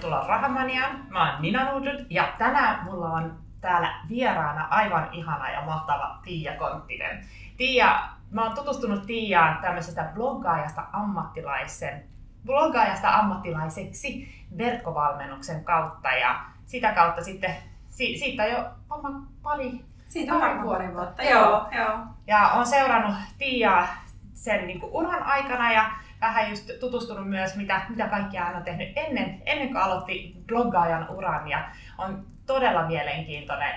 tervetuloa 0.00 0.26
Rahamaniaan. 0.26 1.06
Mä 1.08 1.32
oon 1.32 1.42
Nina 1.42 1.72
Nudud 1.72 2.06
ja 2.10 2.32
tänään 2.38 2.84
mulla 2.84 3.10
on 3.10 3.38
täällä 3.60 3.94
vieraana 4.08 4.66
aivan 4.70 5.08
ihana 5.12 5.50
ja 5.50 5.60
mahtava 5.60 6.18
Tiia 6.24 6.52
Konttinen. 6.56 7.24
Tiia, 7.56 7.98
mä 8.30 8.44
oon 8.44 8.54
tutustunut 8.54 9.06
Tiiaan 9.06 9.58
tämmöisestä 9.62 10.10
bloggaajasta 10.14 10.84
ammattilaisen 10.92 12.04
bloggaajasta 12.46 13.14
ammattilaiseksi 13.18 14.28
verkkovalmennuksen 14.58 15.64
kautta 15.64 16.08
ja 16.08 16.40
sitä 16.66 16.92
kautta 16.92 17.24
sitten, 17.24 17.56
si, 17.88 18.18
siitä 18.18 18.46
jo 18.46 18.64
varmaan 18.90 19.26
pari 19.42 19.84
siitä 20.06 20.34
on 20.34 20.68
pari 20.68 20.94
vuotta, 20.94 21.22
joo, 21.22 21.68
joo. 21.78 21.98
Ja 22.26 22.48
on 22.48 22.66
seurannut 22.66 23.14
Tiiaa 23.38 23.86
sen 24.34 24.66
niin 24.66 24.80
uran 24.82 25.22
aikana 25.22 25.72
ja 25.72 25.90
vähän 26.20 26.50
just 26.50 26.70
tutustunut 26.80 27.28
myös, 27.28 27.56
mitä, 27.56 27.82
mitä 27.88 28.08
kaikkia 28.08 28.44
hän 28.44 28.56
on 28.56 28.62
tehnyt 28.62 28.92
ennen, 28.96 29.42
ennen 29.46 29.68
kuin 29.68 29.82
aloitti 29.82 30.34
bloggaajan 30.46 31.10
uran 31.10 31.48
ja 31.48 31.70
on 31.98 32.26
todella 32.46 32.86
mielenkiintoinen 32.86 33.74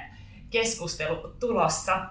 keskustelu 0.49 1.35
tulossa. 1.39 2.05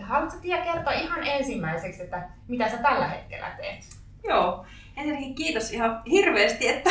Haluatko 0.00 0.38
Tiia 0.40 0.64
kertoa 0.64 0.92
ihan 0.92 1.26
ensimmäiseksi, 1.26 2.02
että 2.02 2.28
mitä 2.48 2.68
sä 2.68 2.76
tällä 2.76 3.08
hetkellä 3.08 3.50
teet? 3.56 3.84
Joo, 4.24 4.66
ensinnäkin 4.96 5.34
kiitos 5.34 5.72
ihan 5.72 6.02
hirveästi, 6.10 6.68
että 6.68 6.90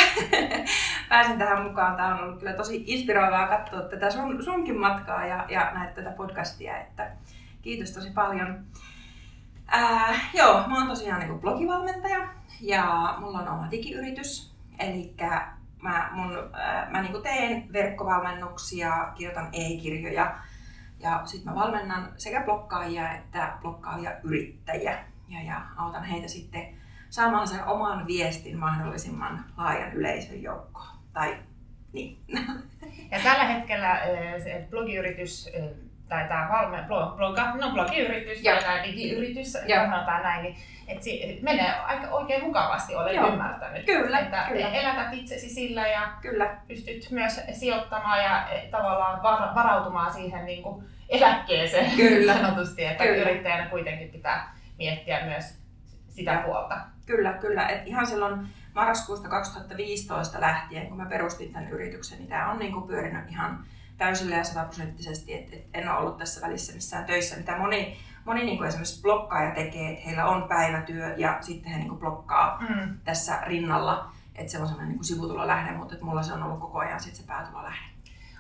pääsin 1.10 1.38
tähän 1.38 1.64
mukaan. 1.64 1.96
Tämä 1.96 2.16
on 2.16 2.24
ollut 2.24 2.40
kyllä 2.40 2.54
tosi 2.54 2.84
inspiroivaa 2.88 3.48
katsoa 3.48 3.82
tätä 3.82 4.12
sun, 4.12 4.44
sunkin 4.44 4.80
matkaa 4.80 5.26
ja, 5.26 5.46
ja 5.50 5.72
näitä 5.74 5.94
tätä 5.94 6.12
podcastia, 6.12 6.78
että 6.78 7.12
kiitos 7.62 7.92
tosi 7.92 8.10
paljon. 8.10 8.66
Ää, 9.68 10.20
joo, 10.34 10.68
mä 10.68 10.78
oon 10.78 10.88
tosiaan 10.88 11.20
niin 11.20 11.40
blogivalmentaja 11.40 12.28
ja 12.62 13.16
mulla 13.20 13.40
on 13.40 13.48
oma 13.48 13.72
digiyritys. 13.72 14.56
Eli 14.80 15.16
mä, 15.82 16.10
mun, 16.12 16.50
ää, 16.54 16.90
mä 16.92 17.02
niin 17.02 17.24
teen 17.24 17.74
verkkovalmennuksia, 17.74 19.12
kirjoitan 19.16 19.50
e-kirjoja 19.54 20.36
ja 21.00 21.22
sitten 21.26 21.54
mä 21.54 21.60
valmennan 21.60 22.14
sekä 22.18 22.42
blokkaajia 22.42 23.14
että 23.14 23.58
blokkaavia 23.62 24.12
yrittäjiä. 24.24 25.04
Ja, 25.28 25.44
ja 25.44 25.62
autan 25.78 26.04
heitä 26.04 26.28
sitten 26.28 26.76
saamaan 27.10 27.48
sen 27.48 27.66
oman 27.66 28.08
viestin 28.08 28.58
mahdollisimman 28.58 29.46
laajan 29.58 29.94
yleisön 29.94 30.42
joukkoon. 30.42 30.96
Tai 31.14 31.38
niin. 31.94 32.18
Ja 33.12 33.20
tällä 33.24 33.44
hetkellä 33.44 34.00
se 34.44 34.68
blogiyritys 34.70 35.50
tai 36.10 36.28
tämä 36.28 36.50
valme, 36.52 36.86
bloga, 37.18 37.56
no 37.56 37.72
blogiyritys 37.72 38.44
ja. 38.44 38.54
tai 38.54 38.64
tämä 38.64 38.84
digiyritys, 38.84 39.54
sanotaan 39.54 40.24
näin, 40.24 40.44
niin 40.44 40.56
että 40.88 41.04
se 41.04 41.12
menee 41.42 41.72
aika 41.72 42.08
oikein 42.08 42.44
mukavasti, 42.44 42.96
olen 42.96 43.16
Joo. 43.16 43.28
ymmärtänyt. 43.28 43.86
Kyllä, 43.86 44.20
että 44.20 44.46
kyllä. 44.50 44.70
elätät 44.70 45.14
itsesi 45.14 45.50
sillä 45.50 45.88
ja 45.88 46.14
kyllä. 46.22 46.58
pystyt 46.68 47.12
myös 47.12 47.42
sijoittamaan 47.52 48.24
ja 48.24 48.50
e, 48.50 48.68
tavallaan 48.72 49.24
varautumaan 49.56 50.14
siihen 50.14 50.46
niin 50.46 50.64
kuin 50.64 50.86
eläkkeeseen 51.10 51.92
kyllä. 51.96 52.34
sanotusti, 52.34 52.86
että 52.86 53.04
kyllä. 53.04 53.22
yrittäjänä 53.22 53.70
kuitenkin 53.70 54.10
pitää 54.10 54.56
miettiä 54.78 55.26
myös 55.26 55.60
sitä 56.10 56.32
ja. 56.32 56.42
puolta. 56.46 56.78
Kyllä, 57.06 57.34
kyllä. 57.34 57.68
Et 57.68 57.88
ihan 57.88 58.08
silloin 58.08 58.48
marraskuusta 58.74 59.30
2015 59.30 60.42
lähtien, 60.42 60.88
kun 60.88 60.98
mä 60.98 61.06
perustin 61.06 61.54
tämän 61.54 61.70
yrityksen, 61.70 62.18
niin 62.18 62.30
tämä 62.30 62.52
on 62.52 62.60
niin 62.60 62.74
kuin 62.74 62.88
pyörinyt 62.88 63.30
ihan 63.30 63.66
täysillä 63.98 64.36
ja 64.36 64.44
sataprosenttisesti, 64.44 65.34
että 65.34 65.56
et 65.56 65.68
en 65.74 65.90
ole 65.90 65.98
ollut 65.98 66.18
tässä 66.18 66.48
välissä 66.48 66.74
missään 66.74 67.06
töissä, 67.06 67.38
mitä 67.38 67.58
moni, 67.58 67.98
moni 68.26 68.46
niin 68.46 68.58
kuin 68.58 68.68
esimerkiksi 68.68 69.02
blokkaaja 69.02 69.52
tekee, 69.52 69.92
että 69.92 70.06
heillä 70.06 70.26
on 70.26 70.44
päivätyö 70.44 71.14
ja 71.18 71.38
sitten 71.42 71.72
he 71.72 71.78
niin 71.78 71.90
kuin 71.90 72.00
blokkaa 72.00 72.62
mm. 72.62 73.00
tässä 73.04 73.42
rinnalla, 73.42 74.12
että 74.36 74.52
se 74.52 74.60
on 74.60 74.68
sellainen 74.68 74.96
niin 74.96 75.04
sivutulo 75.04 75.48
lähde, 75.48 75.72
mutta 75.72 75.94
että 75.94 76.06
mulla 76.06 76.24
se 76.24 76.34
on 76.34 76.44
ollut 76.44 76.60
koko 76.60 76.80
ajan 76.80 77.00
sitten 77.00 77.22
se 77.22 77.28
päätulo 77.28 77.64
lähde. 77.64 77.86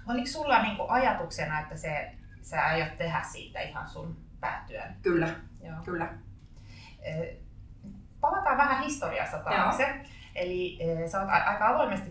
Oliko 0.07 0.27
sulla 0.27 0.61
niin 0.61 0.77
kuin 0.77 0.89
ajatuksena, 0.89 1.59
että 1.59 1.77
se, 1.77 2.11
sä 2.41 2.65
aiot 2.65 2.97
tehdä 2.97 3.21
siitä 3.21 3.59
ihan 3.61 3.89
sun 3.89 4.17
päätyön? 4.39 4.95
Kyllä, 5.01 5.29
Joo. 5.63 5.75
kyllä. 5.85 6.07
Palataan 8.21 8.57
vähän 8.57 8.83
historiassa 8.83 9.37
taakse. 9.37 10.05
Eli 10.35 10.79
sä 11.11 11.21
oot 11.21 11.29
aika 11.29 11.67
avoimesti 11.67 12.09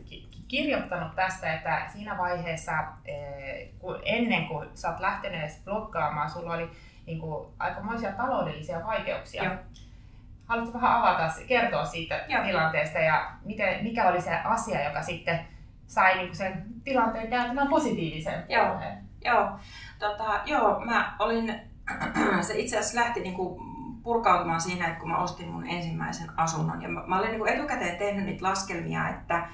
kirjoittanut 0.49 1.15
tästä, 1.15 1.55
että 1.55 1.83
siinä 1.93 2.19
vaiheessa, 2.19 2.73
kun 3.79 4.01
ennen 4.05 4.47
kuin 4.47 4.69
sä 4.75 4.91
oot 4.91 5.01
lähtenyt 5.01 5.41
edes 5.41 5.63
blokkaamaan, 5.65 6.31
sulla 6.31 6.55
oli 6.55 6.71
niin 7.07 7.21
kuin, 7.21 7.49
aikamoisia 7.59 8.13
taloudellisia 8.13 8.87
vaikeuksia. 8.87 9.45
Joo. 9.45 9.55
Haluatko 10.45 10.81
vähän 10.81 10.97
avata, 10.97 11.35
kertoa 11.49 11.85
siitä 11.85 12.25
Joo. 12.29 12.45
tilanteesta 12.45 12.99
ja 12.99 13.31
miten, 13.45 13.85
mikä 13.85 14.09
oli 14.09 14.21
se 14.21 14.35
asia, 14.35 14.85
joka 14.85 15.03
sitten 15.03 15.41
sai 15.87 16.15
niin 16.15 16.27
kuin 16.27 16.37
sen 16.37 16.65
tilanteen 16.85 17.31
kääntymään 17.31 17.69
positiivisen 17.69 18.45
Joo. 18.49 18.81
Joo. 19.25 19.59
Tota, 19.99 20.41
joo, 20.45 20.81
mä 20.81 21.17
olin, 21.19 21.61
se 22.47 22.55
itse 22.59 22.79
asiassa 22.79 23.01
lähti 23.01 23.21
niin 23.21 23.35
kuin 23.35 23.61
purkautumaan 24.03 24.61
siinä, 24.61 24.87
että 24.87 25.01
kun 25.01 25.11
mä 25.11 25.19
ostin 25.19 25.49
mun 25.49 25.67
ensimmäisen 25.67 26.31
asunnon. 26.37 26.83
Ja 26.83 26.89
mä, 26.89 27.03
mä 27.07 27.19
olin 27.19 27.29
niin 27.29 27.39
kuin 27.39 27.53
etukäteen 27.53 27.97
tehnyt 27.97 28.25
niitä 28.25 28.45
laskelmia, 28.49 29.09
että 29.09 29.49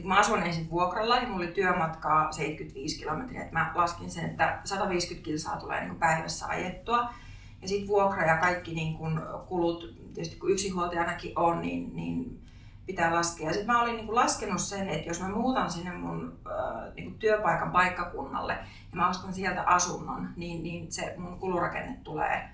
et 0.00 0.06
mä 0.06 0.18
asun 0.18 0.42
ensin 0.42 0.70
vuokralla 0.70 1.16
ja 1.16 1.28
mulla 1.28 1.44
oli 1.44 1.52
työmatkaa 1.52 2.32
75 2.32 2.98
kilometriä. 2.98 3.42
Et 3.42 3.52
mä 3.52 3.72
laskin 3.74 4.10
sen, 4.10 4.24
että 4.24 4.60
150 4.64 5.24
kilsaa 5.24 5.56
tulee 5.56 5.80
niin 5.80 5.98
päivässä 5.98 6.46
ajettua. 6.46 7.14
Ja 7.62 7.68
sitten 7.68 7.88
vuokra 7.88 8.26
ja 8.26 8.36
kaikki 8.36 8.74
niin 8.74 8.98
kun 8.98 9.22
kulut, 9.46 9.94
tietysti 10.14 10.36
kun 10.36 10.50
yksinhuoltajanakin 10.50 11.32
on, 11.36 11.60
niin, 11.60 11.96
niin 11.96 12.42
pitää 12.86 13.14
laskea. 13.14 13.52
Sitten 13.52 13.66
mä 13.66 13.82
olin 13.82 13.96
niin 13.96 14.14
laskenut 14.14 14.60
sen, 14.60 14.88
että 14.88 15.08
jos 15.08 15.20
mä 15.20 15.28
muutan 15.28 15.70
sinne 15.70 15.92
mun 15.92 16.38
äh, 16.46 16.94
niin 16.94 17.14
työpaikan 17.18 17.70
paikkakunnalle 17.70 18.52
ja 18.52 18.96
mä 18.96 19.08
ostan 19.08 19.34
sieltä 19.34 19.62
asunnon, 19.62 20.28
niin, 20.36 20.62
niin 20.62 20.92
se 20.92 21.14
mun 21.18 21.38
kulurakenne 21.38 21.96
tulee, 22.04 22.48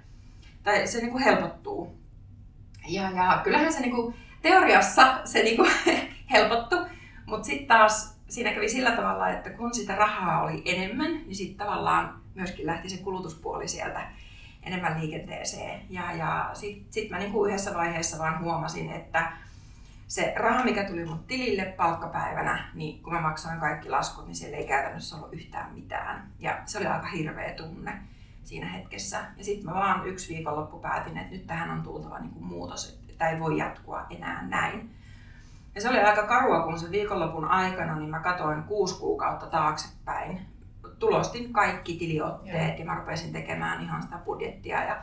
tai 0.62 0.86
se 0.86 1.00
niin 1.00 1.18
helpottuu. 1.18 1.98
Ja, 2.88 3.10
ja 3.10 3.40
kyllähän 3.44 3.72
se 3.72 3.80
niin 3.80 4.14
teoriassa 4.42 5.18
se 5.24 5.42
niin 5.44 5.58
helpottu, 6.30 6.76
mutta 7.26 7.46
sitten 7.46 7.66
taas 7.66 8.16
siinä 8.28 8.52
kävi 8.52 8.68
sillä 8.68 8.90
tavalla, 8.90 9.28
että 9.28 9.50
kun 9.50 9.74
sitä 9.74 9.96
rahaa 9.96 10.42
oli 10.42 10.62
enemmän, 10.64 11.12
niin 11.12 11.34
sitten 11.34 11.66
tavallaan 11.66 12.20
myöskin 12.34 12.66
lähti 12.66 12.88
se 12.88 12.96
kulutuspuoli 12.96 13.68
sieltä 13.68 14.06
enemmän 14.62 15.00
liikenteeseen. 15.00 15.80
Ja, 15.90 16.12
ja 16.12 16.50
sitten 16.54 16.92
sit 16.92 17.10
mä 17.10 17.18
niinku 17.18 17.46
yhdessä 17.46 17.74
vaiheessa 17.74 18.18
vaan 18.18 18.40
huomasin, 18.40 18.90
että 18.90 19.32
se 20.08 20.34
raha, 20.36 20.64
mikä 20.64 20.84
tuli 20.84 21.04
mun 21.04 21.24
tilille 21.24 21.64
palkkapäivänä, 21.64 22.70
niin 22.74 23.02
kun 23.02 23.12
mä 23.12 23.20
maksoin 23.20 23.60
kaikki 23.60 23.88
laskut, 23.88 24.26
niin 24.26 24.36
siellä 24.36 24.56
ei 24.56 24.66
käytännössä 24.66 25.16
ollut 25.16 25.34
yhtään 25.34 25.74
mitään. 25.74 26.30
Ja 26.38 26.62
se 26.64 26.78
oli 26.78 26.86
aika 26.86 27.06
hirveä 27.06 27.54
tunne 27.54 28.02
siinä 28.44 28.68
hetkessä. 28.68 29.24
Ja 29.36 29.44
sitten 29.44 29.66
mä 29.66 29.74
vaan 29.74 30.06
yksi 30.06 30.34
viikonloppu 30.34 30.78
päätin, 30.78 31.18
että 31.18 31.32
nyt 31.32 31.46
tähän 31.46 31.70
on 31.70 31.82
tultava 31.82 32.18
niin 32.18 32.30
kuin 32.30 32.44
muutos, 32.44 32.88
että 32.88 33.12
tämä 33.18 33.30
ei 33.30 33.40
voi 33.40 33.58
jatkua 33.58 34.06
enää 34.10 34.46
näin. 34.46 34.90
Ja 35.76 35.82
se 35.82 35.88
oli 35.88 36.00
aika 36.00 36.26
karua, 36.26 36.62
kun 36.62 36.78
se 36.78 36.90
viikonlopun 36.90 37.44
aikana 37.44 37.96
niin 37.96 38.10
mä 38.10 38.20
katoin 38.20 38.62
kuusi 38.62 39.00
kuukautta 39.00 39.46
taaksepäin. 39.46 40.46
Tulostin 40.98 41.52
kaikki 41.52 41.94
tiliotteet 41.94 42.68
ja, 42.68 42.78
ja 42.78 42.84
mä 42.84 42.94
rupesin 42.94 43.32
tekemään 43.32 43.82
ihan 43.82 44.02
sitä 44.02 44.16
budjettia. 44.24 44.84
Ja 44.84 44.96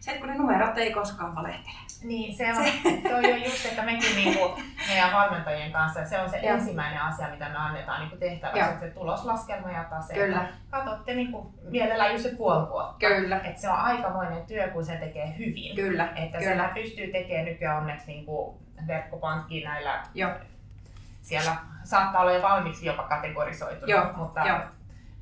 se, 0.00 0.18
kun 0.18 0.28
ne 0.28 0.34
numerot 0.34 0.78
ei 0.78 0.92
koskaan 0.92 1.34
valehtele. 1.34 1.76
Niin, 2.04 2.36
se 2.36 2.48
on, 2.48 2.64
se 3.02 3.14
on 3.14 3.22
jo 3.22 3.36
just, 3.36 3.66
että 3.66 3.82
mekin 3.82 4.16
niinku, 4.16 4.60
meidän 4.88 5.12
valmentajien 5.12 5.72
kanssa, 5.72 6.04
se 6.04 6.20
on 6.20 6.30
se 6.30 6.36
ja. 6.36 6.52
ensimmäinen 6.52 7.02
asia, 7.02 7.28
mitä 7.28 7.48
me 7.48 7.56
annetaan 7.56 8.00
niinku 8.00 8.16
tehtäväksi, 8.16 8.80
se 8.80 8.90
tuloslaskelma 8.90 9.70
ja 9.70 9.84
tase. 9.84 10.14
Kyllä. 10.14 10.48
Katsotte 10.70 11.14
niinku, 11.14 11.54
mielellään 11.70 12.12
just 12.12 12.24
se 12.24 12.36
puoli 12.36 12.68
vuotta. 12.68 13.06
Kyllä. 13.08 13.40
Että 13.44 13.60
se 13.60 13.70
on 13.70 13.76
aikamoinen 13.76 14.46
työ, 14.46 14.68
kun 14.68 14.84
se 14.84 14.96
tekee 14.96 15.34
hyvin. 15.38 15.76
Kyllä. 15.76 16.08
Että 16.16 16.38
Kyllä. 16.38 16.70
pystyy 16.74 17.06
tekemään 17.12 17.44
nykyään 17.44 17.78
onneksi 17.78 18.06
niinku 18.06 18.65
verkkopankkiin 18.86 19.64
näillä 19.64 20.02
Joo. 20.14 20.30
siellä 21.22 21.56
saattaa 21.84 22.20
olla 22.20 22.32
jo 22.32 22.42
valmiiksi 22.42 22.86
jopa 22.86 23.02
kategorisoitu, 23.02 23.86
Joo. 23.86 24.12
mutta 24.16 24.40
Joo 24.46 24.60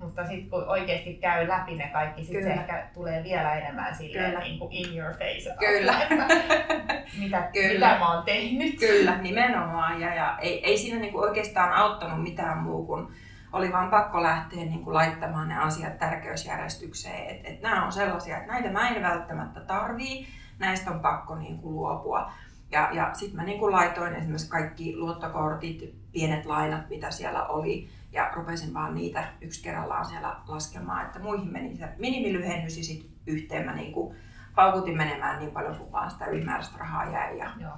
mutta 0.05 0.27
sitten 0.27 0.51
kun 0.51 0.69
oikeasti 0.69 1.15
käy 1.15 1.49
läpi 1.49 1.75
ne 1.75 1.89
kaikki, 1.93 2.25
sitten 2.25 2.45
se 2.45 2.51
ehkä 2.53 2.87
tulee 2.95 3.25
vielä 3.25 3.55
enemmän 3.55 3.95
silleen 3.95 4.39
niin 4.41 4.59
kuin 4.59 4.73
in 4.73 4.99
your 4.99 5.13
face. 5.13 5.57
Kyllä. 5.59 6.03
Että 6.03 6.27
mitä, 7.23 7.49
Kyllä. 7.53 7.87
mitä 7.87 7.99
mä 7.99 8.15
oon 8.15 8.25
tehnyt. 8.25 8.79
Kyllä, 8.79 9.19
nimenomaan. 9.19 10.01
Ja, 10.01 10.15
ja 10.15 10.39
ei, 10.41 10.67
ei 10.67 10.79
siinä 10.79 11.01
niin 11.01 11.13
kuin 11.13 11.29
oikeastaan 11.29 11.73
auttanut 11.73 12.23
mitään 12.23 12.59
muu 12.59 12.87
kuin 12.87 13.09
oli 13.53 13.73
vaan 13.73 13.91
pakko 13.91 14.23
lähteä 14.23 14.65
niin 14.65 14.85
kuin 14.85 14.95
laittamaan 14.95 15.49
ne 15.49 15.59
asiat 15.59 15.99
tärkeysjärjestykseen. 15.99 17.31
Et, 17.31 17.41
et 17.45 17.63
nämä 17.63 17.85
on 17.85 17.93
sellaisia, 17.93 18.37
että 18.37 18.53
näitä 18.53 18.71
mä 18.71 18.89
en 18.89 19.03
välttämättä 19.03 19.61
tarvii, 19.61 20.27
näistä 20.59 20.91
on 20.91 21.01
pakko 21.01 21.35
niin 21.35 21.59
kuin 21.59 21.75
luopua. 21.75 22.33
Ja, 22.71 22.89
ja 22.93 23.15
sitten 23.15 23.37
mä 23.37 23.45
niin 23.45 23.59
kuin 23.59 23.73
laitoin 23.73 24.15
esimerkiksi 24.15 24.49
kaikki 24.49 24.97
luottokortit, 24.97 25.95
pienet 26.13 26.47
lainat, 26.47 26.89
mitä 26.89 27.11
siellä 27.11 27.47
oli, 27.47 27.89
ja 28.13 28.31
rupesin 28.35 28.75
vaan 28.75 28.95
niitä 28.95 29.25
yksi 29.41 29.63
kerrallaan 29.63 30.07
siellä 30.07 30.37
laskemaan, 30.49 31.07
että 31.07 31.19
muihin 31.19 31.53
meni 31.53 31.77
se 31.77 31.89
minimilyhennys 31.99 32.79
ja 32.79 32.85
sitten 32.85 33.11
yhteen 33.27 33.67
mä 33.67 33.75
niin 33.75 33.93
kuin 33.93 34.17
paukutin 34.55 34.97
menemään 34.97 35.39
niin 35.39 35.51
paljon 35.51 35.77
kuin 35.77 35.93
vaan 35.93 36.11
sitä 36.11 36.25
ylimääräistä 36.27 36.79
rahaa 36.79 37.11
jäi. 37.11 37.39
Ja, 37.39 37.51
Joo. 37.59 37.77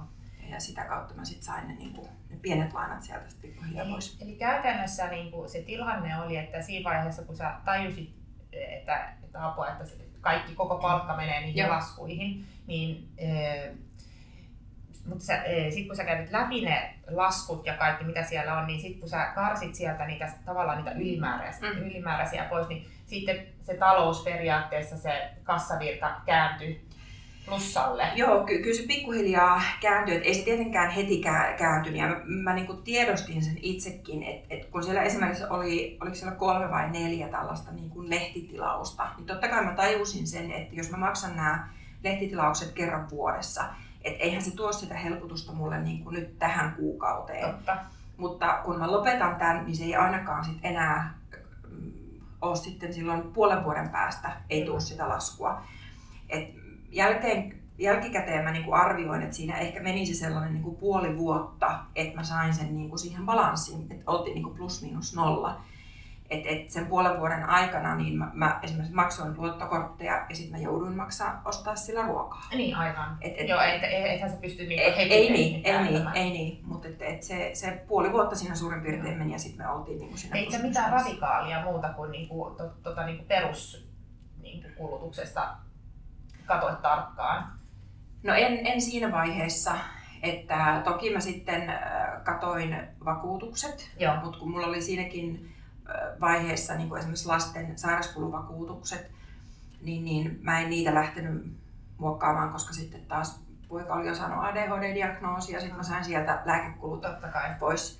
ja 0.49 0.59
sitä 0.59 0.83
kautta 0.83 1.13
mä 1.13 1.25
sitten 1.25 1.45
sain 1.45 1.67
ne, 1.67 1.75
niin 1.75 1.93
kuin, 1.93 2.07
ne 2.29 2.37
pienet 2.41 2.73
lainat 2.73 3.01
sieltä 3.01 3.29
sitten 3.29 3.49
pikkuhiljaa 3.49 3.83
Eli, 3.83 3.91
pois. 3.91 4.17
eli 4.21 4.35
käytännössä 4.35 5.07
niin 5.07 5.31
kuin 5.31 5.49
se 5.49 5.61
tilanne 5.61 6.21
oli, 6.21 6.37
että 6.37 6.61
siinä 6.61 6.89
vaiheessa 6.89 7.23
kun 7.23 7.35
sä 7.35 7.53
tajusit, 7.65 8.15
että, 8.51 9.13
että 9.23 9.47
apua, 9.47 9.67
että 9.67 9.83
kaikki 10.21 10.55
koko 10.55 10.77
palkka 10.77 11.15
menee 11.15 11.41
niihin 11.41 11.57
Joo. 11.57 11.69
laskuihin, 11.69 12.45
niin 12.67 13.09
mutta 15.07 15.25
sitten 15.25 15.87
kun 15.87 15.95
sä 15.95 16.03
kävit 16.05 16.31
läpi 16.31 16.65
ne 16.65 16.93
laskut 17.11 17.65
ja 17.65 17.73
kaikki 17.73 18.03
mitä 18.03 18.23
siellä 18.23 18.57
on, 18.57 18.67
niin 18.67 18.81
sitten 18.81 18.99
kun 18.99 19.09
sä 19.09 19.31
karsit 19.35 19.75
sieltä 19.75 20.05
niitä 20.07 20.29
tavallaan 20.45 20.77
niitä 20.77 20.91
ylimääräisiä, 20.91 21.69
Mm. 21.71 21.77
ylimääräisiä 21.77 22.43
pois, 22.43 22.67
niin 22.67 22.87
sitten 23.05 23.47
se 23.61 23.73
talous 23.73 24.23
periaatteessa, 24.23 24.97
se 24.97 25.29
kassavirta 25.43 26.11
kääntyi 26.25 26.87
plussalle. 27.45 28.03
Joo, 28.15 28.43
ky- 28.45 28.61
kyllä 28.61 28.77
se 28.77 28.83
pikkuhiljaa 28.87 29.61
kääntyi, 29.81 30.15
että 30.15 30.27
ei 30.27 30.33
se 30.33 30.43
tietenkään 30.43 30.91
heti 30.91 31.21
kä- 31.25 31.57
kääntynyt. 31.57 31.99
Ja 31.99 32.07
mä, 32.07 32.15
mä 32.25 32.53
niin 32.53 32.67
kuin 32.67 32.83
tiedostin 32.83 33.43
sen 33.43 33.57
itsekin, 33.61 34.23
että, 34.23 34.45
että 34.55 34.67
kun 34.71 34.83
siellä 34.83 35.01
esimerkiksi 35.01 35.43
oli, 35.49 35.97
oliko 36.01 36.15
siellä 36.15 36.35
kolme 36.35 36.69
vai 36.71 36.89
neljä 36.89 37.27
tällaista 37.27 37.71
niin 37.71 37.89
kuin 37.89 38.09
lehtitilausta, 38.09 39.07
niin 39.17 39.25
totta 39.27 39.47
kai 39.47 39.63
mä 39.65 39.71
tajusin 39.73 40.27
sen, 40.27 40.51
että 40.51 40.75
jos 40.75 40.91
mä 40.91 40.97
maksan 40.97 41.35
nämä 41.35 41.67
lehtitilaukset 42.03 42.71
kerran 42.71 43.09
vuodessa, 43.09 43.63
että 44.03 44.23
eihän 44.23 44.41
se 44.41 44.55
tuo 44.55 44.73
sitä 44.73 44.95
helpotusta 44.95 45.51
mulle 45.51 45.79
niin 45.79 46.03
kuin 46.03 46.13
nyt 46.13 46.39
tähän 46.39 46.75
kuukauteen. 46.75 47.53
Totta. 47.53 47.77
Mutta 48.17 48.61
kun 48.65 48.79
mä 48.79 48.91
lopetan 48.91 49.35
tämän, 49.35 49.65
niin 49.65 49.75
se 49.75 49.83
ei 49.83 49.95
ainakaan 49.95 50.45
sit 50.45 50.57
enää 50.63 51.13
mm, 51.69 51.91
ole 52.41 52.55
sitten 52.55 52.93
silloin 52.93 53.21
puolen 53.21 53.63
vuoden 53.63 53.89
päästä, 53.89 54.31
ei 54.49 54.65
tule 54.65 54.79
sitä 54.79 55.09
laskua. 55.09 55.61
Et 56.29 56.47
jälkeen, 56.91 57.59
jälkikäteen 57.77 58.43
mä 58.43 58.51
niinku 58.51 58.73
arvioin, 58.73 59.21
että 59.21 59.35
siinä 59.35 59.57
ehkä 59.57 59.83
menisi 59.83 60.15
sellainen 60.15 60.53
niinku 60.53 60.75
puoli 60.75 61.17
vuotta, 61.17 61.79
että 61.95 62.15
mä 62.15 62.23
sain 62.23 62.53
sen 62.53 62.75
niinku 62.75 62.97
siihen 62.97 63.25
balanssiin, 63.25 63.81
että 63.89 64.11
oltiin 64.11 64.35
niinku 64.35 64.49
plus 64.49 64.81
miinus 64.81 65.15
nolla. 65.15 65.61
Et, 66.29 66.43
et 66.45 66.69
sen 66.69 66.85
puolen 66.85 67.19
vuoden 67.19 67.49
aikana 67.49 67.95
niin 67.95 68.17
mä, 68.17 68.31
mä 68.33 68.59
esimerkiksi 68.63 68.95
maksoin 68.95 69.37
luottokortteja 69.37 70.25
ja 70.29 70.35
sitten 70.35 70.51
mä 70.59 70.63
jouduin 70.63 70.95
maksaa 70.95 71.41
ostaa 71.45 71.75
sillä 71.75 72.01
ruokaa. 72.01 72.43
Niin 72.55 72.75
aivan. 72.75 73.17
Et, 73.21 73.33
et, 73.37 73.47
Joo, 73.47 73.61
et, 73.61 73.83
et, 73.83 74.05
ethän 74.05 74.31
sä 74.31 74.37
pysty 74.37 74.65
niinku 74.65 74.83
ei, 74.83 74.97
heti 74.97 75.13
ei 75.13 75.31
niin, 75.31 75.65
ei 75.65 75.81
niin, 75.83 76.07
ei 76.13 76.29
niin, 76.29 76.61
mutta 76.65 76.87
et, 76.87 77.01
et 77.01 77.23
se, 77.23 77.51
se 77.53 77.83
puoli 77.87 78.11
vuotta 78.11 78.35
siinä 78.35 78.55
suurin 78.55 78.81
piirtein 78.81 79.17
meni 79.17 79.33
ja 79.33 79.39
sitten 79.39 79.65
me 79.65 79.71
oltiin 79.71 79.99
niinku 79.99 80.17
siinä 80.17 80.39
sä 80.39 80.47
plus 80.49 80.61
mitään 80.61 80.91
radikaalia 80.91 81.63
muuta 81.63 81.89
kuin 81.89 82.11
niinku, 82.11 82.55
to, 82.57 82.69
tota, 82.83 83.05
niinku 83.05 83.23
perus 83.27 83.87
niinku 84.41 84.67
kulutuksesta 84.77 85.55
katoit 86.45 86.81
tarkkaan? 86.81 87.51
No 88.23 88.33
en, 88.33 88.67
en 88.67 88.81
siinä 88.81 89.11
vaiheessa, 89.11 89.71
että 90.23 90.81
toki 90.85 91.13
mä 91.13 91.19
sitten 91.19 91.69
äh, 91.69 92.23
katoin 92.23 92.77
vakuutukset, 93.05 93.91
Joo. 93.99 94.15
mutta 94.23 94.39
kun 94.39 94.51
mulla 94.51 94.67
oli 94.67 94.81
siinäkin 94.81 95.56
vaiheessa 96.21 96.75
niin 96.75 96.89
kuin 96.89 96.99
esimerkiksi 96.99 97.27
lasten 97.27 97.77
sairaskuluvakuutukset, 97.77 99.11
niin, 99.81 100.05
niin 100.05 100.39
mä 100.43 100.59
en 100.59 100.69
niitä 100.69 100.93
lähtenyt 100.93 101.57
muokkaamaan, 101.97 102.49
koska 102.51 102.73
sitten 102.73 103.05
taas 103.05 103.39
poika 103.67 103.93
oli 103.93 104.07
jo 104.07 104.15
saanut 104.15 104.43
ADHD-diagnoosi 104.43 105.53
ja 105.53 105.59
sitten 105.59 105.77
mä 105.77 105.83
sain 105.83 106.05
sieltä 106.05 106.41
lääkekulut 106.45 107.01
Totta 107.01 107.27
kai. 107.27 107.55
pois. 107.59 107.99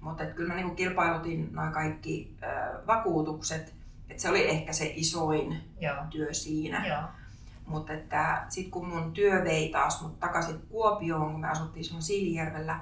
Mutta 0.00 0.24
kyllä 0.24 0.48
mä 0.48 0.54
niinku 0.54 0.74
kilpailutin 0.74 1.48
noin 1.52 1.72
kaikki 1.72 2.36
äh, 2.42 2.86
vakuutukset, 2.86 3.74
että 4.10 4.22
se 4.22 4.28
oli 4.28 4.50
ehkä 4.50 4.72
se 4.72 4.92
isoin 4.94 5.60
Joo. 5.80 5.96
työ 6.10 6.34
siinä. 6.34 6.86
Joo. 6.86 7.02
Mutta 7.66 7.92
että 7.92 8.44
sitten 8.48 8.70
kun 8.70 8.88
mun 8.88 9.12
työ 9.12 9.44
vei 9.44 9.68
taas 9.68 10.02
mut 10.02 10.20
takaisin 10.20 10.62
Kuopioon, 10.68 11.32
kun 11.32 11.40
me 11.40 11.48
asuttiin 11.48 11.84
silloin 11.84 12.02
Siilijärvellä, 12.02 12.80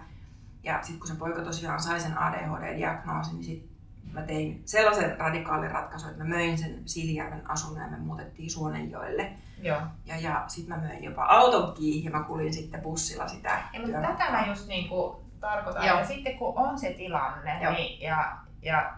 ja 0.63 0.79
sitten 0.83 0.99
kun 0.99 1.09
se 1.09 1.15
poika 1.15 1.43
tosiaan 1.43 1.81
sai 1.81 2.01
sen 2.01 2.19
ADHD-diagnoosin, 2.19 3.33
niin 3.35 3.45
sit 3.45 3.69
mä 4.13 4.23
tein 4.23 4.63
sellaisen 4.65 5.19
radikaalin 5.19 5.71
ratkaisun, 5.71 6.11
että 6.11 6.25
mä 6.25 6.29
möin 6.31 6.59
sen 6.59 6.83
Siilijärven 6.87 7.51
asunnon 7.51 7.83
ja 7.83 7.91
me 7.91 7.97
muutettiin 7.97 8.51
Suonenjoelle. 8.51 9.33
Joo. 9.63 9.81
Ja, 10.07 10.17
ja 10.17 10.45
sitten 10.47 10.79
mä 10.79 10.87
möin 10.87 11.05
jopa 11.05 11.25
autonkin 11.25 12.05
ja 12.05 12.11
mä 12.11 12.23
kulin 12.23 12.55
sitten 12.55 12.81
bussilla 12.81 13.29
sitä 13.29 13.63
Ja, 13.73 13.81
mutta 13.81 14.01
tätä 14.01 14.31
mä 14.31 14.47
just 14.47 14.69
niinku 14.69 15.25
tarkoitan, 15.41 15.87
Joo. 15.87 15.97
että 15.97 16.09
sitten 16.09 16.39
kun 16.39 16.59
on 16.59 16.79
se 16.79 16.91
tilanne 16.91 17.59
Joo. 17.63 17.73
niin, 17.73 18.01
ja, 18.01 18.37
ja 18.63 18.93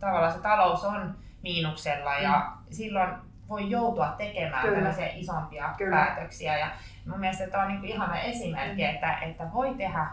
tavallaan 0.00 0.32
se 0.32 0.38
talous 0.38 0.84
on 0.84 1.14
miinuksella 1.42 2.14
ja 2.14 2.52
silloin 2.70 3.10
voi 3.48 3.70
joutua 3.70 4.08
tekemään 4.08 4.62
Kyllä. 4.62 4.76
tällaisia 4.76 5.08
isompia 5.14 5.74
Kyllä. 5.78 5.96
päätöksiä. 5.96 6.58
Ja 6.58 6.70
mun 7.06 7.20
mielestä 7.20 7.46
tämä 7.46 7.62
on 7.62 7.68
niinku 7.68 7.86
ihana 7.86 8.20
esimerkki, 8.20 8.84
että, 8.84 9.18
että 9.18 9.52
voi 9.52 9.74
tehdä 9.74 10.06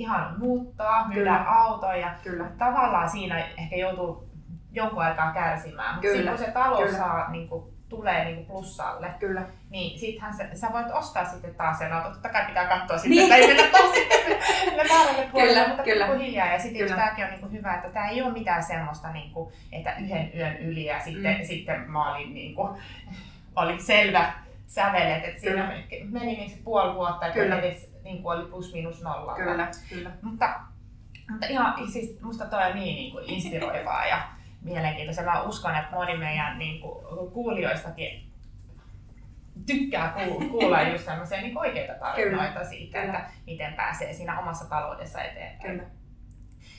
ihan 0.00 0.34
muuttaa, 0.38 1.08
myydä 1.08 1.20
Kyllä. 1.36 1.50
auton 1.50 2.00
ja 2.00 2.10
Kyllä. 2.22 2.44
tavallaan 2.58 3.10
siinä 3.10 3.38
ehkä 3.58 3.76
joutuu 3.76 4.30
jonkun 4.72 5.02
aikaa 5.02 5.32
kärsimään. 5.32 5.94
Mutta 5.94 6.08
sitten 6.10 6.28
kun 6.28 6.38
se 6.44 6.50
talous 6.50 6.84
Kyllä. 6.84 6.98
saa, 6.98 7.30
niinku, 7.30 7.74
tulee 7.88 8.24
niinku 8.24 8.52
plussalle, 8.52 9.14
Kyllä. 9.18 9.42
niin 9.70 9.98
sittenhän 10.00 10.34
sä, 10.34 10.44
sä 10.54 10.68
voit 10.72 10.90
ostaa 10.92 11.24
sitten 11.24 11.54
taas 11.54 11.78
sen 11.78 11.92
auton. 11.92 12.12
Totta 12.12 12.28
kai 12.28 12.44
pitää 12.46 12.66
katsoa 12.66 12.98
sitten, 12.98 13.10
Niin. 13.10 13.22
että 13.22 13.36
ei 13.36 13.46
mennä 13.46 13.78
sille 14.64 14.84
väärälle 14.88 15.28
puolelle, 15.32 15.66
mutta 15.68 15.82
kyllä. 15.82 16.06
hiljaa. 16.06 16.46
Ja 16.52 16.58
sitten 16.58 16.88
tämäkin 16.88 17.24
on 17.24 17.30
niinku 17.30 17.48
hyvä, 17.48 17.74
että 17.74 17.88
tämä 17.90 18.08
ei 18.08 18.22
ole 18.22 18.32
mitään 18.32 18.62
semmoista, 18.62 19.12
niinku, 19.12 19.52
että 19.72 19.94
yhden 20.00 20.30
yön 20.36 20.56
yli 20.56 20.84
ja 20.84 21.00
sitten, 21.00 21.36
Mm. 21.38 21.44
sitten 21.44 21.90
mä 21.90 22.14
olin, 22.14 22.34
niinku, 22.34 22.78
oli 23.56 23.80
selvä 23.80 24.32
sävelet, 24.66 25.24
että 25.24 25.40
siinä 25.40 25.72
meni 26.10 26.26
niin 26.36 26.50
se 26.50 26.58
puoli 26.64 26.94
vuotta, 26.94 27.26
että 27.26 27.38
Kyllä. 27.38 27.56
Edes 28.10 28.14
niinku 28.14 28.28
oli 28.28 28.50
plus 28.50 28.72
miinus 28.72 29.02
nolla. 29.02 29.34
Kyllä. 29.34 29.70
Kyllä. 29.88 30.10
Mutta, 30.22 30.60
mutta 31.30 31.46
ihan, 31.46 31.90
siis 31.90 32.20
musta 32.20 32.44
toi 32.44 32.66
on 32.66 32.74
niin, 32.74 32.96
niin 32.96 33.12
kuin 33.12 33.24
inspiroivaa 33.24 34.06
ja 34.06 34.28
mielenkiintoista. 34.62 35.22
Mä 35.22 35.42
uskon, 35.42 35.76
että 35.76 35.96
moni 35.96 36.16
meidän 36.16 36.58
niin 36.58 36.80
kuin, 36.80 37.30
kuulijoistakin 37.32 38.30
tykkää 39.66 40.14
kuulla, 40.50 40.82
just 40.92 41.04
sellaisia 41.04 41.40
niin 41.40 41.58
oikeita 41.58 41.94
tarinoita 41.94 42.64
siitä, 42.64 43.00
Kyllä. 43.00 43.18
että 43.18 43.30
miten 43.46 43.74
pääsee 43.74 44.12
siinä 44.12 44.40
omassa 44.40 44.68
taloudessa 44.68 45.22
eteenpäin. 45.22 45.70
Kyllä. 45.70 45.90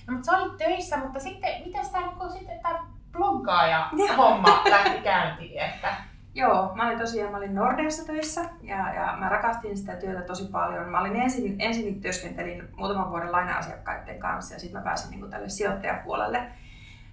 No, 0.07 0.13
mutta 0.13 0.31
sä 0.31 0.38
olit 0.38 0.57
töissä, 0.57 0.98
mutta 0.98 1.19
sitten, 1.19 1.62
miten 1.66 1.89
tämä 1.92 2.07
niin 2.07 2.31
sitten 2.31 2.60
tämä 2.60 2.80
bloggaaja 3.12 3.89
Joo. 3.98 4.16
homma 4.18 4.63
lähti 4.69 5.01
käyntiin? 5.01 5.60
Että, 5.60 5.95
Joo, 6.36 6.72
mä 6.75 6.88
olin 6.88 7.00
tosiaan 7.00 7.31
mä 7.31 7.38
olin 7.38 7.56
Nordeassa 7.56 8.06
töissä 8.06 8.42
ja, 8.61 8.94
ja 8.94 9.18
mä 9.19 9.30
rakastin 9.30 9.78
sitä 9.78 9.95
työtä 9.95 10.21
tosi 10.21 10.47
paljon. 10.52 10.90
Mä 10.90 11.02
olin 11.02 11.16
ensin, 11.16 11.56
ensin 11.59 12.02
työskentelin 12.02 12.64
muutaman 12.76 13.09
vuoden 13.09 13.31
laina-asiakkaiden 13.31 14.19
kanssa 14.19 14.54
ja 14.54 14.59
sitten 14.59 14.80
mä 14.81 14.83
pääsin 14.83 15.11
niin 15.11 15.30
tälle 15.30 15.50
sijoittajapuolelle 15.50 16.52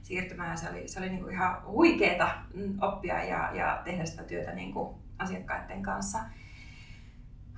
siirtymään. 0.02 0.58
Se 0.58 0.70
oli, 0.70 0.88
se 0.88 1.00
oli 1.00 1.08
niin 1.08 1.30
ihan 1.30 1.62
huikeeta 1.66 2.28
mm, 2.54 2.78
oppia 2.82 3.24
ja, 3.24 3.50
ja 3.52 3.80
tehdä 3.84 4.04
sitä 4.04 4.22
työtä 4.22 4.52
niin 4.52 4.74
asiakkaiden 5.18 5.82
kanssa. 5.82 6.18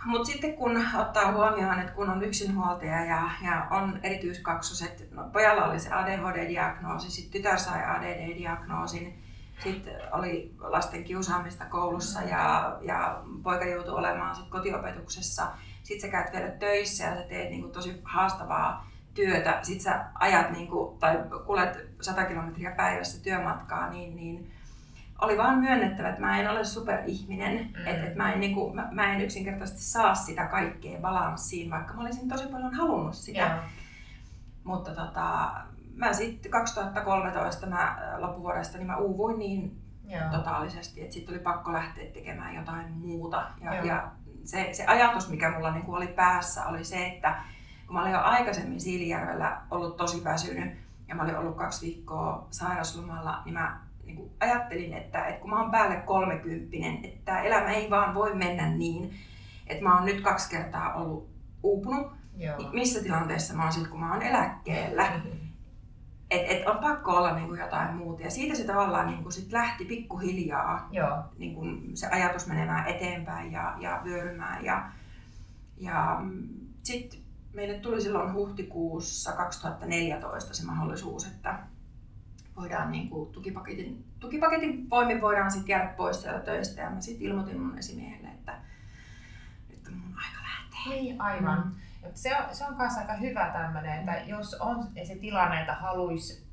Mutta 0.05 0.27
sitten 0.27 0.55
kun 0.55 0.87
ottaa 0.99 1.33
huomioon, 1.33 1.81
että 1.81 1.93
kun 1.93 2.11
on 2.11 2.23
yksinhuoltaja 2.23 3.05
ja, 3.05 3.31
ja 3.45 3.67
on 3.71 4.01
erityiskaksoset, 4.03 5.09
no 5.11 5.25
pojalla 5.33 5.65
oli 5.65 5.81
se 5.81 5.91
ADHD-diagnoosi, 5.91 7.11
sitten 7.11 7.33
tytär 7.33 7.59
sai 7.59 7.83
ADD-diagnoosin, 7.85 9.23
sitten 9.63 9.95
oli 10.13 10.55
lasten 10.59 11.05
kiusaamista 11.05 11.65
koulussa 11.65 12.23
ja, 12.23 12.79
ja 12.83 13.23
poika 13.43 13.65
joutui 13.65 13.95
olemaan 13.95 14.37
sit 14.37 14.49
kotiopetuksessa. 14.49 15.47
Sitten 15.83 16.11
sä 16.11 16.17
käyt 16.17 16.33
vielä 16.33 16.51
töissä 16.51 17.05
ja 17.05 17.15
sä 17.15 17.23
teet 17.23 17.51
niinku 17.51 17.69
tosi 17.69 18.01
haastavaa 18.05 18.91
työtä. 19.15 19.59
Sitten 19.63 19.85
sä 19.85 20.05
ajat 20.15 20.51
niinku, 20.51 20.97
tai 21.01 21.19
kulet 21.47 21.89
100 22.01 22.25
kilometriä 22.25 22.71
päivässä 22.71 23.23
työmatkaa, 23.23 23.91
niin, 23.91 24.17
niin 24.17 24.53
oli 25.21 25.39
vaan 25.39 25.59
myönnettävä, 25.59 26.09
että 26.09 26.21
mä 26.21 26.41
en 26.41 26.51
ole 26.51 26.65
superihminen. 26.65 27.71
Mm. 27.79 27.87
Että 27.87 28.07
et 28.07 28.17
mä, 28.17 28.33
en, 28.33 28.41
niinku, 28.41 28.73
mä, 28.75 28.89
mä 28.93 29.15
en 29.15 29.21
yksinkertaisesti 29.21 29.83
saa 29.83 30.15
sitä 30.15 30.47
kaikkea 30.47 31.01
balanssiin, 31.01 31.71
vaikka 31.71 31.95
mä 31.95 32.01
olisin 32.01 32.29
tosi 32.29 32.47
paljon 32.49 32.75
halunnut 32.75 33.15
sitä. 33.15 33.39
joo, 33.39 33.65
Mutta 34.65 34.95
tota, 34.95 35.51
mä 36.01 36.13
sitten 36.13 36.51
2013 36.51 37.67
mä 37.67 38.17
loppuvuodesta 38.19 38.79
niin 38.79 38.87
mä 38.87 38.97
uuvuin 38.97 39.39
niin 39.39 39.81
joo, 40.11 40.31
totaalisesti, 40.31 41.03
että 41.03 41.15
sitten 41.15 41.35
oli 41.35 41.43
pakko 41.43 41.73
lähteä 41.73 42.13
tekemään 42.13 42.55
jotain 42.55 42.93
muuta. 42.93 43.51
Ja, 43.61 43.75
Joo. 43.75 43.85
ja 43.85 44.11
se, 44.45 44.69
se 44.73 44.87
ajatus, 44.87 45.29
mikä 45.29 45.51
mulla 45.51 45.71
niinku 45.71 45.95
oli 45.95 46.07
päässä, 46.07 46.67
oli 46.67 46.85
se, 46.85 47.07
että 47.07 47.43
kun 47.87 47.95
mä 47.95 48.03
olin 48.03 48.13
jo 48.13 48.21
aikaisemmin 48.21 48.81
Siilijärvellä 48.81 49.61
ollut 49.71 49.97
tosi 49.97 50.25
väsynyt 50.25 50.79
ja 51.09 51.15
mä 51.15 51.23
olin 51.23 51.37
ollut 51.37 51.57
kaksi 51.57 51.87
viikkoa 51.87 52.47
sairaslomalla, 52.51 53.43
niin 53.45 53.55
mä 53.55 53.81
niinku 54.05 54.33
ajattelin, 54.41 54.93
että, 54.93 55.27
että 55.27 55.41
kun 55.41 55.51
mä 55.51 55.61
oon 55.61 55.71
päälle 55.71 55.97
kolmekymppinen, 55.97 57.05
että 57.05 57.41
elämä 57.41 57.71
ei 57.71 57.91
vaan 57.91 58.15
voi 58.15 58.35
mennä 58.35 58.69
niin, 58.69 59.15
että 59.67 59.85
mä 59.85 59.95
oon 59.95 60.05
nyt 60.05 60.21
kaksi 60.21 60.51
kertaa 60.51 60.95
ollut 60.95 61.31
uupunut, 61.63 62.13
joo. 62.37 62.57
niin 62.57 62.71
missä 62.73 63.03
tilanteessa 63.03 63.55
mä 63.55 63.63
oon 63.63 63.73
sitten, 63.73 63.91
kun 63.91 64.01
mä 64.01 64.13
oon 64.13 64.23
eläkkeellä. 64.23 65.13
Et, 66.31 66.43
et 66.51 66.67
on 66.67 66.79
pakko 66.79 67.13
olla 67.13 67.35
niinku 67.35 67.55
jotain 67.55 67.95
muuta. 67.95 68.23
Ja 68.23 68.31
siitä 68.31 68.55
se 68.55 68.65
tavallaan 68.65 69.07
niinku 69.07 69.31
sit 69.31 69.53
lähti 69.53 69.85
pikkuhiljaa 69.85 70.89
Joo, 70.91 71.19
niinku 71.39 71.61
se 71.95 72.07
ajatus 72.07 72.47
menemään 72.47 72.87
eteenpäin 72.87 73.53
ja, 73.53 73.77
ja 73.81 74.01
vyörymään. 74.05 74.65
Ja, 74.65 74.91
ja 75.77 76.23
sitten 76.83 77.21
meille 77.53 77.79
tuli 77.79 78.01
silloin 78.01 78.33
huhtikuussa 78.33 79.33
2014 79.33 80.55
se 80.55 80.65
mahdollisuus, 80.65 81.27
että 81.27 81.59
voidaan 82.57 82.91
niin 82.91 83.11
kuin 83.11 83.33
tukipaketin, 83.33 84.05
tukipaketin 84.21 84.91
voimin 84.91 85.21
voidaan 85.21 85.51
sitten 85.51 85.69
jäädä 85.69 85.93
pois 85.97 86.23
sieltä 86.23 86.41
töistä 86.41 86.81
ja 86.81 86.91
mä 86.91 87.01
sitten 87.01 87.27
ilmoitin 87.27 87.61
mun 87.61 87.79
esimiehelle, 87.79 88.29
että 88.29 88.59
nyt 89.69 89.87
on 89.87 89.95
mun 89.95 90.15
aika 90.17 90.43
lähteä. 90.43 90.95
Niin, 90.95 91.21
aivan. 91.21 91.59
Mm. 91.67 91.90
Se 92.15 92.37
on, 92.37 92.55
se 92.55 92.65
on 92.65 92.77
myös 92.77 92.99
aika 92.99 93.13
hyvä 93.13 93.51
tämmöinen, 93.53 93.99
että 93.99 94.23
jos 94.27 94.55
on 94.55 94.87
se 95.05 95.15
tilanne, 95.15 95.61
että 95.61 95.75
haluaisi 95.75 96.51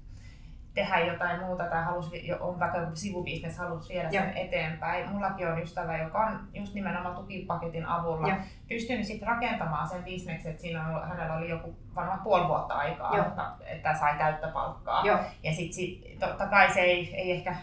tehdä 0.77 1.00
jotain 1.00 1.39
muuta 1.39 1.63
tai 1.63 1.84
halus, 1.84 2.12
on 2.39 2.60
vaikka 2.60 2.77
sivubisnes, 2.94 3.58
haluaisi 3.58 3.94
viedä 3.94 4.10
sen 4.10 4.24
ja. 4.24 4.34
eteenpäin. 4.34 5.10
Mullakin 5.10 5.48
on 5.48 5.62
ystävä, 5.62 5.98
joka 5.98 6.25
on 6.25 6.39
just 6.54 6.74
nimenomaan 6.74 7.16
tukipaketin 7.16 7.86
avulla 7.86 8.27
ja. 8.27 8.38
pystynyt 8.68 9.06
sit 9.06 9.22
rakentamaan 9.22 9.89
sen 9.89 10.04
bisneksen, 10.04 10.51
että 10.51 10.62
siinä 10.62 10.88
on, 10.88 11.08
hänellä 11.08 11.34
oli 11.34 11.50
joku 11.50 11.75
varmaan 11.96 12.20
puoli 12.20 12.48
vuotta 12.48 12.74
aikaa, 12.74 13.27
että, 13.27 13.51
että 13.66 13.96
sai 13.96 14.18
täyttä 14.18 14.48
palkkaa. 14.48 15.06
Ja, 15.06 15.24
ja 15.44 15.54
sitten 15.54 15.74
sit, 15.74 16.20
totta 16.20 16.48
kai 16.48 16.74
se 16.74 16.80
ei, 16.80 17.16
ei 17.16 17.32
ehkä 17.32 17.56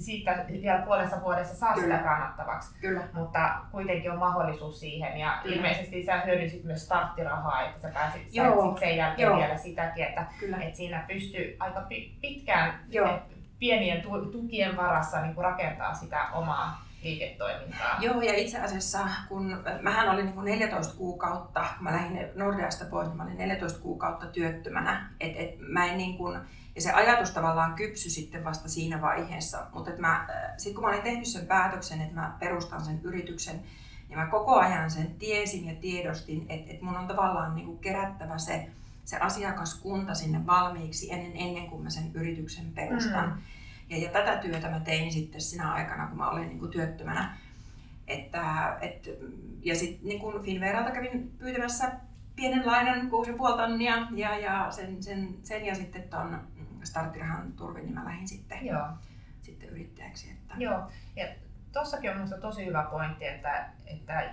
siitä 0.00 0.44
vielä 0.62 0.82
puolessa 0.82 1.22
vuodessa 1.22 1.56
saa 1.56 1.74
Kyllä. 1.74 1.96
sitä 1.96 2.08
kannattavaksi. 2.08 2.80
Kyllä. 2.80 3.02
Mutta 3.12 3.54
kuitenkin 3.72 4.10
on 4.10 4.18
mahdollisuus 4.18 4.80
siihen 4.80 5.16
ja 5.16 5.38
Kyllä. 5.42 5.56
ilmeisesti 5.56 6.04
sä 6.04 6.20
hyödynsit 6.20 6.64
myös 6.64 6.84
starttirahaa, 6.84 7.62
että 7.62 7.80
sä 7.80 7.90
pääsit 7.94 8.22
Joo. 8.32 8.76
sen 8.80 8.96
jälkeen 8.96 9.26
Joo. 9.26 9.38
vielä 9.38 9.56
sitäkin, 9.56 10.04
että, 10.04 10.26
Kyllä. 10.38 10.56
että 10.56 10.76
siinä 10.76 11.04
pystyy 11.08 11.56
aika 11.58 11.86
pitkään 12.20 12.80
Joo. 12.88 13.18
pienien 13.58 14.02
tukien 14.32 14.76
varassa 14.76 15.22
niin 15.22 15.34
kuin 15.34 15.44
rakentaa 15.44 15.94
sitä 15.94 16.28
omaa 16.32 16.90
liiketoimintaa. 17.02 17.96
Joo, 18.00 18.20
ja 18.20 18.34
itse 18.34 18.60
asiassa, 18.60 18.98
kun 19.28 19.64
mähän 19.80 20.08
olin 20.08 20.24
niin 20.24 20.34
kuin 20.34 20.44
14 20.44 20.96
kuukautta, 20.96 21.60
kun 21.60 21.84
mä 21.84 21.92
lähdin 21.92 22.28
Nordeasta 22.34 22.84
pois, 22.84 23.08
niin 23.08 23.16
mä 23.16 23.22
olin 23.22 23.38
14 23.38 23.82
kuukautta 23.82 24.26
työttömänä. 24.26 25.10
Et, 25.20 25.32
et 25.36 25.54
mä 25.58 25.86
en 25.86 25.98
niin 25.98 26.16
kuin, 26.16 26.40
ja 26.80 26.84
se 26.84 26.92
ajatus 26.92 27.30
tavallaan 27.30 27.74
kypsy 27.74 28.10
sitten 28.10 28.44
vasta 28.44 28.68
siinä 28.68 29.00
vaiheessa. 29.00 29.66
Mutta 29.74 29.90
äh, 30.04 30.26
sitten 30.56 30.74
kun 30.74 30.84
mä 30.84 30.90
olin 30.90 31.02
tehnyt 31.02 31.26
sen 31.26 31.46
päätöksen, 31.46 32.00
että 32.00 32.14
mä 32.14 32.36
perustan 32.38 32.84
sen 32.84 33.00
yrityksen, 33.02 33.60
niin 34.08 34.18
mä 34.18 34.26
koko 34.26 34.56
ajan 34.56 34.90
sen 34.90 35.14
tiesin 35.18 35.66
ja 35.66 35.74
tiedostin, 35.74 36.46
että, 36.48 36.70
että 36.70 36.84
mun 36.84 36.96
on 36.96 37.06
tavallaan 37.06 37.54
niin 37.54 37.66
kuin 37.66 37.78
kerättävä 37.78 38.38
se, 38.38 38.66
se 39.04 39.16
asiakaskunta 39.16 40.14
sinne 40.14 40.46
valmiiksi 40.46 41.12
ennen, 41.12 41.32
ennen 41.36 41.66
kuin 41.66 41.82
mä 41.82 41.90
sen 41.90 42.10
yrityksen 42.14 42.72
perustan. 42.72 43.28
Mm. 43.28 43.42
Ja, 43.90 43.98
ja 43.98 44.10
tätä 44.10 44.36
työtä 44.36 44.70
mä 44.70 44.80
tein 44.80 45.12
sitten 45.12 45.40
sinä 45.40 45.72
aikana, 45.72 46.06
kun 46.06 46.18
mä 46.18 46.30
olin 46.30 46.48
niin 46.48 46.58
kuin 46.58 46.70
työttömänä. 46.70 47.36
Että, 48.06 48.76
et, 48.80 49.08
ja 49.62 49.74
sitten 49.74 50.08
niin 50.08 50.42
Finveralta 50.42 50.90
kävin 50.90 51.30
pyytämässä 51.38 51.92
pienen 52.36 52.66
lainan 52.66 53.00
6,5 53.00 53.56
tonnia 53.56 54.08
ja, 54.10 54.38
ja 54.38 54.70
sen, 54.70 55.02
sen, 55.02 55.34
sen 55.42 55.66
ja 55.66 55.74
sitten 55.74 56.02
tuon 56.02 56.40
starttirahan 56.86 57.52
turvin, 57.52 57.84
niin 57.84 57.94
mä 57.94 58.04
lähdin 58.04 58.28
sitten, 58.28 58.66
Joo. 58.66 58.86
sitten 59.40 59.68
yrittäjäksi. 59.68 60.30
Että... 60.30 60.54
Joo, 60.58 60.90
ja 61.16 61.26
tossakin 61.72 62.10
on 62.10 62.16
minusta 62.16 62.38
tosi 62.38 62.66
hyvä 62.66 62.82
pointti, 62.90 63.26
että, 63.26 63.68
että 63.86 64.30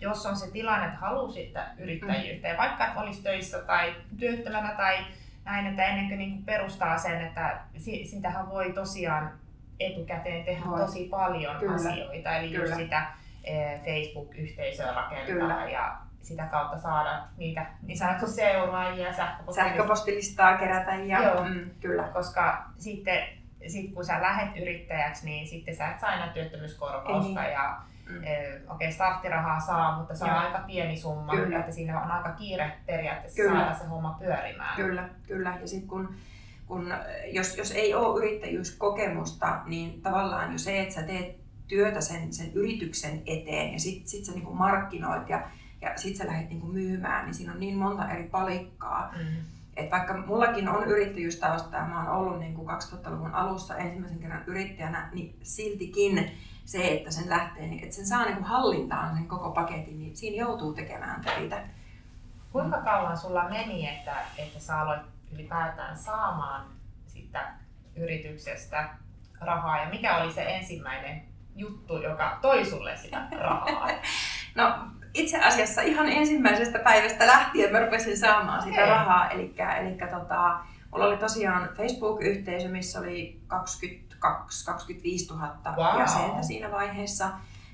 jos 0.00 0.26
on 0.26 0.36
se 0.36 0.50
tilanne, 0.50 0.86
että 0.86 0.98
haluaa 0.98 1.32
sitten 1.32 1.62
yrittäjyyttä, 1.78 2.48
mm. 2.48 2.52
ja 2.52 2.58
vaikka 2.58 2.92
olisi 2.96 3.22
töissä 3.22 3.58
tai 3.58 3.94
työttömänä 4.18 4.74
tai 4.76 4.96
näin, 5.44 5.66
että 5.66 5.84
ennen 5.84 6.08
kuin 6.08 6.18
niin 6.18 6.44
perustaa 6.44 6.98
sen, 6.98 7.26
että 7.26 7.60
sitähän 8.04 8.50
voi 8.50 8.72
tosiaan 8.72 9.32
etukäteen 9.80 10.44
tehdä 10.44 10.66
voi. 10.66 10.80
tosi 10.80 11.08
paljon 11.10 11.56
Kyllä. 11.56 11.74
asioita, 11.74 12.36
eli 12.36 12.50
Kyllä. 12.50 12.64
just 12.64 12.76
sitä 12.76 13.06
eh, 13.44 13.80
Facebook-yhteisöä 13.84 14.94
rakentaa 14.94 15.26
Kyllä. 15.26 15.70
ja 15.70 15.96
sitä 16.24 16.44
kautta 16.44 16.78
saada 16.78 17.22
niitä 17.36 17.66
niin 17.82 17.98
sanottu 17.98 18.26
seuraajia, 18.26 19.12
sähköpostilistaa. 19.12 19.64
sähköpostilistaa 19.64 20.56
kerätä. 20.56 20.94
Ja, 20.94 21.22
Joo, 21.22 21.44
mm, 21.44 21.70
kyllä. 21.80 22.02
Koska 22.02 22.64
sitten 22.78 23.24
sit 23.66 23.94
kun 23.94 24.04
sä 24.04 24.22
lähet 24.22 24.56
yrittäjäksi, 24.56 25.24
niin 25.24 25.46
sitten 25.46 25.76
sä 25.76 25.90
et 25.90 26.00
saa 26.00 26.10
aina 26.10 26.32
työttömyyskorvausta 26.32 27.40
niin. 27.40 27.52
ja 27.52 27.76
mm. 28.08 28.16
okei 28.16 28.62
okay, 28.68 28.92
starttirahaa 28.92 29.60
saa, 29.60 29.98
mutta 29.98 30.14
se 30.14 30.24
on 30.24 30.30
aika 30.30 30.58
pieni 30.58 30.96
summa, 30.96 31.32
kyllä. 31.32 31.58
että 31.58 31.72
siinä 31.72 32.02
on 32.02 32.10
aika 32.10 32.30
kiire 32.30 32.72
periaatteessa 32.86 33.42
kyllä. 33.42 33.60
saada 33.60 33.74
se 33.74 33.84
homma 33.84 34.16
pyörimään. 34.18 34.76
Kyllä, 34.76 35.08
kyllä. 35.26 35.58
Ja 35.60 35.68
sitten 35.68 35.88
kun 35.88 36.14
kun 36.66 36.94
jos, 37.32 37.56
jos 37.56 37.70
ei 37.70 37.94
ole 37.94 38.18
yrittäjyyskokemusta, 38.18 39.60
niin 39.66 40.02
tavallaan 40.02 40.52
jo 40.52 40.58
se, 40.58 40.80
että 40.80 40.94
sä 40.94 41.02
teet 41.02 41.36
työtä 41.68 42.00
sen, 42.00 42.32
sen 42.32 42.52
yrityksen 42.52 43.22
eteen 43.26 43.72
ja 43.72 43.80
sitten 43.80 44.08
sit 44.08 44.24
sä 44.24 44.32
niinku 44.32 44.54
markkinoit 44.54 45.28
ja 45.28 45.48
ja 45.84 45.98
sit 45.98 46.16
sä 46.16 46.26
lähdet 46.26 46.48
niinku 46.48 46.66
myymään, 46.66 47.24
niin 47.24 47.34
siinä 47.34 47.52
on 47.52 47.60
niin 47.60 47.76
monta 47.76 48.10
eri 48.10 48.28
palikkaa. 48.28 49.14
Mm. 49.16 49.36
Et 49.76 49.90
vaikka 49.90 50.16
mullakin 50.16 50.68
on 50.68 50.84
yrittäjyystausta 50.84 51.76
ja 51.76 51.84
mä 51.84 52.00
oon 52.00 52.16
ollut 52.16 52.40
niinku 52.40 52.66
2000-luvun 52.66 53.34
alussa 53.34 53.76
ensimmäisen 53.76 54.18
kerran 54.18 54.44
yrittäjänä, 54.46 55.08
niin 55.12 55.38
siltikin 55.42 56.30
se, 56.64 56.88
että 56.88 57.10
sen 57.10 57.30
lähtee, 57.30 57.66
niin 57.66 57.84
että 57.84 57.96
sen 57.96 58.06
saa 58.06 58.24
niinku 58.24 58.44
hallintaan 58.44 59.14
sen 59.14 59.26
koko 59.26 59.50
paketin, 59.50 59.98
niin 59.98 60.16
siinä 60.16 60.36
joutuu 60.36 60.72
tekemään 60.72 61.20
töitä. 61.20 61.62
Kuinka 62.52 62.82
kauan 62.82 63.16
sulla 63.16 63.48
meni, 63.48 63.88
että, 63.88 64.16
että 64.38 64.60
sä 64.60 64.80
aloit 64.80 65.02
ylipäätään 65.32 65.98
saamaan 65.98 66.66
sitä 67.06 67.52
yrityksestä 67.96 68.88
rahaa 69.40 69.80
ja 69.80 69.90
mikä 69.90 70.16
oli 70.16 70.32
se 70.32 70.42
ensimmäinen 70.42 71.22
juttu, 71.56 72.02
joka 72.02 72.38
toi 72.42 72.64
sulle 72.64 72.96
sitä 72.96 73.26
rahaa? 73.40 73.88
no 74.54 74.78
itse 75.14 75.38
asiassa 75.40 75.82
ihan 75.82 76.08
ensimmäisestä 76.08 76.78
päivästä 76.78 77.26
lähtien 77.26 77.72
mä 77.72 77.80
rupesin 77.80 78.18
saamaan 78.18 78.62
sitä 78.62 78.76
Hei. 78.76 78.90
rahaa. 78.90 79.30
Eli, 79.30 79.54
eli 79.80 79.98
tota, 80.10 80.58
mulla 80.90 81.06
oli 81.06 81.16
tosiaan 81.16 81.68
Facebook-yhteisö, 81.76 82.68
missä 82.68 82.98
oli 82.98 83.40
22-25 83.54 84.16
000 85.30 85.56
wow. 85.76 86.00
jäsentä 86.00 86.42
siinä 86.42 86.70
vaiheessa. 86.70 87.30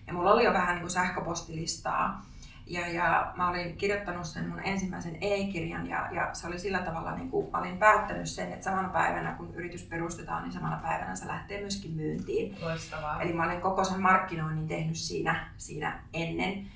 Ja 0.06 0.12
mulla 0.12 0.32
oli 0.32 0.44
jo 0.44 0.52
vähän 0.52 0.74
niin 0.74 0.80
kuin 0.80 0.90
sähköpostilistaa. 0.90 2.24
Ja, 2.66 2.88
ja 2.88 3.32
mä 3.36 3.48
olin 3.48 3.76
kirjoittanut 3.76 4.26
sen 4.26 4.48
mun 4.48 4.60
ensimmäisen 4.64 5.16
e-kirjan 5.20 5.86
ja, 5.86 6.08
ja 6.12 6.30
se 6.32 6.46
oli 6.46 6.58
sillä 6.58 6.78
tavalla, 6.78 7.14
niin 7.14 7.30
kuin, 7.30 7.50
mä 7.50 7.58
olin 7.58 7.78
päättänyt 7.78 8.28
sen, 8.28 8.52
että 8.52 8.64
samana 8.64 8.88
päivänä 8.88 9.32
kun 9.32 9.54
yritys 9.54 9.82
perustetaan, 9.82 10.42
niin 10.42 10.52
samana 10.52 10.80
päivänä 10.82 11.16
se 11.16 11.26
lähtee 11.26 11.60
myöskin 11.60 11.90
myyntiin. 11.90 12.56
Loistavaa. 12.62 13.22
Eli 13.22 13.32
mä 13.32 13.44
olin 13.44 13.60
koko 13.60 13.84
sen 13.84 14.02
markkinoinnin 14.02 14.68
tehnyt 14.68 14.96
siinä, 14.96 15.48
siinä 15.56 16.02
ennen. 16.14 16.66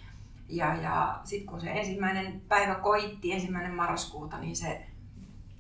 Ja, 0.49 0.75
ja 0.83 1.21
sitten 1.25 1.47
kun 1.47 1.61
se 1.61 1.71
ensimmäinen 1.71 2.41
päivä 2.49 2.75
koitti, 2.75 3.33
ensimmäinen 3.33 3.75
marraskuuta, 3.75 4.39
niin 4.39 4.57
se 4.57 4.87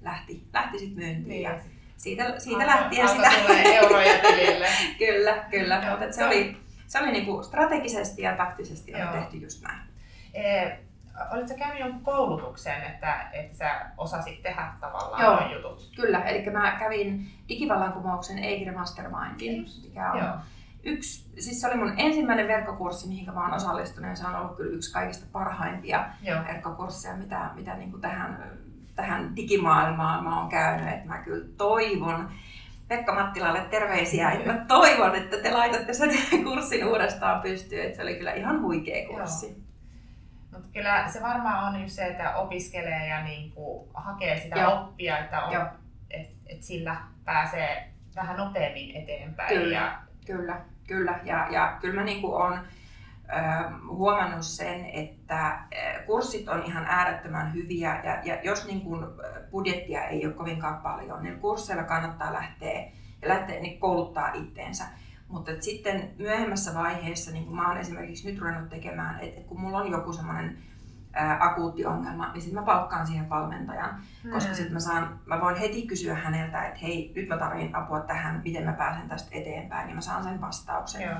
lähti, 0.00 0.46
lähti 0.52 0.78
sitten 0.78 1.04
myyntiin. 1.04 1.28
Niin. 1.28 1.42
Ja 1.42 1.58
siitä, 1.96 2.38
siitä 2.38 2.66
lähtien 2.66 3.08
sitä... 3.08 3.30
euroja 3.64 4.18
tilille. 4.22 4.68
kyllä, 4.98 5.44
kyllä. 5.50 5.82
Joo, 5.86 5.98
Mutta 5.98 6.12
se 6.12 6.26
oli, 6.26 6.56
se 6.86 6.98
oli 7.00 7.12
niinku 7.12 7.42
strategisesti 7.42 8.22
ja 8.22 8.36
taktisesti 8.36 8.92
Joo. 8.92 9.12
tehty 9.12 9.36
just 9.36 9.62
näin. 9.62 9.80
E, 10.34 10.70
Olitko 11.32 11.54
käynyt 11.58 11.80
jonkun 11.80 12.02
koulutuksen, 12.02 12.82
että, 12.82 13.30
että 13.32 13.56
sä 13.56 13.86
osasit 13.96 14.42
tehdä 14.42 14.72
tavallaan 14.80 15.22
Joo, 15.22 15.56
jutut? 15.56 15.90
Kyllä, 15.96 16.22
eli 16.22 16.50
mä 16.50 16.76
kävin 16.78 17.30
digivallankumouksen 17.48 18.38
Eikire 18.38 18.72
Mastermindin, 18.72 19.66
mikä 19.82 20.12
on 20.12 20.18
Joo 20.18 20.34
yksi, 20.84 21.42
siis 21.42 21.60
se 21.60 21.68
oli 21.68 21.76
mun 21.76 21.94
ensimmäinen 21.96 22.48
verkkokurssi, 22.48 23.08
mihin 23.08 23.34
mä 23.34 23.44
oon 23.44 23.54
osallistunut 23.54 24.10
ja 24.10 24.16
se 24.16 24.26
on 24.26 24.36
ollut 24.36 24.56
kyllä 24.56 24.76
yksi 24.76 24.92
kaikista 24.92 25.26
parhaimpia 25.32 26.06
Joo. 26.22 26.44
verkkokursseja, 26.44 27.16
mitä, 27.16 27.50
mitä 27.54 27.74
niin 27.74 27.90
kuin 27.90 28.00
tähän, 28.00 28.52
tähän 28.94 29.36
digimaailmaan 29.36 30.24
mä 30.24 30.40
oon 30.40 30.48
käynyt. 30.48 30.94
Et 30.94 31.04
mä 31.04 31.18
kyllä 31.18 31.46
toivon, 31.56 32.30
Pekka 32.88 33.14
Mattilalle 33.14 33.60
terveisiä, 33.60 34.30
että 34.30 34.52
mä 34.52 34.64
toivon, 34.68 35.14
että 35.14 35.36
te 35.36 35.50
laitatte 35.50 35.94
sen 35.94 36.10
kurssin 36.44 36.86
uudestaan 36.86 37.42
pystyyn, 37.42 37.84
että 37.84 37.96
se 37.96 38.02
oli 38.02 38.14
kyllä 38.14 38.32
ihan 38.32 38.62
huikea 38.62 39.08
kurssi. 39.08 39.64
Mutta 40.52 40.68
kyllä 40.72 41.08
se 41.08 41.22
varmaan 41.22 41.74
on 41.74 41.82
just 41.82 41.94
se, 41.94 42.06
että 42.06 42.36
opiskelee 42.36 43.08
ja 43.08 43.24
niin 43.24 43.52
kuin 43.52 43.88
hakee 43.94 44.40
sitä 44.40 44.60
Joo. 44.60 44.80
oppia, 44.80 45.18
että 45.18 45.42
on, 45.42 45.68
et, 46.10 46.30
et 46.46 46.62
sillä 46.62 46.96
pääsee 47.24 47.88
vähän 48.16 48.36
nopeammin 48.36 48.96
eteenpäin. 48.96 49.58
Kyllä, 49.58 49.76
ja... 49.76 49.98
kyllä. 50.26 50.60
Kyllä, 50.86 51.20
ja, 51.24 51.46
ja 51.50 51.78
kyllä 51.80 51.94
mä 51.94 52.04
niin 52.04 52.24
olen 52.24 52.60
huomannut 53.88 54.42
sen, 54.42 54.86
että 54.86 55.58
kurssit 56.06 56.48
on 56.48 56.62
ihan 56.62 56.84
äärettömän 56.84 57.54
hyviä 57.54 58.00
ja, 58.04 58.20
ja 58.24 58.42
jos 58.42 58.66
niin 58.66 58.80
kuin 58.80 59.06
budjettia 59.50 60.04
ei 60.04 60.26
ole 60.26 60.34
kovinkaan 60.34 60.82
paljon, 60.82 61.22
niin 61.22 61.40
kursseilla 61.40 61.84
kannattaa 61.84 62.32
lähteä 62.32 62.90
ja 63.22 63.28
lähteä 63.28 63.60
niin 63.60 63.80
kouluttaa 63.80 64.32
itteensä. 64.32 64.84
Mutta 65.28 65.52
sitten 65.60 66.10
myöhemmässä 66.18 66.74
vaiheessa, 66.74 67.30
niin 67.30 67.44
kuin 67.44 67.56
mä 67.56 67.68
oon 67.68 67.78
esimerkiksi 67.78 68.30
nyt 68.30 68.40
ruvennut 68.40 68.68
tekemään, 68.68 69.20
että 69.20 69.40
kun 69.40 69.60
mulla 69.60 69.78
on 69.78 69.90
joku 69.90 70.12
semmoinen 70.12 70.58
akuutti 71.40 71.86
ongelma, 71.86 72.32
niin 72.32 72.42
sitten 72.42 72.60
mä 72.60 72.66
palkkaan 72.66 73.06
siihen 73.06 73.30
valmentajan, 73.30 74.00
mm. 74.24 74.30
koska 74.30 74.54
sitten 74.54 74.72
mä, 74.72 74.80
saan, 74.80 75.18
mä 75.26 75.40
voin 75.40 75.56
heti 75.56 75.86
kysyä 75.86 76.14
häneltä, 76.14 76.64
että 76.64 76.80
hei, 76.82 77.12
nyt 77.16 77.28
mä 77.28 77.36
tarvitsen 77.36 77.76
apua 77.76 78.00
tähän, 78.00 78.40
miten 78.44 78.64
mä 78.64 78.72
pääsen 78.72 79.08
tästä 79.08 79.28
eteenpäin, 79.32 79.86
niin 79.86 79.94
mä 79.94 80.00
saan 80.00 80.24
sen 80.24 80.40
vastauksen. 80.40 81.16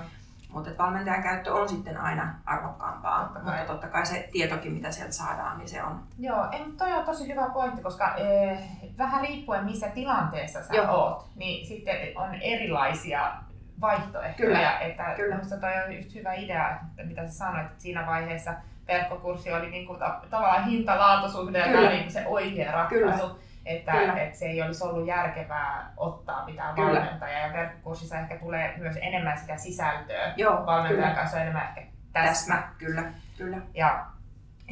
Mutta 0.55 0.71
valmentajan 0.79 1.23
käyttö 1.23 1.55
on 1.55 1.69
sitten 1.69 1.99
aina 1.99 2.35
arvokkaampaa, 2.47 3.25
totta 3.25 3.41
mutta 3.41 3.65
totta 3.67 3.89
kai 3.89 4.07
se 4.07 4.29
tietokin, 4.33 4.73
mitä 4.73 4.91
sieltä 4.91 5.13
saadaan, 5.13 5.59
niin 5.59 5.69
se 5.69 5.83
on. 5.83 6.03
Joo, 6.19 6.49
en, 6.53 6.77
toi 6.77 6.93
on 6.93 7.05
tosi 7.05 7.29
hyvä 7.29 7.51
pointti, 7.51 7.83
koska 7.83 8.15
eh, 8.17 8.59
vähän 8.99 9.21
riippuen 9.21 9.65
missä 9.65 9.89
tilanteessa 9.89 10.63
sä 10.63 10.75
Joo. 10.75 10.97
oot, 10.97 11.31
niin 11.37 11.67
sitten 11.67 11.97
on 12.17 12.35
erilaisia 12.35 13.33
vaihtoehtoja. 13.81 14.49
Kyllä. 14.49 14.79
Että 14.79 15.15
Kyllä. 15.17 15.35
Minusta 15.35 15.57
toi 15.57 15.85
on 15.87 15.97
just 15.97 16.15
hyvä 16.15 16.33
idea, 16.33 16.71
että 16.71 17.05
mitä 17.05 17.27
sä 17.27 17.33
sanoit, 17.33 17.67
että 17.67 17.83
siinä 17.83 18.07
vaiheessa 18.07 18.55
verkkokurssi 18.89 19.53
oli 19.53 19.71
niinku 19.71 19.95
ta- 19.95 20.21
tavallaan 20.31 20.65
hinta-laatusuhde 20.65 21.59
ja 21.59 21.91
niinku 21.91 22.11
se 22.11 22.27
oikea 22.27 22.73
ratkaisu. 22.73 23.29
Kyllä. 23.29 23.45
Että, 23.67 24.23
että 24.23 24.39
se 24.39 24.47
ei 24.47 24.63
olisi 24.63 24.85
ollut 24.85 25.07
järkevää 25.07 25.93
ottaa 25.97 26.47
mitään 26.47 26.75
kyllä. 26.75 27.01
valmentajaa 27.01 27.47
ja 27.47 27.53
verkkokurssissa 27.53 28.19
ehkä 28.19 28.37
tulee 28.37 28.75
myös 28.79 28.97
enemmän 29.01 29.39
sitä 29.39 29.57
sisältöä. 29.57 30.33
Joo, 30.37 30.67
Valmentajan 30.67 31.03
kyllä. 31.03 31.15
kanssa 31.15 31.37
on 31.37 31.43
enemmän 31.43 31.69
ehkä 31.69 31.81
täsmä. 32.13 32.55
täsmä. 32.55 32.75
Kyllä, 32.79 33.03
kyllä. 33.39 33.57
Ja 33.75 34.07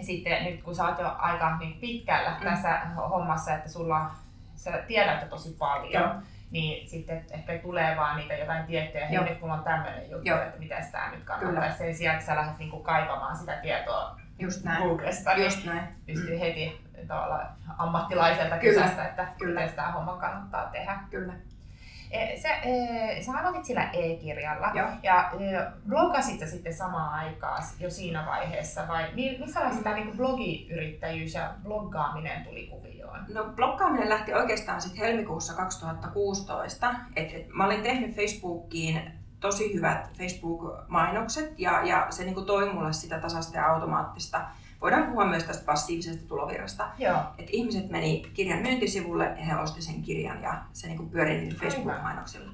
sitten 0.02 0.44
nyt 0.44 0.62
kun 0.62 0.74
sä 0.74 0.84
oot 0.84 0.98
jo 0.98 1.14
aika 1.18 1.56
niin 1.56 1.80
pitkällä 1.80 2.30
mm. 2.30 2.44
tässä 2.44 2.80
hommassa, 3.10 3.54
että 3.54 3.70
sulla 3.70 4.10
sä 4.54 4.72
tiedät 4.86 5.28
tosi 5.28 5.56
paljon, 5.58 6.02
Joo 6.02 6.14
niin 6.52 6.88
sitten 6.88 7.24
ehkä 7.30 7.58
tulee 7.58 7.96
vaan 7.96 8.16
niitä 8.16 8.34
jotain 8.34 8.66
tiettyjä, 8.66 9.06
hei 9.06 9.24
nyt 9.24 9.40
mulla 9.40 9.54
on 9.54 9.64
tämmöinen 9.64 10.10
juttu, 10.10 10.28
Joo. 10.28 10.42
että 10.42 10.58
miten 10.58 10.92
tämä 10.92 11.10
nyt 11.10 11.24
kannattaa. 11.24 11.62
Kyllä. 11.62 11.70
Sen 11.70 11.94
sijaan, 11.94 12.14
että 12.14 12.26
sä 12.26 12.36
lähdet 12.36 12.58
niinku 12.58 12.80
kaivamaan 12.80 13.36
sitä 13.36 13.52
tietoa 13.52 14.20
Just 14.38 14.64
näin. 14.64 14.82
Googlesta, 14.82 15.34
niin 15.34 15.44
Just 15.44 15.64
näin. 15.64 15.88
pystyy 16.06 16.40
heti 16.40 16.80
tavallaan 17.08 17.48
ammattilaiselta 17.78 18.58
kysästä, 18.58 19.08
että 19.08 19.26
Kyllä. 19.38 19.60
miten 19.60 19.76
tämä 19.76 19.92
homma 19.92 20.16
kannattaa 20.16 20.66
tehdä. 20.66 20.98
Kyllä. 21.10 21.32
E, 22.10 22.36
sä, 22.36 22.48
e, 22.54 23.22
sä 23.22 23.32
aloitit 23.38 23.64
sillä 23.64 23.90
e-kirjalla 23.92 24.70
Joo. 24.74 24.88
ja 25.02 25.30
e, 25.32 25.72
blogasit 25.88 26.40
sä 26.40 26.46
sitten 26.46 26.74
samaan 26.74 27.14
aikaan 27.14 27.62
jo 27.78 27.90
siinä 27.90 28.26
vaiheessa 28.26 28.88
vai 28.88 29.04
missä 29.14 29.60
vaiheessa 29.60 29.84
tämä 29.84 29.96
niin 29.96 30.16
blogiyrittäjyys 30.16 31.34
ja 31.34 31.54
bloggaaminen 31.62 32.44
tuli 32.44 32.66
kuvioon? 32.66 32.91
No 33.34 33.44
bloggaaminen 33.44 34.08
lähti 34.08 34.34
oikeastaan 34.34 34.82
sitten 34.82 35.00
helmikuussa 35.00 35.54
2016. 35.54 36.94
Et, 37.16 37.32
et, 37.34 37.48
mä 37.48 37.66
olin 37.66 37.82
tehnyt 37.82 38.16
Facebookiin 38.16 39.12
tosi 39.40 39.74
hyvät 39.74 40.18
Facebook-mainokset 40.18 41.54
ja, 41.58 41.82
ja 41.84 42.06
se 42.10 42.24
niin 42.24 42.46
toi 42.46 42.72
mulle 42.72 42.92
sitä 42.92 43.18
tasasta 43.18 43.56
ja 43.56 43.66
automaattista 43.66 44.40
voidaan 44.80 45.06
puhua 45.06 45.24
myös 45.24 45.44
tästä 45.44 45.64
passiivisesta 45.64 46.28
tulovirrasta. 46.28 46.88
Joo. 46.98 47.18
Et 47.38 47.48
ihmiset 47.50 47.90
meni 47.90 48.30
kirjan 48.34 48.62
myyntisivulle 48.62 49.24
ja 49.24 49.44
he 49.44 49.56
osti 49.56 49.82
sen 49.82 50.02
kirjan 50.02 50.42
ja 50.42 50.62
se 50.72 50.88
niin 50.88 51.10
pyöri 51.10 51.40
niillä 51.40 51.58
Facebook-mainoksilla. 51.58 52.52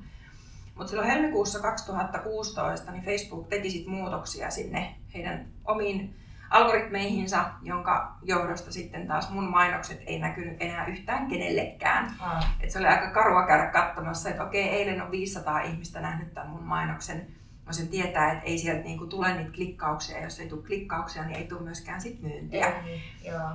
Mutta 0.74 0.90
silloin 0.90 1.08
helmikuussa 1.08 1.60
2016 1.60 2.92
niin 2.92 3.04
Facebook 3.04 3.48
teki 3.48 3.70
sit 3.70 3.86
muutoksia 3.86 4.50
sinne 4.50 4.94
heidän 5.14 5.46
omiin 5.64 6.14
algoritmeihinsa, 6.50 7.44
jonka 7.62 8.16
johdosta 8.22 8.72
sitten 8.72 9.06
taas 9.06 9.30
mun 9.30 9.50
mainokset 9.50 10.02
ei 10.06 10.18
näkynyt 10.18 10.56
enää 10.60 10.86
yhtään 10.86 11.26
kenellekään. 11.26 12.14
Ah. 12.20 12.56
Et 12.60 12.70
se 12.70 12.78
oli 12.78 12.86
aika 12.86 13.10
karua 13.10 13.46
käydä 13.46 13.66
katsomassa, 13.66 14.28
että 14.28 14.44
okei, 14.44 14.68
eilen 14.68 15.02
on 15.02 15.10
500 15.10 15.60
ihmistä 15.60 16.00
nähnyt 16.00 16.34
tämän 16.34 16.50
mun 16.50 16.62
mainoksen 16.62 17.38
mä 17.68 17.72
sen 17.72 17.88
tietää, 17.88 18.32
että 18.32 18.44
ei 18.44 18.58
sieltä 18.58 18.82
niinku 18.82 19.06
tule 19.06 19.34
niitä 19.34 19.52
klikkauksia, 19.52 20.16
ja 20.16 20.24
jos 20.24 20.40
ei 20.40 20.48
tule 20.48 20.66
klikkauksia, 20.66 21.24
niin 21.24 21.38
ei 21.38 21.46
tule 21.46 21.60
myöskään 21.60 22.00
sit 22.00 22.22
myyntiä. 22.22 22.66
Ei, 22.66 22.82
niin, 22.82 23.02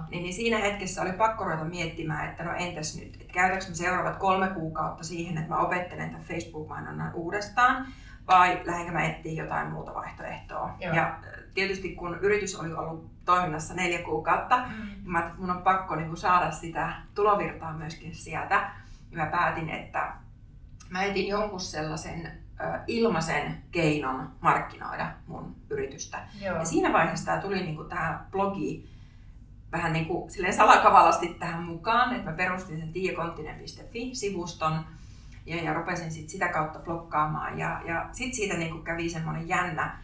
Niin, 0.09 0.23
niin 0.23 0.33
siinä 0.33 0.57
hetkessä 0.57 1.01
oli 1.01 1.13
pakko 1.13 1.43
ruveta 1.43 1.63
miettimään, 1.63 2.29
että 2.29 2.43
no 2.43 2.53
entäs 2.55 2.97
nyt, 2.99 3.17
että 3.21 3.33
käytänkö 3.33 3.65
mä 3.69 3.75
seuraavat 3.75 4.15
kolme 4.15 4.47
kuukautta 4.47 5.03
siihen, 5.03 5.37
että 5.37 5.49
mä 5.49 5.59
opettelen 5.59 6.09
tämän 6.09 6.25
Facebook-mainonnan 6.25 7.13
uudestaan, 7.13 7.87
vai 8.27 8.61
lähdenkö 8.65 8.91
mä 8.91 9.05
etsiä 9.05 9.43
jotain 9.43 9.71
muuta 9.71 9.93
vaihtoehtoa. 9.93 10.75
Joo. 10.79 10.95
Ja 10.95 11.19
tietysti 11.53 11.95
kun 11.95 12.19
yritys 12.19 12.59
oli 12.59 12.73
ollut 12.73 13.25
toiminnassa 13.25 13.73
neljä 13.73 14.03
kuukautta, 14.03 14.57
mm. 14.57 14.85
niin 14.85 15.11
mä 15.11 15.19
että 15.19 15.33
mun 15.37 15.51
on 15.51 15.61
pakko 15.61 15.95
niin 15.95 16.17
saada 16.17 16.51
sitä 16.51 16.93
tulovirtaa 17.15 17.73
myöskin 17.73 18.15
sieltä. 18.15 18.71
Ja 19.11 19.17
mä 19.17 19.25
päätin, 19.25 19.69
että 19.69 20.13
mä 20.89 21.03
etin 21.03 21.27
jonkun 21.27 21.59
sellaisen 21.59 22.43
ilmaisen 22.87 23.63
keinon 23.71 24.31
markkinoida 24.41 25.11
mun 25.27 25.55
yritystä. 25.69 26.19
Joo. 26.41 26.57
Ja 26.57 26.65
siinä 26.65 26.93
vaiheessa 26.93 27.25
tämä 27.25 27.41
tuli 27.41 27.61
niin 27.61 27.75
kuin 27.75 27.89
tämä 27.89 28.25
blogi 28.31 28.89
vähän 29.71 29.93
niin 29.93 30.05
kuin 30.05 30.31
silleen 30.31 30.53
salakavalasti 30.53 31.33
tähän 31.39 31.63
mukaan, 31.63 32.15
että 32.15 32.29
mä 32.29 32.37
perustin 32.37 32.79
sen 32.79 32.93
tiakonttinen.fi-sivuston 32.93 34.85
ja, 35.45 35.63
ja 35.63 35.73
rupesin 35.73 36.11
sit 36.11 36.29
sitä 36.29 36.47
kautta 36.47 36.79
blokkaamaan. 36.79 37.59
Ja, 37.59 37.81
ja 37.85 38.09
sitten 38.11 38.35
siitä 38.35 38.57
niin 38.57 38.71
kuin 38.71 38.83
kävi 38.83 39.09
semmoinen 39.09 39.47
jännä, 39.47 39.99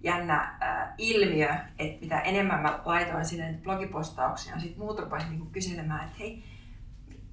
jännä 0.00 0.56
äh, 0.62 0.88
ilmiö, 0.98 1.54
että 1.78 2.00
mitä 2.00 2.20
enemmän 2.20 2.60
mä 2.60 2.80
laitoin 2.84 3.24
sinne 3.24 3.58
blogipostauksia, 3.62 4.58
sitten 4.58 4.78
muut 4.78 4.98
rupesivat 4.98 5.32
niin 5.32 5.50
kyselemään, 5.52 6.04
että 6.04 6.16
hei, 6.18 6.44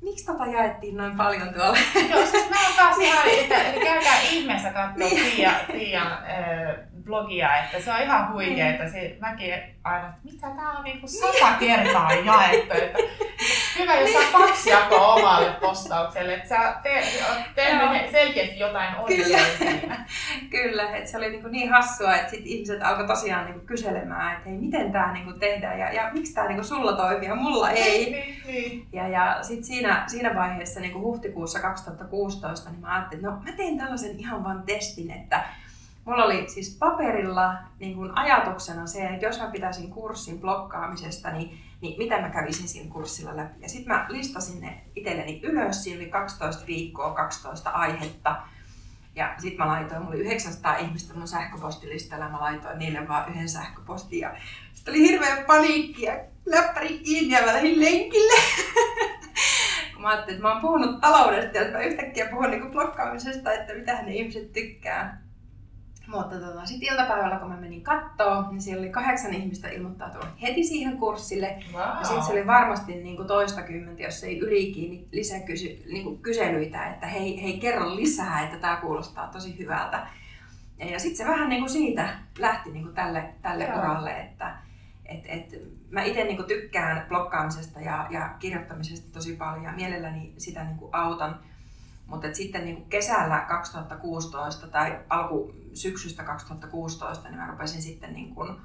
miksi 0.02 0.26
tota 0.26 0.46
jaettiin 0.46 0.98
noin 0.98 1.18
paljon 1.18 1.54
tuolla? 1.54 1.78
Joo, 2.10 2.26
siis 2.26 2.50
mä 2.50 2.56
oon 2.66 2.74
taas 2.78 2.98
ihan, 2.98 3.28
että, 3.42 3.62
että 3.62 3.82
käykää 3.82 4.22
ihmeessä 4.22 4.72
katsoa 4.72 5.08
niin. 5.10 5.32
Tiian, 5.32 5.56
Tiian 5.72 6.12
äh, 6.12 6.76
blogia, 7.04 7.58
että 7.58 7.82
se 7.82 7.94
on 7.94 8.02
ihan 8.02 8.34
huikea, 8.34 8.70
että 8.70 8.90
se, 8.90 9.18
mäkin 9.20 9.54
aina, 9.84 10.08
että 10.08 10.20
mitä 10.24 10.48
tää 10.56 10.72
on 10.72 10.84
niinku 10.84 11.08
sata 11.08 11.54
kertaa 11.60 12.14
jaettu, 12.14 12.74
että 12.74 12.98
hyvä, 13.80 13.96
jos 13.96 14.10
niin. 14.10 14.32
saa 14.32 14.42
kaksi 14.42 14.70
jakoa 14.70 15.14
omalle 15.14 15.52
postaukselle, 15.52 16.34
että 16.34 16.50
sä 16.50 16.76
te, 16.84 17.04
oot 17.30 17.56
tehnyt 17.56 18.12
selkeästi 18.12 18.60
jotain 18.60 18.96
oikein 18.96 19.24
Kyllä. 19.24 19.40
siinä. 19.58 20.06
Kyllä, 20.56 20.96
että 20.96 21.12
se 21.12 21.18
oli 21.18 21.30
niin, 21.30 21.52
niin 21.52 21.70
hassua, 21.70 22.16
että 22.16 22.32
sit 22.32 22.46
ihmiset 22.46 22.84
alkoi 22.84 23.08
tosiaan 23.08 23.46
niin 23.46 23.62
kyselemään, 23.66 24.38
että 24.38 24.50
hei, 24.50 24.58
miten 24.58 24.92
tämä 24.92 25.14
niin 25.14 25.40
tehdään 25.40 25.80
ja, 25.80 25.94
ja 25.94 26.10
miksi 26.14 26.34
tämä 26.34 26.48
niin 26.48 26.64
sulla 26.64 26.94
toimii 26.94 27.30
ja 27.30 27.36
mulla 27.36 27.70
ei. 27.70 28.12
Niin, 28.12 28.44
niin. 28.48 28.88
Ja, 28.94 29.08
ja 29.08 29.38
sitten 29.42 29.64
siinä, 29.64 30.04
siinä 30.08 30.36
vaiheessa 30.36 30.80
niin 30.80 31.02
huhtikuussa 31.02 31.60
2016 31.60 32.70
niin 32.70 32.82
mä 32.82 32.96
ajattelin, 32.96 33.26
että 33.26 33.36
no 33.36 33.42
mä 33.46 33.58
teen 33.58 33.78
tällaisen 33.78 34.20
ihan 34.20 34.44
vaan 34.44 34.64
testin, 34.64 35.12
että 35.12 35.44
Mulla 36.06 36.26
oli 36.26 36.50
siis 36.50 36.78
paperilla 36.80 37.54
niin 37.80 37.96
kuin 37.96 38.18
ajatuksena 38.18 38.88
se, 38.88 39.08
että 39.08 39.26
jos 39.26 39.40
mä 39.40 39.48
pitäisin 39.48 39.90
kurssin 39.90 40.40
blokkaamisesta, 40.40 41.32
niin, 41.32 41.60
niin 41.82 41.98
mitä 41.98 42.22
mä 42.22 42.30
kävisin 42.30 42.68
siinä 42.68 42.92
kurssilla 42.92 43.38
läpi. 43.38 43.62
Ja 43.62 43.70
sitten 43.70 43.94
mä 43.94 44.06
listasin 44.10 44.62
ne 44.62 44.82
itselleni 44.96 45.40
ylös, 45.44 45.84
siinä 45.84 46.02
oli 46.02 46.10
12 46.10 46.68
viikkoa, 46.68 47.14
12 47.14 47.70
aihetta. 47.70 48.42
Ja 49.16 49.36
sitten 49.38 49.58
mä 49.58 49.72
laitoin, 49.72 50.02
mulla 50.02 50.16
oli 50.16 50.24
900 50.24 50.78
ihmistä 50.78 51.14
mun 51.14 51.28
sähköpostilistalla, 51.28 52.30
mä 52.30 52.40
laitoin 52.40 52.80
niille 52.80 53.08
vaan 53.08 53.30
yhden 53.30 53.50
sähköpostin. 53.50 54.20
Ja 54.20 54.36
sitten 54.74 54.94
oli 54.94 55.10
hirveä 55.10 55.44
paniikki 55.48 56.02
ja 56.02 56.20
läppäri 56.46 57.00
kiinni 57.00 57.36
ja 57.36 57.42
mä 57.42 57.54
lähdin 57.54 57.80
lenkille. 57.80 58.42
mä 60.00 60.10
ajattelin, 60.10 60.36
että 60.36 60.48
mä 60.48 60.52
oon 60.54 60.62
puhunut 60.62 61.02
taloudesta 61.02 61.58
ja 61.58 61.72
mä 61.72 61.80
yhtäkkiä 61.80 62.26
puhun 62.26 62.52
niin 62.52 62.72
blokkaamisesta, 62.72 63.54
että 63.54 63.74
mitä 63.74 64.02
ne 64.02 64.14
ihmiset 64.14 64.54
tykkää. 64.54 65.29
Mutta 66.10 66.40
tota, 66.40 66.66
sitten 66.66 66.90
iltapäivällä, 66.90 67.38
kun 67.38 67.50
mä 67.50 67.58
menin 67.58 67.84
kattoo, 67.84 68.52
niin 68.52 68.62
siellä 68.62 68.82
oli 68.82 68.90
kahdeksan 68.90 69.34
ihmistä 69.34 69.70
ilmoittautunut 69.70 70.28
heti 70.42 70.64
siihen 70.64 70.98
kurssille. 70.98 71.64
Wow. 71.74 71.82
Ja 71.82 72.04
sitten 72.04 72.24
se 72.24 72.32
oli 72.32 72.48
varmasti 72.48 72.96
niin 72.96 73.16
kuin 73.16 73.28
toista 73.28 73.62
kymmentä, 73.62 74.04
jos 74.04 74.24
ei 74.24 74.40
ylikin, 74.40 74.92
niin 74.92 75.08
lisäkysy, 75.12 75.84
niin 75.92 76.04
kuin 76.04 76.22
kyselyitä, 76.22 76.86
että 76.86 77.08
hei, 77.08 77.44
hei 77.44 77.60
kerro 77.60 77.96
lisää, 77.96 78.44
että 78.44 78.58
tämä 78.58 78.76
kuulostaa 78.76 79.28
tosi 79.28 79.60
hyvältä. 79.60 80.08
Ja, 80.80 80.86
ja 80.86 81.00
sitten 81.00 81.18
se 81.18 81.32
vähän 81.32 81.50
niin 81.50 81.62
kuin 81.62 81.70
siitä 81.70 82.10
lähti 82.40 82.72
niin 82.72 82.84
kuin 82.84 82.96
tälle, 82.96 83.34
tälle 83.42 83.74
uralle, 83.78 84.20
että 84.20 84.56
et, 85.06 85.24
et, 85.26 85.56
mä 85.92 86.04
itse 86.04 86.24
niin 86.24 86.44
tykkään 86.44 87.06
blokkaamisesta 87.08 87.82
ja, 87.82 88.08
ja 88.10 88.36
kirjoittamisesta 88.40 89.14
tosi 89.14 89.36
paljon 89.36 89.64
ja 89.64 89.72
mielelläni 89.72 90.34
sitä 90.38 90.64
niin 90.64 90.78
kuin 90.78 90.96
autan 90.96 91.40
mutta 92.10 92.34
sitten 92.34 92.66
niin 92.66 92.76
kuin 92.76 92.90
kesällä 92.90 93.46
2016 93.48 94.68
tai 94.68 95.00
alku 95.10 95.54
syksystä 95.74 96.24
2016, 96.24 97.30
niin 97.30 97.40
mä 97.40 97.48
rupesin 97.48 97.82
sitten 97.82 98.14
niin 98.14 98.36
kuin 98.36 98.56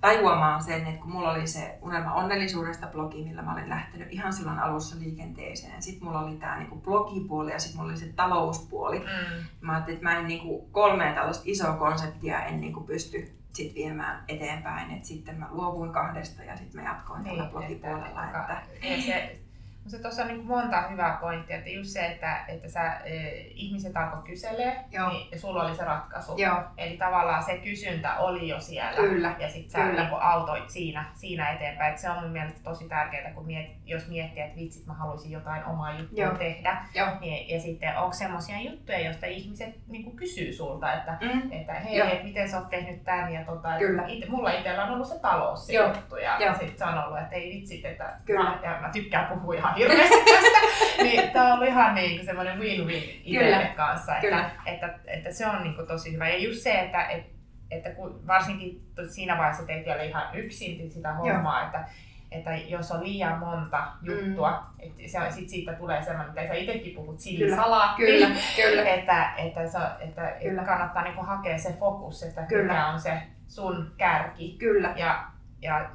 tajuamaan 0.00 0.62
sen, 0.62 0.86
että 0.86 1.00
kun 1.00 1.12
mulla 1.12 1.30
oli 1.30 1.46
se 1.46 1.78
Unelma 1.82 2.14
onnellisuudesta 2.14 2.86
blogi, 2.86 3.24
millä 3.24 3.42
mä 3.42 3.52
olin 3.52 3.68
lähtenyt 3.68 4.12
ihan 4.12 4.32
silloin 4.32 4.58
alussa 4.58 4.96
liikenteeseen. 4.98 5.82
Sitten 5.82 6.04
mulla 6.04 6.20
oli 6.20 6.36
tämä 6.36 6.58
niin 6.58 6.80
blogipuoli 6.80 7.52
ja 7.52 7.58
sitten 7.58 7.76
mulla 7.76 7.90
oli 7.90 7.98
se 7.98 8.12
talouspuoli. 8.16 8.98
Mm. 8.98 9.44
Mä 9.60 9.72
ajattelin, 9.72 9.96
että 9.96 10.08
mä 10.08 10.18
en 10.18 10.26
niin 10.26 10.42
kuin 10.42 10.70
kolmea 10.70 11.14
tällaista 11.14 11.44
isoa 11.46 11.72
konseptia 11.72 12.44
en 12.44 12.60
niin 12.60 12.72
kuin 12.72 12.86
pysty 12.86 13.36
sit 13.52 13.74
viemään 13.74 14.24
eteenpäin. 14.28 14.90
Et 14.90 15.04
sitten 15.04 15.38
mä 15.38 15.46
luovuin 15.50 15.92
kahdesta 15.92 16.44
ja 16.44 16.56
sitten 16.56 16.82
mä 16.82 16.88
jatkoin 16.88 17.22
niin, 17.22 17.36
tällä 17.36 17.50
blogipuolella. 17.50 18.24
Että, 18.24 18.62
että... 18.82 19.02
Se 19.06 19.45
Mutta 19.86 20.02
tuossa 20.02 20.22
on 20.22 20.28
niin 20.28 20.46
monta 20.46 20.82
hyvää 20.82 21.18
pointtia, 21.20 21.56
että 21.56 21.70
just 21.70 21.90
se, 21.90 22.06
että, 22.06 22.44
että 22.48 22.68
sä, 22.68 22.94
e, 23.04 23.30
ihmiset 23.54 23.96
alkoi 23.96 24.22
kyselee, 24.22 24.84
Joo. 24.92 25.08
niin 25.08 25.28
ja 25.30 25.38
sulla 25.38 25.62
oli 25.64 25.76
se 25.76 25.84
ratkaisu. 25.84 26.34
Joo. 26.36 26.62
Eli 26.76 26.96
tavallaan 26.96 27.42
se 27.42 27.58
kysyntä 27.58 28.16
oli 28.16 28.48
jo 28.48 28.60
siellä. 28.60 28.96
Kyllä. 28.96 29.34
Ja 29.38 29.48
sitten 29.48 29.70
sä 29.70 29.78
Kyllä. 29.78 30.02
Niin 30.02 30.20
autoit 30.20 30.70
siinä, 30.70 31.04
siinä 31.14 31.50
eteenpäin. 31.50 31.92
Et 31.92 31.98
se 31.98 32.10
on 32.10 32.22
mun 32.22 32.32
mielestä 32.32 32.60
tosi 32.64 32.88
tärkeää, 32.88 33.32
kun 33.32 33.46
miet, 33.46 33.66
jos 33.84 34.08
miettii, 34.08 34.42
että 34.42 34.56
vitsit 34.56 34.86
mä 34.86 34.94
haluaisin 34.94 35.30
jotain 35.30 35.64
omaa 35.64 35.98
juttua 35.98 36.24
Joo. 36.24 36.34
tehdä. 36.34 36.76
Joo. 36.94 37.08
Niin, 37.20 37.48
ja 37.48 37.60
sitten 37.60 37.98
onko 37.98 38.12
semmoisia 38.12 38.60
juttuja, 38.70 39.00
joista 39.00 39.26
ihmiset 39.26 39.74
niin 39.88 40.16
kysyy 40.16 40.52
sulta, 40.52 40.92
että, 40.92 41.18
mm. 41.20 41.52
että 41.52 41.72
hei, 41.72 42.16
et 42.16 42.24
miten 42.24 42.48
sä 42.48 42.58
oot 42.58 42.70
tehnyt 42.70 43.04
tämän. 43.04 43.32
Ja 43.32 43.44
tota, 43.44 43.68
Kyllä. 43.78 44.02
Ite, 44.06 44.26
mulla 44.28 44.50
itsellä 44.50 44.84
on 44.84 44.90
ollut 44.90 45.08
se 45.08 45.18
talous 45.18 45.66
se 45.66 45.72
Joo. 45.72 45.88
juttu. 45.88 46.16
Ja, 46.16 46.36
ja 46.40 46.54
sitten 46.54 46.78
se 46.78 46.84
on 46.84 47.04
ollut, 47.04 47.18
että 47.18 47.36
ei 47.36 47.50
vitsit, 47.50 47.84
että 47.84 48.16
Kyllä. 48.24 48.44
Mä, 48.44 48.58
ja 48.62 48.78
mä 48.80 48.88
tykkään 48.92 49.26
puhua 49.26 49.54
ihan 49.54 49.75
hirveästi 49.76 50.16
tästä. 50.24 50.58
niin 51.02 51.30
tää 51.30 51.46
on 51.46 51.52
ollut 51.52 51.68
ihan 51.68 51.94
niin 51.94 52.24
semmoinen 52.24 52.58
win-win 52.58 53.20
itselle 53.24 53.72
kanssa. 53.76 54.16
Että, 54.16 54.50
että, 54.66 54.86
että, 54.86 54.98
että, 55.06 55.32
se 55.32 55.46
on 55.46 55.62
niin 55.62 55.86
tosi 55.86 56.12
hyvä. 56.12 56.28
Ja 56.28 56.38
just 56.38 56.62
se, 56.62 56.80
että, 56.80 57.04
että, 57.04 57.30
että 57.70 57.90
kun 57.90 58.26
varsinkin 58.26 58.80
siinä 59.10 59.38
vaiheessa 59.38 59.66
teit 59.66 59.86
vielä 59.86 60.02
ihan 60.02 60.34
yksin 60.34 60.90
sitä 60.90 61.12
hommaa, 61.12 61.66
että, 61.66 61.84
että 62.30 62.56
jos 62.56 62.92
on 62.92 63.04
liian 63.04 63.38
monta 63.38 63.86
juttua, 64.02 64.50
mm. 64.50 64.88
että 64.88 65.02
se, 65.06 65.18
sit 65.30 65.48
siitä 65.48 65.72
tulee 65.72 66.02
semmoinen, 66.02 66.34
mitä 66.34 66.46
sä 66.46 66.54
itsekin 66.54 66.94
puhut, 66.94 67.20
silisalaatti, 67.20 68.02
kyllä, 68.02 68.30
kyllä. 68.56 68.82
että, 68.82 69.34
että, 69.36 69.68
se, 69.68 69.78
että, 70.00 70.36
kyllä. 70.42 70.64
kannattaa 70.64 71.02
niinku 71.02 71.22
hakea 71.22 71.58
se 71.58 71.76
fokus, 71.80 72.22
että 72.22 72.42
kyllä. 72.42 72.72
mikä 72.72 72.86
on 72.86 73.00
se 73.00 73.22
sun 73.48 73.92
kärki. 73.96 74.56
Kyllä. 74.58 74.94
Ja, 74.96 75.24
ja, 75.62 75.90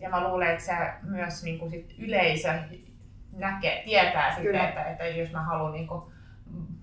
ja 0.00 0.08
mä 0.08 0.28
luulen, 0.28 0.50
että 0.50 0.64
se 0.64 0.72
myös 1.02 1.44
niinku 1.44 1.70
sit 1.70 1.94
yleisö 1.98 2.52
näkee, 3.36 3.82
tietää 3.84 4.34
sitten, 4.34 4.60
että, 4.60 4.84
että 4.84 5.06
jos 5.06 5.32
mä 5.32 5.42
haluan 5.42 5.72
niin 5.72 5.86
kuin 5.86 6.02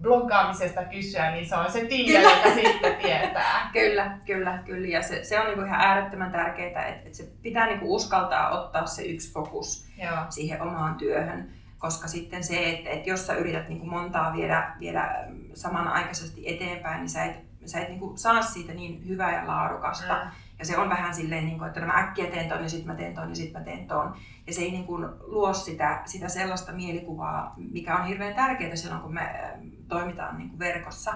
bloggaamisesta 0.02 0.84
kysyä, 0.84 1.32
niin 1.32 1.46
se 1.46 1.56
on 1.56 1.72
se 1.72 1.86
Tiina, 1.86 2.20
joka 2.20 2.54
sitten 2.56 2.96
tietää. 2.96 3.70
kyllä, 3.74 4.18
kyllä, 4.26 4.60
kyllä. 4.66 4.88
Ja 4.88 5.04
se, 5.04 5.24
se 5.24 5.40
on 5.40 5.46
niinku 5.46 5.62
ihan 5.62 5.82
äärettömän 5.82 6.32
tärkeää, 6.32 6.68
että, 6.68 6.86
että 6.86 7.18
se 7.18 7.32
pitää 7.42 7.66
niinku 7.66 7.96
uskaltaa 7.96 8.50
ottaa 8.50 8.86
se 8.86 9.04
yksi 9.04 9.34
fokus 9.34 9.88
Joo. 9.98 10.18
siihen 10.30 10.62
omaan 10.62 10.96
työhön. 10.96 11.50
Koska 11.78 12.08
sitten 12.08 12.44
se, 12.44 12.70
että, 12.70 12.90
että 12.90 13.10
jos 13.10 13.28
sä 13.28 13.34
yrität 13.34 13.70
niinku 13.70 13.86
montaa 13.86 14.34
viedä, 14.34 14.76
viedä 14.80 15.26
samanaikaisesti 15.54 16.44
eteenpäin, 16.56 17.00
niin 17.00 17.10
sä 17.10 17.24
et, 17.24 17.36
sä 17.66 17.80
et 17.80 17.90
niinku 17.90 18.14
saa 18.16 18.42
siitä 18.42 18.74
niin 18.74 19.08
hyvää 19.08 19.36
ja 19.36 19.48
laadukasta. 19.48 20.24
Mm. 20.24 20.32
Ja 20.62 20.66
se 20.66 20.78
on 20.78 20.90
vähän 20.90 21.16
silleen, 21.16 21.46
niin 21.46 21.58
kuin, 21.58 21.68
että 21.68 21.80
no 21.80 21.88
mä 21.88 22.00
äkkiä 22.00 22.32
teen 22.32 22.50
ton 22.50 22.64
ja 22.64 22.70
sitten 22.70 22.88
mä 22.88 22.96
teen 22.96 23.14
ton 23.14 23.30
ja 23.30 23.36
sitten 23.36 23.62
mä 23.62 23.66
teen 23.66 23.88
ton. 23.88 24.16
Ja 24.48 24.54
se 24.54 24.62
ei 24.62 24.72
niin 24.72 24.86
kuin 24.86 25.06
luo 25.20 25.54
sitä, 25.54 26.02
sitä 26.06 26.30
sellaista 26.30 26.72
mielikuvaa, 26.72 27.54
mikä 27.58 27.96
on 27.96 28.06
hirveän 28.06 28.36
tärkeää 28.36 28.76
silloin, 28.76 29.02
kun 29.02 29.14
me 29.14 29.22
ähm, 29.22 29.68
toimitaan 29.88 30.38
niin 30.38 30.50
kuin 30.50 30.60
verkossa. 30.60 31.14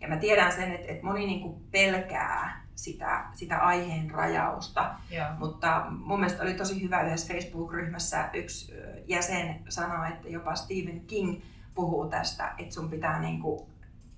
Ja 0.00 0.08
mä 0.08 0.16
tiedän 0.16 0.52
sen, 0.52 0.72
että, 0.72 0.92
että 0.92 1.06
moni 1.06 1.26
niin 1.26 1.40
kuin 1.40 1.60
pelkää 1.70 2.64
sitä, 2.74 3.24
sitä 3.32 3.58
aiheen 3.58 4.10
rajausta. 4.10 4.94
Joo. 5.10 5.26
Mutta 5.38 5.86
mun 5.90 6.20
mielestä 6.20 6.42
oli 6.42 6.54
tosi 6.54 6.82
hyvä 6.82 7.02
yhdessä 7.02 7.34
Facebook-ryhmässä 7.34 8.30
yksi 8.32 8.74
jäsen 9.06 9.60
sanoi, 9.68 10.08
että 10.08 10.28
jopa 10.28 10.54
Stephen 10.54 11.00
King 11.00 11.42
puhuu 11.74 12.08
tästä, 12.08 12.54
että 12.58 12.74
sun 12.74 12.90
pitää 12.90 13.20
niin 13.20 13.40
kuin, 13.40 13.60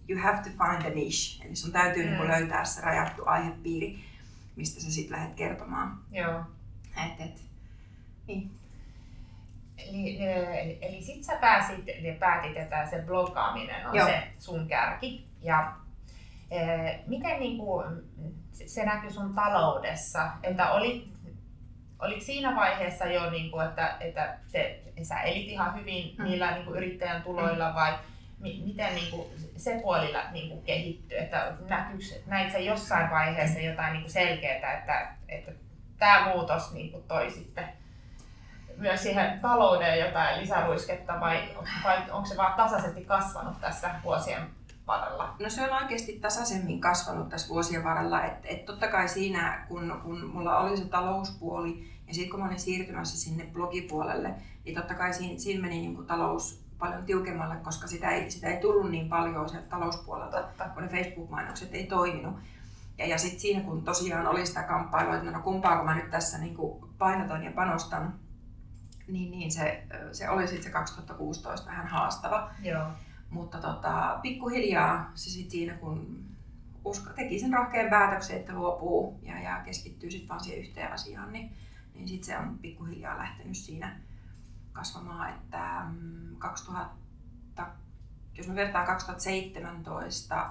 you 0.09 0.21
have 0.23 0.39
to 0.39 0.51
find 0.51 0.93
a 0.93 0.95
niche. 0.95 1.47
Eli 1.47 1.57
sun 1.57 1.73
täytyy 1.73 2.03
mm. 2.03 2.09
niin 2.09 2.19
kuin 2.19 2.31
löytää 2.31 2.65
se 2.65 2.81
rajattu 2.81 3.23
aihepiiri, 3.27 4.12
mistä 4.57 4.81
sä 4.81 4.91
sitten 4.91 5.19
lähdet 5.19 5.35
kertomaan. 5.35 5.99
Joo. 6.11 6.41
Et, 7.07 7.21
et, 7.21 7.43
niin. 8.27 8.51
Eli, 9.79 10.23
eli, 10.27 10.79
eli 10.83 11.03
sit 11.03 11.25
sä 11.25 11.37
pääsit 11.41 11.87
ja 12.03 12.15
päätit, 12.15 12.57
että 12.57 12.87
se 12.87 13.03
bloggaaminen 13.07 13.87
on 13.87 13.95
Joo. 13.95 14.07
se 14.07 14.23
sun 14.39 14.69
kärki. 14.69 15.27
Ja 15.41 15.73
e, 16.51 16.59
miten 17.07 17.41
niin 17.41 17.59
kuin, 17.59 17.87
se 18.53 18.85
näkyy 18.85 19.11
sun 19.11 19.35
taloudessa? 19.35 20.31
Että 20.43 20.71
oli, 20.71 21.09
oliko 21.99 22.21
siinä 22.21 22.57
vaiheessa 22.57 23.05
jo, 23.05 23.31
niin 23.31 23.51
kuin, 23.51 23.67
että, 23.67 23.97
että 24.01 24.39
se, 24.47 24.83
sä 25.03 25.21
elit 25.21 25.49
ihan 25.49 25.81
hyvin 25.81 26.15
mm. 26.19 26.25
niillä 26.25 26.51
niin 26.51 26.65
kuin 26.65 26.77
yrittäjän 26.77 27.23
tuloilla 27.23 27.69
mm. 27.69 27.75
vai 27.75 27.99
miten 28.43 28.95
niin 28.95 29.11
kuin, 29.11 29.27
se 29.57 29.81
puolilla 29.83 30.31
niin 30.33 30.49
kuin 30.49 30.63
kehittyy? 30.63 31.19
Että 31.19 31.53
näkyykö, 31.69 32.05
näit 32.27 32.53
jossain 32.59 33.11
vaiheessa 33.11 33.61
jotain 33.61 33.93
niin 33.93 34.03
kuin 34.03 34.13
selkeää, 34.13 34.79
että, 34.79 35.15
että 35.29 35.53
tämä 35.99 36.29
muutos 36.35 36.73
niin 36.73 36.93
kuin 36.93 37.03
toi 37.03 37.31
sitten 37.31 37.69
myös 38.77 39.03
siihen 39.03 39.41
talouden 39.41 40.01
jotain 40.01 40.41
lisäruisketta 40.41 41.21
vai, 41.21 41.49
vai 41.85 42.11
onko 42.11 42.29
se 42.29 42.37
vaan 42.37 42.57
tasaisesti 42.57 43.05
kasvanut 43.05 43.61
tässä 43.61 43.91
vuosien 44.05 44.43
varrella? 44.87 45.35
No 45.39 45.51
se 45.51 45.63
on 45.63 45.83
oikeasti 45.83 46.13
tasaisemmin 46.13 46.81
kasvanut 46.81 47.29
tässä 47.29 47.49
vuosien 47.49 47.85
varrella. 47.85 48.25
Et, 48.25 48.39
et 48.45 48.65
totta 48.65 48.89
kai 48.89 49.09
siinä, 49.09 49.67
kun, 49.69 50.01
kun 50.05 50.27
mulla 50.27 50.59
oli 50.59 50.77
se 50.77 50.85
talouspuoli 50.85 51.93
ja 52.07 52.15
sitten 52.15 52.31
kun 52.31 52.41
mä 52.41 52.47
olin 52.47 52.61
siirtymässä 52.61 53.19
sinne 53.19 53.47
blogipuolelle, 53.53 54.35
niin 54.65 54.77
totta 54.77 54.95
kai 54.95 55.13
siinä, 55.13 55.39
siinä 55.39 55.63
meni 55.63 55.81
niin 55.81 55.95
kuin 55.95 56.07
talous 56.07 56.62
paljon 56.83 57.05
tiukemmalle, 57.05 57.57
koska 57.57 57.87
sitä 57.87 58.11
ei, 58.11 58.31
sitä 58.31 58.47
ei 58.47 58.61
tullut 58.61 58.91
niin 58.91 59.09
paljon 59.09 59.49
sieltä 59.49 59.69
talouspuolelta, 59.69 60.43
Totta. 60.43 60.65
kun 60.65 60.83
ne 60.83 60.89
Facebook-mainokset 60.89 61.75
ei 61.75 61.87
toiminut. 61.87 62.37
Ja, 62.99 63.07
ja 63.07 63.19
sitten 63.19 63.41
siinä, 63.41 63.61
kun 63.61 63.85
tosiaan 63.85 64.27
oli 64.27 64.47
sitä 64.47 64.63
kamppailua, 64.63 65.17
että 65.17 65.31
no 65.31 65.41
kumpaako 65.41 65.85
mä 65.85 65.95
nyt 65.95 66.11
tässä 66.11 66.39
niin 66.39 66.55
kuin 66.55 66.85
painotan 66.99 67.45
ja 67.45 67.51
panostan, 67.51 68.15
niin, 69.09 69.31
niin 69.31 69.53
se, 69.53 69.83
se 70.13 70.31
oli 70.31 70.47
sitten 70.47 70.65
se 70.65 70.71
2016 70.71 71.71
vähän 71.71 71.87
haastava. 71.87 72.51
Joo. 72.63 72.87
Mutta 73.31 73.59
tota, 73.59 74.19
pikkuhiljaa 74.23 75.11
se 75.15 75.31
sitten 75.31 75.51
siinä, 75.51 75.75
kun 75.75 76.25
usko, 76.85 77.11
teki 77.13 77.39
sen 77.39 77.53
rohkean 77.53 77.91
päätöksen, 77.91 78.37
että 78.37 78.53
luopuu 78.53 79.19
ja, 79.23 79.43
ja 79.43 79.61
keskittyy 79.65 80.11
sitten 80.11 80.29
vaan 80.29 80.45
siihen 80.45 80.61
yhteen 80.61 80.93
asiaan, 80.93 81.33
niin, 81.33 81.53
niin 81.95 82.09
sitten 82.09 82.27
se 82.27 82.39
on 82.39 82.59
pikkuhiljaa 82.59 83.19
lähtenyt 83.19 83.57
siinä 83.57 83.97
kasvamaan, 84.73 85.31
että 85.31 85.85
2000, 86.39 86.95
mm, 87.63 87.71
jos 88.35 88.49
me 88.49 88.55
vertaan 88.55 88.87
2017 88.87 90.51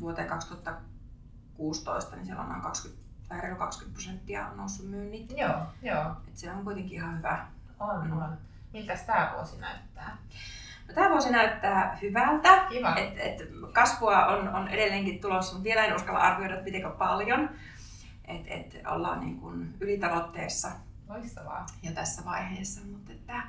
vuoteen 0.00 0.28
2016, 0.28 2.16
niin 2.16 2.26
siellä 2.26 2.42
on 2.42 2.48
noin 2.48 2.62
20 2.62 3.04
vähän 3.30 3.56
20 3.56 3.94
prosenttia 3.94 4.46
on 4.46 4.56
noussut 4.56 4.90
myynnit. 4.90 5.34
Joo, 5.36 5.60
joo. 5.82 6.10
Et 6.28 6.36
se 6.36 6.52
on 6.52 6.64
kuitenkin 6.64 6.92
ihan 6.92 7.18
hyvä. 7.18 7.46
On, 7.80 8.06
mm. 8.06 8.22
on. 8.22 8.38
Miltä 8.72 8.96
tämä 9.06 9.32
vuosi 9.36 9.60
näyttää? 9.60 10.16
No, 10.88 10.94
tämä 10.94 11.10
vuosi 11.10 11.30
näyttää 11.30 11.98
hyvältä. 12.02 12.66
Kiva. 12.68 12.94
Et, 12.96 13.14
et 13.18 13.48
kasvua 13.72 14.26
on, 14.26 14.48
on 14.48 14.68
edelleenkin 14.68 15.20
tulossa, 15.20 15.52
mutta 15.52 15.64
vielä 15.64 15.84
en 15.84 15.96
uskalla 15.96 16.20
arvioida, 16.20 16.54
että 16.54 16.64
miten 16.64 16.92
paljon. 16.98 17.50
Et, 18.24 18.42
et 18.46 18.82
ollaan 18.86 19.20
niin 19.20 19.40
kuin 19.40 19.76
ylitavoitteessa 19.80 20.68
Loistavaa. 21.08 21.66
jo 21.82 21.92
tässä 21.92 22.24
vaiheessa. 22.24 22.80
Mutta 22.92 23.12
että, 23.12 23.42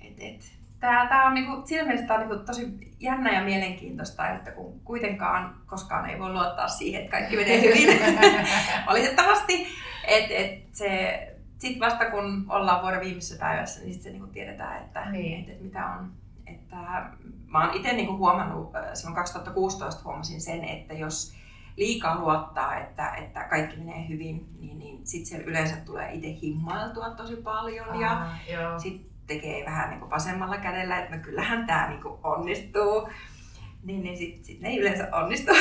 et, 0.00 0.14
et, 0.18 0.54
Tämä, 0.80 1.06
tämä 1.06 1.26
on 1.26 1.34
niinku, 1.34 1.62
siinä 1.64 1.84
mielessä 1.84 2.06
tämä 2.06 2.20
on 2.20 2.28
niinku 2.28 2.44
tosi 2.44 2.94
jännä 3.00 3.32
ja 3.32 3.44
mielenkiintoista, 3.44 4.28
että 4.28 4.50
kun 4.50 4.80
kuitenkaan 4.84 5.54
koskaan 5.66 6.10
ei 6.10 6.18
voi 6.18 6.32
luottaa 6.32 6.68
siihen, 6.68 7.02
että 7.02 7.10
kaikki 7.10 7.36
menee 7.36 7.60
hyvin, 7.66 8.00
valitettavasti. 8.86 9.66
Et, 10.08 10.30
et 10.30 10.64
se, 10.72 11.18
sitten 11.58 11.80
vasta 11.80 12.10
kun 12.10 12.46
ollaan 12.48 12.82
vuoden 12.82 13.00
viimeisessä 13.00 13.40
päivässä, 13.40 13.80
niin 13.80 13.92
sitten 13.92 14.12
se 14.12 14.18
niinku 14.18 14.32
tiedetään, 14.32 14.82
että, 14.82 15.10
niin. 15.10 15.40
että, 15.40 15.52
että 15.52 15.64
mitä 15.64 15.86
on. 15.86 16.12
Että, 16.46 16.76
mä 17.46 17.64
oon 17.64 17.76
itse 17.76 17.92
niinku 17.92 18.16
huomannut, 18.16 18.72
silloin 18.94 19.14
2016 19.14 20.02
huomasin 20.04 20.40
sen, 20.40 20.64
että 20.64 20.94
jos 20.94 21.34
liikaa 21.76 22.20
luottaa, 22.20 22.76
että, 22.76 23.14
että 23.14 23.44
kaikki 23.44 23.76
menee 23.76 24.08
hyvin, 24.08 24.48
niin, 24.60 24.78
niin 24.78 25.06
sitten 25.06 25.26
siellä 25.26 25.46
yleensä 25.46 25.76
tulee 25.76 26.12
itse 26.12 26.28
himmailtua 26.42 27.10
tosi 27.10 27.36
paljon. 27.36 28.00
Ja 28.00 28.26
sitten 28.78 29.10
tekee 29.26 29.64
vähän 29.64 29.90
niin 29.90 30.00
kuin 30.00 30.10
vasemmalla 30.10 30.58
kädellä, 30.58 30.98
että 30.98 31.16
no 31.16 31.22
kyllähän 31.22 31.66
tämä 31.66 31.88
niin 31.88 32.02
kuin 32.02 32.20
onnistuu. 32.22 33.08
Niin, 33.82 34.02
niin 34.02 34.16
sitten 34.16 34.44
sit 34.44 34.60
ne 34.60 34.68
ei 34.68 34.78
yleensä 34.78 35.08
onnistu. 35.12 35.52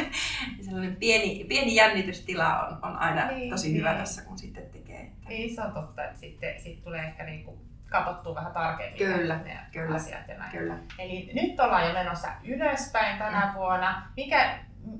Sellainen 0.64 0.96
pieni, 0.96 1.44
pieni 1.48 1.74
jännitystila 1.74 2.66
on, 2.66 2.78
on 2.82 2.96
aina 2.96 3.26
niin, 3.26 3.50
tosi 3.50 3.78
hyvä 3.78 3.90
niin. 3.90 3.98
tässä, 3.98 4.22
kun 4.22 4.38
sitten 4.38 4.70
tekee. 4.72 5.00
Että... 5.00 5.28
Niin, 5.28 5.54
se 5.54 5.62
on 5.62 5.72
totta, 5.72 6.04
että 6.04 6.18
sitten 6.18 6.60
sit 6.60 6.84
tulee 6.84 7.04
ehkä 7.04 7.24
niin 7.24 7.44
kuin 7.44 7.58
katsottua 7.90 8.34
vähän 8.34 8.52
tarkemmin 8.52 8.98
kyllä, 8.98 9.36
ne 9.36 9.58
kyllä, 9.72 9.96
asiat 9.96 10.28
ja 10.28 10.38
näin. 10.38 10.52
Kyllä. 10.52 10.78
Eli 10.98 11.30
nyt 11.34 11.60
ollaan 11.60 11.86
jo 11.86 11.92
menossa 11.92 12.28
ylöspäin 12.44 13.18
tänä 13.18 13.46
mm. 13.46 13.54
vuonna. 13.54 14.02
Mikä, 14.16 14.58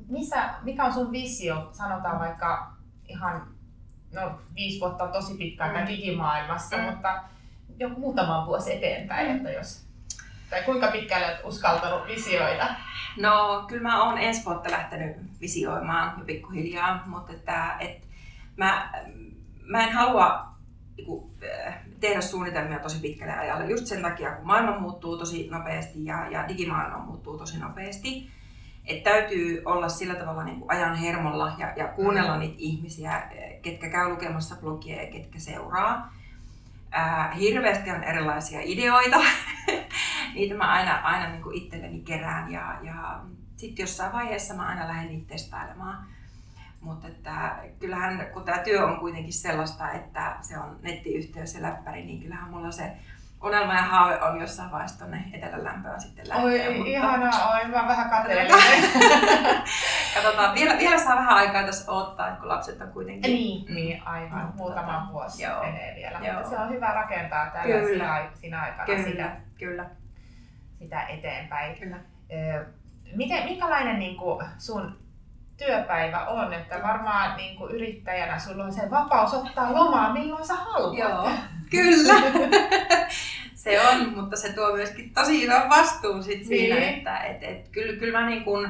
missä, 0.08 0.54
mikä 0.62 0.84
on 0.84 0.92
sun 0.92 1.12
visio, 1.12 1.68
sanotaan 1.72 2.18
vaikka 2.18 2.72
ihan, 3.08 3.46
no 4.12 4.38
viisi 4.54 4.80
vuotta 4.80 5.04
on 5.04 5.12
tosi 5.12 5.34
pitkään 5.34 5.80
mm. 5.80 5.86
digimaailmassa, 5.86 6.76
mm. 6.76 6.82
mutta 6.82 7.22
joku 7.78 8.00
muutama 8.00 8.46
vuosi 8.46 8.72
eteenpäin, 8.74 9.30
mm. 9.30 9.36
että 9.36 9.50
jos 9.50 9.86
tai 10.50 10.62
kuinka 10.62 10.86
pitkälle 10.86 11.26
olet 11.26 11.44
uskaltanut 11.44 12.06
visioida? 12.06 12.74
No 13.16 13.64
kyllä 13.68 13.82
mä 13.82 14.04
oon 14.04 14.18
ensi 14.18 14.44
vuotta 14.44 14.70
lähtenyt 14.70 15.16
visioimaan 15.40 16.18
jo 16.18 16.24
pikkuhiljaa, 16.24 17.02
mutta 17.06 17.32
että, 17.32 17.76
et, 17.80 18.08
mä, 18.56 18.92
mä 19.64 19.84
en 19.84 19.92
halua 19.92 20.46
niinku, 20.96 21.30
tehdä 22.00 22.20
suunnitelmia 22.20 22.78
tosi 22.78 22.98
pitkälle 22.98 23.32
ajalle. 23.32 23.70
Just 23.70 23.86
sen 23.86 24.02
takia, 24.02 24.32
kun 24.32 24.46
maailma 24.46 24.78
muuttuu 24.78 25.18
tosi 25.18 25.48
nopeasti 25.50 26.04
ja, 26.04 26.28
ja 26.30 26.48
digimaailma 26.48 26.98
muuttuu 26.98 27.38
tosi 27.38 27.58
nopeasti. 27.58 28.30
Että 28.86 29.10
täytyy 29.10 29.62
olla 29.64 29.88
sillä 29.88 30.14
tavalla 30.14 30.44
niin 30.44 30.60
kuin 30.60 30.70
ajan 30.70 30.94
hermolla 30.94 31.52
ja, 31.58 31.72
ja 31.76 31.88
kuunnella 31.88 32.34
mm. 32.34 32.40
niitä 32.40 32.54
ihmisiä, 32.58 33.30
ketkä 33.62 33.88
käy 33.88 34.08
lukemassa 34.08 34.56
blogia 34.60 35.02
ja 35.02 35.10
ketkä 35.10 35.38
seuraa. 35.38 36.14
Ää, 36.90 37.30
hirveästi 37.32 37.90
on 37.90 38.04
erilaisia 38.04 38.60
ideoita. 38.62 39.16
niitä 40.34 40.54
mä 40.54 40.72
aina, 40.72 40.94
aina 40.94 41.30
niin 41.30 41.42
kuin 41.42 41.56
itselleni 41.56 42.00
kerään 42.00 42.52
ja, 42.52 42.78
ja 42.82 43.20
sitten 43.56 43.82
jossain 43.82 44.12
vaiheessa 44.12 44.54
mä 44.54 44.66
aina 44.66 44.88
lähden 44.88 45.08
niitä 45.08 45.28
testailemaan. 45.28 46.06
Mutta 46.80 47.08
että 47.08 47.58
kyllähän, 47.78 48.26
kun 48.32 48.44
tämä 48.44 48.58
työ 48.58 48.86
on 48.86 49.00
kuitenkin 49.00 49.32
sellaista, 49.32 49.92
että 49.92 50.36
se 50.40 50.58
on 50.58 50.78
nettiyhteys 50.82 51.54
ja 51.54 51.62
läppäri, 51.62 52.04
niin 52.04 52.22
kyllähän 52.22 52.50
mulla 52.50 52.70
se 52.70 52.92
unelma 53.42 53.74
ja 53.74 53.82
haave 53.82 54.22
on 54.22 54.40
jossain 54.40 54.70
vaiheessa 54.70 54.98
tuonne 54.98 55.24
etelän 55.32 55.64
lämpöön 55.64 56.00
sitten 56.00 56.28
lähteä. 56.28 56.44
Oi, 56.44 56.74
mutta... 56.74 56.90
ihanaa, 56.90 57.54
oi, 57.54 57.68
mä 57.68 57.88
vähän 57.88 58.10
kateellinen. 58.10 58.58
Katsotaan, 60.14 60.54
vielä, 60.54 60.78
vielä 60.78 60.98
saa 60.98 61.16
vähän 61.16 61.36
aikaa 61.36 61.62
tässä 61.62 61.92
odottaa, 61.92 62.36
kun 62.36 62.48
lapset 62.48 62.80
on 62.80 62.88
kuitenkin... 62.88 63.34
Niin, 63.34 63.74
niin 63.74 64.02
aivan. 64.06 64.40
Mutta 64.40 64.56
Muutama 64.56 64.92
tota, 64.92 65.12
vuosi 65.12 65.42
joo, 65.42 65.60
menee 65.60 65.94
vielä. 65.96 66.18
Joo. 66.22 66.34
Mutta 66.34 66.50
se 66.50 66.58
on 66.58 66.70
hyvä 66.70 66.86
rakentaa 66.86 67.46
tällä 67.46 67.78
Kyllä. 67.86 68.28
siinä 68.34 68.62
aikana 68.62 68.86
Kyllä. 68.86 69.04
sitä, 69.04 69.30
Kyllä. 69.58 69.86
sitä 70.78 71.02
eteenpäin. 71.02 71.76
Kyllä. 71.76 71.96
Miten, 73.16 73.44
minkälainen 73.44 73.98
niin 73.98 74.16
kuin 74.16 74.46
sun 74.58 75.06
työpäivä 75.56 76.24
on, 76.24 76.52
että 76.52 76.82
varmaan 76.82 77.36
niin 77.36 77.56
kuin 77.56 77.74
yrittäjänä 77.74 78.38
sulla 78.38 78.64
on 78.64 78.72
se 78.72 78.90
vapaus 78.90 79.34
ottaa 79.34 79.74
lomaa 79.74 80.12
milloin 80.12 80.46
sä 80.46 80.54
haluat. 80.54 80.98
Joo, 80.98 81.30
kyllä. 81.70 82.14
se 83.66 83.80
on, 83.80 84.14
mutta 84.16 84.36
se 84.36 84.52
tuo 84.52 84.72
myöskin 84.72 85.14
tosi 85.14 85.42
hyvän 85.42 85.68
vastuun 85.68 86.22
sit 86.22 86.38
niin. 86.38 86.46
siinä, 86.46 86.78
että 86.78 87.18
et, 87.18 87.42
et, 87.42 87.68
kyllä, 87.68 87.98
kyllä 87.98 88.20
mä 88.20 88.26
niin 88.26 88.44
kuin, 88.44 88.66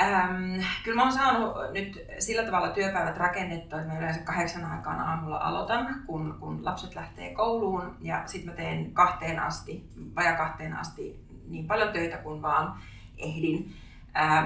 äm, 0.00 0.62
kyllä 0.84 0.96
mä 0.96 1.02
oon 1.02 1.12
saanut 1.12 1.56
nyt 1.72 2.06
sillä 2.18 2.42
tavalla 2.42 2.68
työpäivät 2.68 3.16
rakennettua, 3.16 3.80
että 3.80 3.92
mä 3.92 3.98
yleensä 3.98 4.20
kahdeksan 4.20 4.64
aikaan 4.64 5.00
aamulla 5.00 5.38
aloitan, 5.38 6.02
kun, 6.06 6.36
kun 6.40 6.64
lapset 6.64 6.94
lähtee 6.94 7.34
kouluun 7.34 7.96
ja 8.00 8.22
sitten 8.26 8.50
mä 8.50 8.56
teen 8.56 8.92
kahteen 8.92 9.38
asti, 9.38 9.84
vaja 10.16 10.32
kahteen 10.32 10.76
asti 10.76 11.24
niin 11.48 11.66
paljon 11.66 11.92
töitä 11.92 12.16
kuin 12.16 12.42
vaan 12.42 12.78
ehdin. 13.18 13.74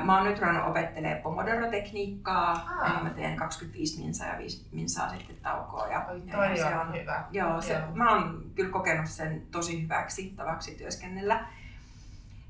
Mä 0.05 0.17
oon 0.17 0.27
nyt 0.27 0.39
ruvennut 0.39 0.67
opettelemaan 0.67 1.23
Pomodoro-tekniikkaa, 1.23 2.51
ah. 2.53 2.95
eli 2.95 3.03
mä 3.03 3.11
teen 3.11 3.37
25 3.37 4.03
minsaa 4.03 4.29
ja 4.29 4.39
5 4.39 4.69
minsaa 4.73 5.09
sitten 5.09 5.37
taukoa. 5.37 5.89
Ja, 5.89 6.07
Oi, 6.11 6.21
toi 6.21 6.59
ja, 6.59 6.69
se 6.69 6.77
on, 6.77 6.95
hyvä. 6.95 7.25
Joo, 7.31 7.61
se, 7.61 7.73
joo. 7.73 7.83
mä 7.95 8.13
oon 8.13 8.45
kyllä 8.55 8.71
kokenut 8.71 9.09
sen 9.09 9.43
tosi 9.51 9.83
hyväksi 9.83 10.33
tavaksi 10.37 10.75
työskennellä. 10.75 11.47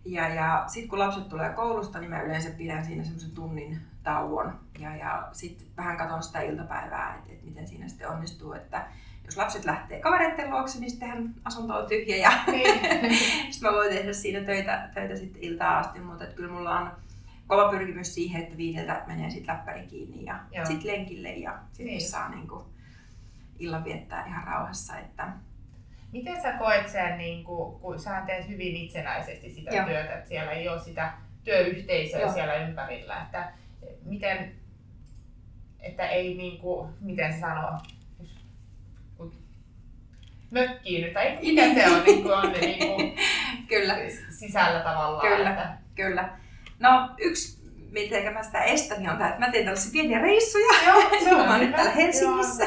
Ja, 0.04 0.28
ja 0.28 0.64
sitten 0.66 0.88
kun 0.88 0.98
lapset 0.98 1.28
tulee 1.28 1.50
koulusta, 1.50 1.98
niin 1.98 2.10
mä 2.10 2.22
yleensä 2.22 2.50
pidän 2.50 2.84
siinä 2.84 3.04
semmoisen 3.04 3.30
tunnin 3.30 3.80
tauon. 4.02 4.60
Ja, 4.78 4.96
ja 4.96 5.28
sitten 5.32 5.66
vähän 5.76 5.96
katson 5.96 6.22
sitä 6.22 6.40
iltapäivää, 6.40 7.14
että 7.14 7.32
et 7.32 7.44
miten 7.44 7.68
siinä 7.68 7.88
sitten 7.88 8.08
onnistuu. 8.08 8.52
Että 8.52 8.86
jos 9.24 9.36
lapset 9.36 9.64
lähtee 9.64 10.00
kavereiden 10.00 10.50
luokse, 10.50 10.80
niin 10.80 10.90
sittenhän 10.90 11.34
asunto 11.44 11.76
on 11.76 11.86
tyhjä 11.86 12.16
ja 12.16 12.30
niin. 12.46 12.80
sitten 13.52 13.70
mä 13.70 13.76
voin 13.76 13.90
tehdä 13.90 14.12
siinä 14.12 14.40
töitä, 14.40 14.88
töitä 14.94 15.16
sitten 15.16 15.44
iltaa 15.44 15.78
asti. 15.78 16.00
Mutta 16.00 16.26
kyllä 16.26 16.52
mulla 16.52 16.78
on 16.78 16.90
kova 17.46 17.70
pyrkimys 17.70 18.14
siihen, 18.14 18.42
että 18.42 18.56
viideltä 18.56 19.02
menee 19.06 19.30
sitten 19.30 19.54
läppäri 19.56 19.86
kiinni 19.86 20.24
ja 20.24 20.64
sitten 20.64 20.92
lenkille 20.92 21.32
ja 21.32 21.58
sitten 21.72 21.86
niin. 21.86 22.00
saa 22.00 22.28
niinku 22.28 22.66
illan 23.58 23.84
viettää 23.84 24.26
ihan 24.26 24.46
rauhassa. 24.46 24.98
Että... 24.98 25.28
Miten 26.12 26.42
sä 26.42 26.52
koet 26.52 26.88
sen, 26.88 27.18
niin 27.18 27.44
kun, 27.44 27.80
kun 27.80 27.98
sä 27.98 28.22
teet 28.26 28.48
hyvin 28.48 28.76
itsenäisesti 28.76 29.50
sitä 29.50 29.70
Joo. 29.70 29.86
työtä, 29.86 30.14
että 30.14 30.28
siellä 30.28 30.52
ei 30.52 30.68
ole 30.68 30.80
sitä 30.80 31.12
työyhteisöä 31.44 32.20
Joo. 32.20 32.32
siellä 32.32 32.54
ympärillä, 32.54 33.22
että 33.22 33.52
miten, 34.04 34.52
että 35.80 36.08
ei 36.08 36.36
niin 36.36 36.60
kuin, 36.60 36.92
miten 37.00 37.32
se 37.32 37.40
sanoo, 37.40 37.78
mökkiin, 40.50 41.14
tai 41.14 41.38
mikä 41.42 41.74
se 41.74 41.90
on, 41.90 42.04
niin 42.04 42.22
kuin 42.22 42.34
on 42.34 42.52
niin 42.60 42.78
kuin 42.78 43.16
kyllä. 43.68 43.96
sisällä 44.30 44.80
tavallaan. 44.80 45.36
Kyllä, 45.36 45.50
että... 45.50 45.76
kyllä. 45.94 46.38
No 46.78 47.10
yksi, 47.18 47.70
miten 47.90 48.34
mä 48.34 48.42
sitä 48.42 48.62
estän, 48.62 48.98
niin 48.98 49.10
on 49.10 49.16
tämä, 49.16 49.28
että 49.28 49.40
mä 49.40 49.50
teen 49.50 49.64
tällaisia 49.64 49.92
pieniä 49.92 50.18
reissuja. 50.18 50.68
Joo, 50.86 51.10
se 51.24 51.34
on 51.34 51.48
mä 51.48 51.58
nyt 51.58 51.72
täällä 51.72 51.90
Helsingissä. 51.90 52.64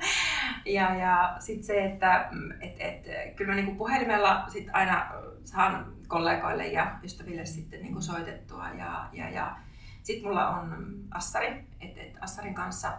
ja 0.76 0.94
ja 0.94 1.36
sitten 1.38 1.64
se, 1.64 1.84
että 1.84 2.30
et, 2.60 2.74
et, 2.78 3.36
kyllä 3.36 3.50
mä 3.50 3.56
niinku 3.56 3.74
puhelimella 3.74 4.44
sit 4.48 4.68
aina 4.72 5.12
saan 5.44 5.92
kollegoille 6.08 6.66
ja 6.66 6.98
ystäville 7.04 7.46
sitten 7.46 7.82
niinku 7.82 8.00
soitettua. 8.00 8.68
Ja, 8.68 9.08
ja, 9.12 9.30
ja 9.30 9.56
sitten 10.02 10.28
mulla 10.28 10.48
on 10.48 10.94
Assari, 11.10 11.46
että 11.80 12.00
et 12.00 12.16
Assarin 12.20 12.54
kanssa 12.54 12.92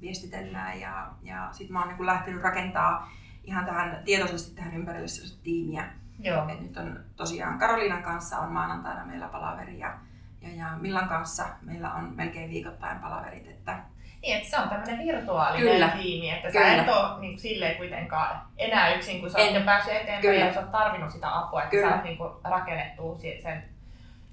viestitellään 0.00 0.80
ja, 0.80 1.10
ja 1.22 1.48
sitten 1.52 1.72
mä 1.72 1.78
oon 1.78 1.88
niinku 1.88 2.06
lähtenyt 2.06 2.42
rakentaa 2.42 3.12
ihan 3.44 3.64
tähän 3.64 4.02
tietoisesti 4.04 4.56
tähän 4.56 4.74
ympärille 4.74 5.38
tiimiä, 5.42 5.92
Joo. 6.22 6.48
Et 6.48 6.60
nyt 6.60 6.76
on 6.76 7.00
tosiaan 7.16 7.58
Karoliinan 7.58 8.02
kanssa 8.02 8.38
on 8.38 8.52
maanantaina 8.52 9.04
meillä 9.04 9.28
palaveri 9.28 9.78
ja, 9.78 9.94
ja, 10.42 10.48
ja 10.56 10.66
Millan 10.80 11.08
kanssa 11.08 11.44
meillä 11.62 11.92
on 11.92 12.12
melkein 12.16 12.50
viikoittain 12.50 12.98
palaverit. 12.98 13.46
Että... 13.46 13.78
Niin, 14.22 14.36
että 14.36 14.50
se 14.50 14.58
on 14.58 14.68
tämmöinen 14.68 14.98
virtuaalinen 14.98 15.72
Kyllä. 15.72 15.88
tiimi, 15.88 16.30
että 16.30 16.50
Kyllä. 16.50 16.66
sä 16.66 16.82
et 16.82 16.88
ole 16.88 17.20
niin 17.20 17.32
kuin, 17.32 17.40
silleen 17.40 17.76
kuitenkaan 17.76 18.42
enää 18.58 18.94
yksin, 18.94 19.20
kun 19.20 19.30
sä 19.30 19.38
oot 19.38 19.54
jo 19.54 19.60
päässyt 19.60 19.94
eteenpäin 19.94 20.20
Kyllä. 20.20 20.44
ja 20.44 20.54
sä 20.54 20.60
oot 20.60 20.72
tarvinnut 20.72 21.10
sitä 21.10 21.38
apua, 21.38 21.62
että 21.62 21.70
Kyllä. 21.70 21.88
sä 21.88 21.94
oot 21.94 22.04
niin 22.04 22.18
kuin, 22.18 22.32
rakennettu 22.44 23.18
sen 23.42 23.64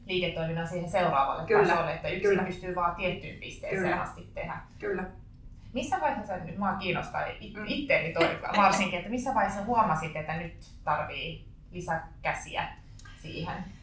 liiketoiminnan 0.05 0.67
siihen 0.67 0.89
seuraavalle 0.89 1.45
Kyllä. 1.45 1.67
tasolle, 1.67 1.93
että 1.93 2.07
yksin 2.07 2.29
Kyllä. 2.29 2.43
pystyy 2.43 2.75
vaan 2.75 2.95
tiettyyn 2.95 3.39
pisteeseen 3.39 3.83
Kyllä. 3.83 4.01
asti 4.01 4.31
tehdä. 4.33 4.57
Kyllä. 4.79 5.03
Missä 5.73 5.97
vaiheessa, 6.01 6.37
nyt 6.37 6.57
mua 6.57 6.73
kiinnostaa 6.73 7.21
mm. 7.21 7.63
itteeni 7.67 8.13
varsinkin, 8.57 8.99
että 8.99 9.11
missä 9.11 9.35
vaiheessa 9.35 9.63
huomasit, 9.63 10.15
että 10.15 10.37
nyt 10.37 10.55
tarvii 10.83 11.46
lisäkäsiä 11.71 12.67
siihen 13.21 13.77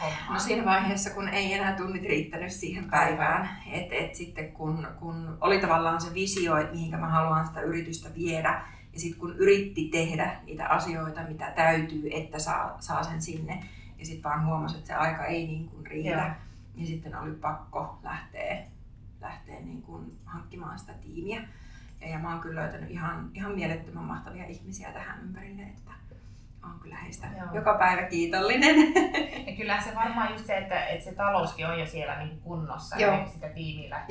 hommaan? 0.00 0.32
No 0.32 0.38
siinä 0.38 0.64
vaiheessa, 0.64 1.10
kun 1.10 1.28
ei 1.28 1.52
enää 1.52 1.76
tunnit 1.76 2.02
riittänyt 2.02 2.52
siihen 2.52 2.90
päivään. 2.90 3.48
Et, 3.70 3.92
et 3.92 4.14
sitten 4.14 4.52
kun, 4.52 4.88
kun 4.98 5.38
oli 5.40 5.60
tavallaan 5.60 6.00
se 6.00 6.14
visio, 6.14 6.56
että 6.56 6.74
mihinkä 6.74 6.96
mä 6.96 7.08
haluan 7.08 7.46
sitä 7.46 7.60
yritystä 7.60 8.08
viedä, 8.14 8.62
ja 8.92 9.00
sitten 9.00 9.20
kun 9.20 9.36
yritti 9.36 9.88
tehdä 9.92 10.40
niitä 10.46 10.66
asioita, 10.66 11.22
mitä 11.28 11.50
täytyy, 11.50 12.08
että 12.12 12.38
saa, 12.38 12.76
saa 12.80 13.02
sen 13.02 13.22
sinne, 13.22 13.64
ja 13.98 14.06
sitten 14.06 14.30
vaan 14.30 14.46
huomasi, 14.46 14.76
että 14.76 14.86
se 14.86 14.94
aika 14.94 15.24
ei 15.24 15.46
niin 15.46 15.68
kuin 15.68 15.86
riitä, 15.86 16.10
Joo. 16.10 16.30
niin 16.74 16.86
sitten 16.86 17.16
oli 17.16 17.30
pakko 17.30 17.98
lähteä, 18.02 18.62
lähteä 19.20 19.60
niin 19.60 19.82
kuin 19.82 20.18
hankkimaan 20.24 20.78
sitä 20.78 20.92
tiimiä. 20.92 21.48
Ja, 22.00 22.08
ja 22.08 22.18
mä 22.18 22.32
oon 22.32 22.40
kyllä 22.40 22.60
löytänyt 22.60 22.90
ihan, 22.90 23.30
ihan 23.34 23.54
mielettömän 23.54 24.04
mahtavia 24.04 24.46
ihmisiä 24.46 24.92
tähän 24.92 25.20
ympärille, 25.22 25.62
että 25.62 25.92
on 26.74 26.80
kyllä 26.80 26.96
heistä 26.96 27.26
Joo. 27.38 27.46
joka 27.52 27.74
päivä 27.74 28.02
kiitollinen. 28.02 28.76
Ja 29.46 29.56
kyllä 29.56 29.80
se 29.80 29.94
varmaan 29.94 30.32
just 30.32 30.46
se, 30.46 30.56
että, 30.56 30.86
että 30.86 31.04
se 31.04 31.14
talouskin 31.14 31.66
on 31.66 31.80
jo 31.80 31.86
siellä 31.86 32.18
niin 32.18 32.40
kunnossa 32.40 32.96
Joo. 32.96 33.12
ja 33.12 33.26
sitä 33.26 33.48
tiimillä. 33.48 34.04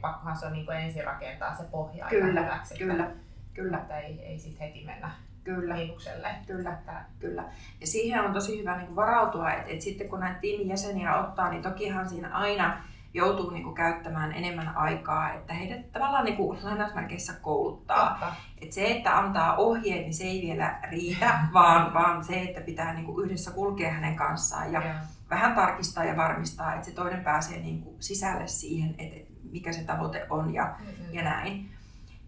Pakkohan 0.00 0.36
se 0.36 0.46
on 0.46 0.52
niin 0.52 0.72
ensin 0.72 1.04
rakentaa 1.04 1.54
se 1.54 1.64
pohja 1.70 2.06
kyllä, 2.08 2.40
hyväksi. 2.40 2.78
Kyllä, 2.78 3.04
että, 3.04 3.16
kyllä. 3.54 3.78
Että 3.78 3.98
ei, 3.98 4.20
ei 4.20 4.38
sitten 4.38 4.66
heti 4.66 4.84
mennä 4.84 5.10
Kyllä. 5.44 5.74
miinukselle. 5.74 6.28
Kyllä, 6.46 6.72
että... 6.72 7.04
kyllä. 7.18 7.44
Ja 7.80 7.86
siihen 7.86 8.20
on 8.20 8.32
tosi 8.32 8.60
hyvä 8.60 8.76
niin 8.76 8.96
varautua, 8.96 9.52
että, 9.52 9.70
että 9.70 9.84
sitten 9.84 10.08
kun 10.08 10.20
näitä 10.20 10.40
tiimin 10.40 10.68
jäseniä 10.68 11.16
ottaa, 11.16 11.50
niin 11.50 11.62
tokihan 11.62 12.08
siinä 12.08 12.28
aina 12.28 12.84
joutuu 13.14 13.50
niin 13.50 13.62
kuin 13.64 13.74
käyttämään 13.74 14.32
enemmän 14.32 14.76
aikaa, 14.76 15.32
että 15.32 15.54
heidät 15.54 15.92
tavallaan 15.92 16.24
niin 16.24 16.36
kuin 16.36 16.58
lainausmerkeissä 16.62 17.32
kouluttaa. 17.32 18.36
Et 18.60 18.72
se, 18.72 18.90
että 18.90 19.18
antaa 19.18 19.56
ohjeet, 19.56 20.00
niin 20.00 20.14
se 20.14 20.24
ei 20.24 20.42
vielä 20.42 20.78
riitä, 20.90 21.38
vaan, 21.54 21.94
vaan 21.94 22.24
se, 22.24 22.42
että 22.42 22.60
pitää 22.60 22.94
niin 22.94 23.06
kuin 23.06 23.24
yhdessä 23.24 23.50
kulkea 23.50 23.92
hänen 23.92 24.16
kanssaan 24.16 24.72
ja, 24.72 24.86
ja 24.86 24.94
vähän 25.30 25.54
tarkistaa 25.54 26.04
ja 26.04 26.16
varmistaa, 26.16 26.74
että 26.74 26.86
se 26.86 26.92
toinen 26.92 27.24
pääsee 27.24 27.58
niin 27.58 27.82
kuin 27.82 27.96
sisälle 28.02 28.46
siihen, 28.46 28.94
että 28.98 29.32
mikä 29.52 29.72
se 29.72 29.84
tavoite 29.84 30.26
on 30.30 30.54
ja, 30.54 30.74
mm-hmm. 30.80 31.14
ja 31.14 31.22
näin. 31.22 31.72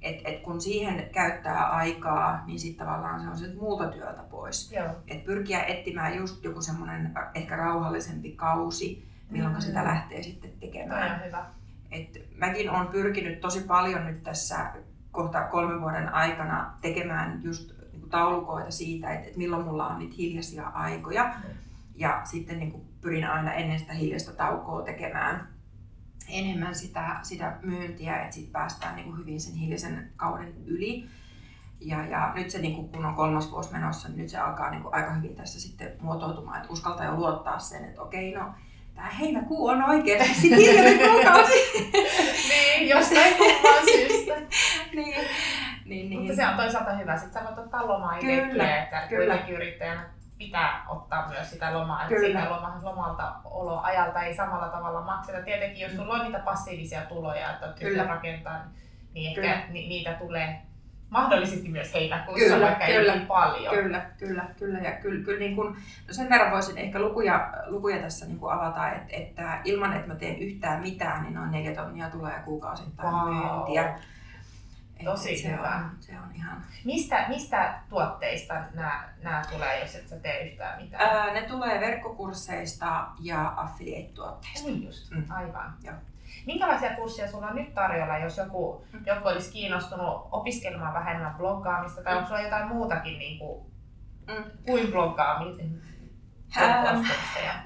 Et, 0.03 0.21
et 0.25 0.41
kun 0.41 0.61
siihen 0.61 1.11
käyttää 1.13 1.71
aikaa, 1.71 2.43
niin 2.47 2.61
sitten 2.61 2.87
tavallaan 2.87 3.21
se 3.21 3.29
on 3.29 3.39
se 3.39 3.55
muuta 3.55 3.87
työtä 3.87 4.23
pois. 4.31 4.73
Et 5.09 5.25
pyrkiä 5.25 5.63
etsimään 5.63 6.17
just 6.17 6.45
joku 6.45 6.63
semmoinen 6.63 7.13
ehkä 7.35 7.57
rauhallisempi 7.57 8.33
kausi, 8.33 9.14
milloin 9.35 9.63
sitä 9.63 9.85
lähtee 9.85 10.23
sitten 10.23 10.51
tekemään. 10.61 11.27
hyvä. 11.27 11.47
Et 11.91 12.29
mäkin 12.37 12.71
olen 12.71 12.87
pyrkinyt 12.87 13.41
tosi 13.41 13.61
paljon 13.61 14.07
nyt 14.07 14.23
tässä 14.23 14.73
kohta 15.11 15.43
kolmen 15.43 15.81
vuoden 15.81 16.15
aikana 16.15 16.75
tekemään 16.81 17.41
just 17.43 17.73
niin 17.93 18.11
taulukoita 18.11 18.71
siitä, 18.71 19.15
että, 19.15 19.39
milloin 19.39 19.65
mulla 19.65 19.87
on 19.87 19.99
niitä 19.99 20.15
hiljaisia 20.19 20.67
aikoja. 20.67 21.25
Mm. 21.25 21.55
Ja 21.95 22.21
sitten 22.25 22.59
niin 22.59 22.73
kuin 22.73 22.85
pyrin 23.01 23.31
aina 23.31 23.53
ennen 23.53 23.79
sitä 23.79 23.93
hiljaista 23.93 24.33
taukoa 24.33 24.83
tekemään 24.83 25.55
enemmän 26.29 26.75
sitä, 26.75 27.17
sitä 27.23 27.59
myyntiä, 27.63 28.17
että 28.23 28.35
sitten 28.35 28.53
päästään 28.53 28.97
niin 28.97 29.07
kuin 29.07 29.19
hyvin 29.19 29.41
sen 29.41 29.55
hiljaisen 29.55 30.13
kauden 30.17 30.55
yli. 30.67 31.09
Ja, 31.81 32.07
ja 32.07 32.33
nyt 32.35 32.51
se, 32.51 32.59
niin 32.59 32.91
kun 32.91 33.05
on 33.05 33.15
kolmas 33.15 33.51
vuosi 33.51 33.73
menossa, 33.73 34.09
niin 34.09 34.19
nyt 34.19 34.29
se 34.29 34.39
alkaa 34.39 34.71
niin 34.71 34.83
aika 34.93 35.13
hyvin 35.13 35.37
tässä 35.37 35.61
sitten 35.61 35.93
muotoutumaan, 36.01 36.57
että 36.57 36.73
uskaltaa 36.73 37.07
jo 37.07 37.17
luottaa 37.17 37.59
sen, 37.59 37.85
että 37.85 38.03
okei, 38.03 38.35
no 38.35 38.55
tämä 38.95 39.09
heinäkuu 39.09 39.67
on 39.67 39.83
oikeasti 39.83 40.35
sitten 40.35 40.59
hirveän 40.59 41.11
kuukausi. 41.11 41.91
niin, 42.51 42.89
jostain 42.89 43.35
kumman 43.35 43.85
syystä. 43.93 44.35
niin, 44.97 45.29
niin, 45.85 46.11
niin. 46.11 46.19
Mutta 46.19 46.37
se 46.37 46.47
on 46.47 46.57
toisaalta 46.57 46.93
hyvä. 46.93 47.17
Sitten 47.17 47.43
sä 47.43 47.49
voit 47.49 47.59
ottaa 47.59 47.89
lomaa 47.89 48.19
kyllä, 48.19 48.83
että 48.83 49.07
kyllä. 49.09 49.47
yrittäjänä 49.49 50.05
pitää 50.39 50.85
ottaa 50.89 51.29
myös 51.29 51.51
sitä 51.51 51.79
lomaa, 51.79 52.03
että 52.03 52.15
Kyllä. 52.15 52.41
siitä 52.41 52.55
loma, 52.55 52.81
lomalta 52.83 53.33
oloajalta 53.45 54.23
ei 54.23 54.35
samalla 54.35 54.69
tavalla 54.69 55.01
makseta. 55.01 55.43
Tietenkin 55.43 55.83
jos 55.83 55.97
sulla 55.97 56.15
on 56.15 56.25
niitä 56.25 56.39
passiivisia 56.39 57.01
tuloja, 57.01 57.51
että 57.53 57.75
Kyllä. 57.81 58.05
rakentaa, 58.05 58.65
niin 59.13 59.29
ehkä 59.29 59.41
Kyllä. 59.41 59.73
Ni, 59.73 59.89
niitä 59.89 60.13
tulee 60.13 60.63
mahdollisesti 61.15 61.69
myös 61.69 61.95
heinäkuussa, 61.95 62.45
kyllä, 62.45 62.67
vaikka 62.67 62.87
kyllä, 62.87 63.13
ei 63.13 63.19
niin 63.19 63.27
paljon. 63.27 63.75
Kyllä, 63.75 64.07
kyllä, 64.19 64.45
kyllä. 64.59 64.79
Ja 64.79 64.93
kyllä, 64.93 65.25
kyllä 65.25 65.39
niin 65.39 65.57
kun, 65.57 65.77
no 66.09 66.15
sen 66.15 66.31
verran 66.31 66.53
voisin 66.53 66.79
ehkä 66.79 67.01
lukuja, 67.01 67.53
lukuja 67.67 67.99
tässä 67.99 68.27
niin 68.27 68.39
avata, 68.43 68.91
että, 68.91 69.17
että 69.17 69.61
ilman 69.65 69.93
että 69.93 70.09
mä 70.09 70.15
teen 70.15 70.39
yhtään 70.39 70.83
mitään, 70.83 71.23
niin 71.23 71.35
noin 71.35 71.51
neljä 71.51 71.75
tonnia 71.75 72.11
tulee 72.11 72.43
kuukausittain 72.45 73.15
wow. 73.15 73.35
myyntiä. 73.35 73.99
Tosi 75.05 75.37
se 75.37 75.53
hyvä. 75.53 75.77
On, 75.77 75.91
se 76.01 76.13
on 76.13 76.35
ihan... 76.35 76.63
Mistä, 76.85 77.25
mistä 77.29 77.79
tuotteista 77.89 78.55
nämä, 78.75 79.09
nämä 79.23 79.43
tulee, 79.53 79.81
jos 79.81 79.95
et 79.95 80.09
sä 80.09 80.17
tee 80.17 80.49
yhtään 80.49 80.83
mitään? 80.83 81.17
Ää, 81.17 81.33
ne 81.33 81.43
tulee 81.43 81.81
verkkokursseista 81.81 83.07
ja 83.21 83.53
affiliate-tuotteista. 83.57 84.69
Niin 84.69 84.85
just, 84.85 85.11
mm. 85.11 85.25
aivan. 85.29 85.75
Joo. 85.83 85.95
Minkälaisia 86.47 86.97
kursseja 86.97 87.31
sulla 87.31 87.47
on 87.47 87.57
nyt 87.57 87.75
tarjolla, 87.75 88.19
jos 88.19 88.37
joku, 88.37 88.85
mm. 88.93 89.01
joku 89.07 89.29
olisi 89.29 89.53
kiinnostunut 89.53 90.29
opiskelemaan 90.33 90.95
vähemmän 90.95 91.35
bloggaamista, 91.35 92.03
tai 92.03 92.13
mm. 92.13 92.19
onko 92.19 92.29
sulla 92.29 92.43
jotain 92.43 92.69
muutakin 92.69 93.19
niin 93.19 93.39
kuin, 93.39 93.67
mm. 94.29 94.45
kuin 94.67 94.93
bloggaamista? 94.93 95.63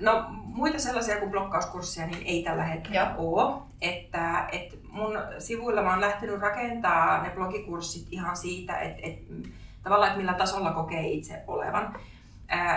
No 0.01 0.27
muita 0.31 0.79
sellaisia 0.79 1.19
kuin 1.19 1.31
blokkauskursseja 1.31 2.07
niin 2.07 2.27
ei 2.27 2.43
tällä 2.43 2.65
hetkellä 2.65 3.01
Joo. 3.01 3.15
ole. 3.19 3.63
Että, 3.81 4.49
että 4.53 4.77
mun 4.91 5.19
sivuilla 5.39 5.83
mä 5.83 5.91
oon 5.91 6.01
lähtenyt 6.01 6.41
rakentaa 6.41 7.23
ne 7.23 7.31
blogikurssit 7.31 8.07
ihan 8.11 8.37
siitä, 8.37 8.79
että, 8.79 9.01
että 9.03 9.49
tavallaan, 9.83 10.09
että 10.09 10.19
millä 10.19 10.35
tasolla 10.35 10.73
kokee 10.73 11.09
itse 11.09 11.45
olevan. 11.47 11.97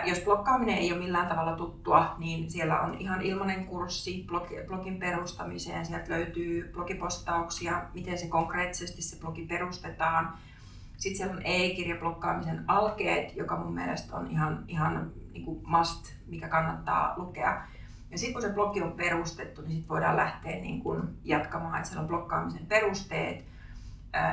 Jos 0.05 0.19
blokkaaminen 0.19 0.77
ei 0.77 0.91
ole 0.91 0.99
millään 0.99 1.27
tavalla 1.27 1.55
tuttua, 1.55 2.15
niin 2.17 2.51
siellä 2.51 2.81
on 2.81 2.93
ihan 2.93 3.21
ilmainen 3.21 3.65
kurssi 3.65 4.25
blogin 4.67 4.99
perustamiseen. 4.99 5.85
Sieltä 5.85 6.09
löytyy 6.09 6.71
blogipostauksia, 6.73 7.83
miten 7.93 8.17
se 8.17 8.27
konkreettisesti 8.27 9.01
se 9.01 9.19
blogi 9.19 9.45
perustetaan. 9.45 10.37
Sitten 10.97 11.17
siellä 11.17 11.33
on 11.33 11.41
e-kirja 11.45 11.95
blokkaamisen 11.95 12.63
alkeet, 12.67 13.35
joka 13.35 13.57
mun 13.57 13.73
mielestä 13.73 14.15
on 14.15 14.31
ihan, 14.31 14.63
ihan 14.67 15.11
niin 15.33 15.45
kuin 15.45 15.61
must, 15.65 16.13
mikä 16.27 16.47
kannattaa 16.47 17.13
lukea. 17.17 17.61
Ja 18.11 18.17
sitten 18.17 18.33
kun 18.33 18.41
se 18.41 18.53
blogi 18.53 18.81
on 18.81 18.91
perustettu, 18.91 19.61
niin 19.61 19.71
sitten 19.71 19.89
voidaan 19.89 20.17
lähteä 20.17 20.55
niin 20.55 20.81
kuin 20.81 21.01
jatkamaan, 21.23 21.75
että 21.75 21.87
siellä 21.89 22.01
on 22.01 22.07
blokkaamisen 22.07 22.65
perusteet. 22.65 23.45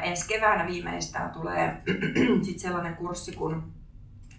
Ensi 0.02 0.28
keväänä 0.28 0.66
viimeistään 0.66 1.30
tulee 1.30 1.82
sitten 2.44 2.58
sellainen 2.58 2.96
kurssi 2.96 3.32
kun 3.32 3.77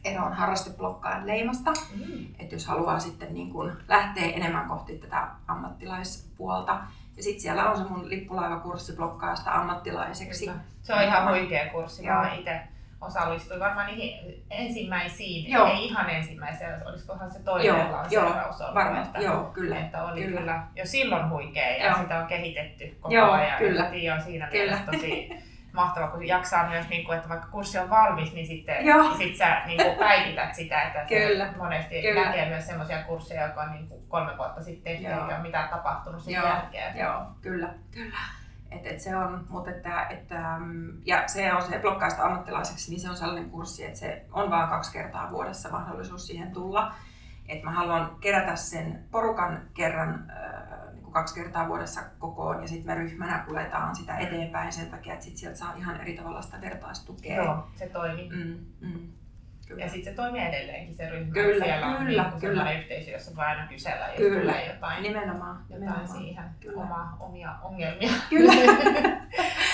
eroon 0.05 0.33
harrasteblokkaan 0.33 1.27
leimasta. 1.27 1.71
Mm. 1.71 2.25
Että 2.39 2.55
jos 2.55 2.67
haluaa 2.67 2.99
sitten 2.99 3.33
niin 3.33 3.51
kuin 3.51 3.71
lähteä 3.88 4.25
enemmän 4.25 4.67
kohti 4.67 4.97
tätä 4.97 5.27
ammattilaispuolta. 5.47 6.79
Ja 7.17 7.23
sitten 7.23 7.41
siellä 7.41 7.69
on 7.69 7.77
se 7.77 7.83
mun 7.83 8.09
lippulaivakurssi 8.09 8.95
blokkaasta 8.95 9.51
ammattilaiseksi. 9.51 10.45
Kyllä. 10.45 10.59
Se 10.81 10.93
on 10.93 11.01
ihan 11.01 11.29
huikea 11.29 11.69
kurssi. 11.71 12.05
Mä 12.05 12.33
itse 12.33 12.62
osallistui 13.01 13.59
varmaan 13.59 13.88
niihin 13.88 14.43
ensimmäisiin, 14.49 15.51
joo. 15.51 15.67
ei 15.67 15.85
ihan 15.85 16.09
ensimmäisiä, 16.09 16.79
olisikohan 16.85 17.31
se 17.31 17.39
toinen 17.39 17.67
joo, 17.67 17.91
lanseeraus 17.91 18.62
ollut. 18.62 18.75
Varmaan, 18.75 19.03
että, 19.03 19.19
joo, 19.19 19.43
kyllä. 19.43 19.79
Että 19.79 20.03
oli 20.03 20.21
kyllä. 20.21 20.39
kyllä 20.39 20.63
jo 20.75 20.85
silloin 20.85 21.29
huikea 21.29 21.77
ja 21.77 21.85
joo. 21.85 22.01
sitä 22.01 22.19
on 22.19 22.27
kehitetty 22.27 22.97
koko 22.99 23.15
joo, 23.15 23.31
ajan. 23.31 23.57
Kyllä. 23.57 23.89
Ja 23.93 24.15
on 24.15 24.21
siinä 24.21 24.47
kyllä. 24.47 24.63
mielessä 24.63 24.91
tosi 24.91 25.29
mahtava, 25.73 26.08
kun 26.08 26.27
jaksaa 26.27 26.69
myös, 26.69 26.89
niin 26.89 27.05
kuin, 27.05 27.17
että 27.17 27.29
vaikka 27.29 27.47
kurssi 27.47 27.79
on 27.79 27.89
valmis, 27.89 28.34
niin 28.34 28.47
sitten 28.47 28.86
Joo. 28.86 29.17
sit 29.17 29.36
sä 29.36 29.62
niin 29.65 29.84
kuin, 29.84 29.97
päivität 29.97 30.55
sitä, 30.55 30.82
että 30.82 31.05
Kyllä. 31.05 31.53
monesti 31.58 32.01
Kyllä. 32.01 32.25
näkee 32.25 32.49
myös 32.49 32.67
sellaisia 32.67 33.03
kursseja, 33.03 33.43
jotka 33.43 33.62
on 33.62 33.71
niin 33.71 33.88
kuin, 33.88 34.03
kolme 34.08 34.38
vuotta 34.38 34.63
sitten, 34.63 34.95
eikä 34.95 35.25
ole 35.25 35.38
mitään 35.38 35.69
tapahtunut 35.69 36.23
sen 36.23 36.34
Joo. 36.34 36.45
jälkeen. 36.45 36.97
Joo, 36.97 37.21
kyllä. 37.41 37.69
kyllä. 37.91 38.17
Et, 38.71 38.88
et 38.88 38.99
se 38.99 39.15
on, 39.15 39.45
mutta 39.49 39.71
että, 39.71 40.08
että, 40.10 40.55
mm, 40.60 41.01
ja 41.05 41.27
se 41.27 41.53
on 41.53 41.62
se 41.62 41.79
blokkaista 41.79 42.23
ammattilaiseksi, 42.23 42.91
niin 42.91 43.01
se 43.01 43.10
on 43.10 43.17
sellainen 43.17 43.49
kurssi, 43.49 43.86
että 43.86 43.99
se 43.99 44.25
on 44.32 44.51
vain 44.51 44.69
kaksi 44.69 44.93
kertaa 44.93 45.32
vuodessa 45.32 45.69
mahdollisuus 45.69 46.27
siihen 46.27 46.51
tulla. 46.51 46.93
Että 47.47 47.65
mä 47.65 47.71
haluan 47.71 48.15
kerätä 48.21 48.55
sen 48.55 49.03
porukan 49.12 49.62
kerran 49.73 50.32
äh, 50.32 50.88
kuin 51.09 51.13
kaksi 51.13 51.35
kertaa 51.35 51.67
vuodessa 51.67 52.01
kokoon 52.19 52.61
ja 52.61 52.67
sitten 52.67 52.85
me 52.85 52.95
ryhmänä 52.95 53.43
kuljetaan 53.47 53.95
sitä 53.95 54.17
eteenpäin 54.17 54.71
sen 54.71 54.89
takia, 54.89 55.13
että 55.13 55.25
sit 55.25 55.37
sieltä 55.37 55.57
saa 55.57 55.73
ihan 55.77 56.01
eri 56.01 56.13
tavalla 56.13 56.41
sitä 56.41 56.61
vertaistukea. 56.61 57.43
Joo, 57.43 57.67
se 57.75 57.87
toimii. 57.87 58.29
Mm, 58.29 58.65
mm. 58.81 59.07
Kyllä. 59.67 59.83
Ja 59.83 59.89
sitten 59.89 60.13
se 60.13 60.15
toimii 60.15 60.41
edelleenkin 60.41 60.95
se 60.95 61.09
ryhmä. 61.09 61.33
Kyllä, 61.33 61.65
Siellä 61.65 61.97
kyllä, 61.99 62.23
on 62.23 62.31
niin 62.31 62.39
kyllä. 62.39 62.71
yhteisö, 62.71 63.11
jossa 63.11 63.35
voi 63.35 63.45
aina 63.45 63.67
kysellä, 63.67 64.07
jos 64.07 64.15
kyllä. 64.17 64.41
tulee 64.41 64.73
jotain, 64.73 65.03
nimenomaan, 65.03 65.57
jotain 65.69 65.81
nimenomaan. 65.81 66.07
siihen 66.07 66.43
kyllä. 66.59 66.81
Oma, 66.81 67.17
omia 67.19 67.55
ongelmia. 67.61 68.11
Kyllä. 68.29 68.53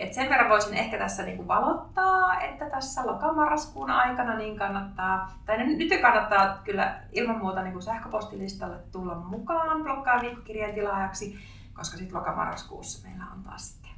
Et 0.00 0.14
sen 0.14 0.28
verran 0.28 0.48
voisin 0.48 0.74
ehkä 0.74 0.98
tässä 0.98 1.22
niinku 1.22 1.48
valottaa, 1.48 2.40
että 2.40 2.70
tässä 2.70 3.06
lokamarraskuun 3.06 3.90
aikana 3.90 4.36
niin 4.36 4.58
kannattaa, 4.58 5.32
tai 5.46 5.66
nyt 5.66 6.00
kannattaa 6.00 6.58
kyllä 6.64 7.00
ilman 7.12 7.38
muuta 7.38 7.62
niinku 7.62 7.80
sähköpostilistalle 7.80 8.76
tulla 8.92 9.14
mukaan 9.14 9.82
blokkaa 9.82 10.20
viikkokirjan 10.20 10.74
tilaajaksi, 10.74 11.38
koska 11.74 11.96
sitten 11.96 12.16
lokamarraskuussa 12.16 13.08
meillä 13.08 13.24
on 13.32 13.42
taas 13.42 13.68
sitten 13.68 13.90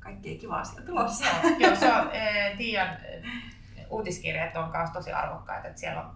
kaikkea 0.00 0.38
kivaa 0.38 0.64
siellä 0.64 0.86
tulossa. 0.86 1.24
Joo, 1.42 1.56
joo 1.58 1.76
se 1.76 1.92
on 1.92 2.10
eh, 2.12 2.56
Tiian 2.56 2.88
uutiskirjat 3.90 4.56
on 4.56 4.70
myös 4.70 4.90
tosi 4.90 5.12
arvokkaita, 5.12 5.68
että 5.68 5.80
siellä 5.80 6.00
on 6.00 6.10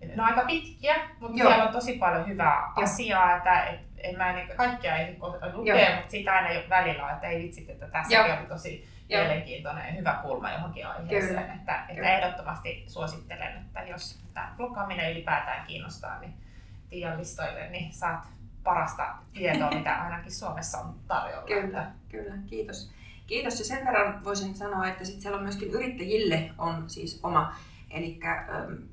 ne 0.00 0.12
on 0.22 0.28
aika 0.28 0.44
pitkiä, 0.46 0.94
mutta 1.20 1.38
Joo. 1.38 1.48
siellä 1.48 1.64
on 1.64 1.72
tosi 1.72 1.92
paljon 1.92 2.26
hyvää 2.26 2.72
Joo. 2.76 2.84
asiaa, 2.84 3.36
että 3.36 3.64
et, 3.64 3.80
en 4.08 4.16
mä 4.16 4.40
en, 4.40 4.56
kaikkia 4.56 4.96
ei 4.96 5.18
lukea, 5.52 5.96
mutta 5.96 6.10
siitä 6.10 6.32
aina 6.32 6.52
jo 6.52 6.62
välillä 6.68 7.04
on, 7.04 7.10
että 7.10 7.26
ei 7.26 7.42
vitsit, 7.42 7.70
että 7.70 7.86
tässä 7.86 8.24
oli 8.24 8.46
tosi 8.48 8.88
Joo. 9.08 9.22
mielenkiintoinen 9.22 9.86
ja 9.86 9.92
hyvä 9.92 10.18
kulma 10.22 10.52
johonkin 10.52 10.86
aiheeseen. 10.86 11.28
Kyllä. 11.28 11.54
Että, 11.54 11.84
että 11.88 12.16
ehdottomasti 12.16 12.84
suosittelen, 12.86 13.56
että 13.56 13.82
jos 13.82 14.18
tämä 14.34 14.54
blokkaaminen 14.56 15.12
ylipäätään 15.12 15.66
kiinnostaa, 15.66 16.20
niin 16.20 16.34
Tiian 16.90 17.18
listoille, 17.18 17.68
niin 17.68 17.92
saat 17.92 18.26
parasta 18.64 19.14
tietoa, 19.34 19.70
mitä 19.70 19.94
ainakin 20.04 20.32
Suomessa 20.32 20.78
on 20.78 20.94
tarjolla. 21.08 21.46
Kyllä, 21.46 21.90
kyllä. 22.08 22.34
Kiitos. 22.46 22.92
Kiitos 23.26 23.58
ja 23.58 23.64
sen 23.64 23.86
verran 23.86 24.24
voisin 24.24 24.54
sanoa, 24.54 24.88
että 24.88 25.04
sit 25.04 25.20
siellä 25.20 25.36
on 25.36 25.42
myöskin 25.42 25.70
yrittäjille 25.70 26.50
on 26.58 26.90
siis 26.90 27.20
oma. 27.22 27.56
Eli 27.90 28.20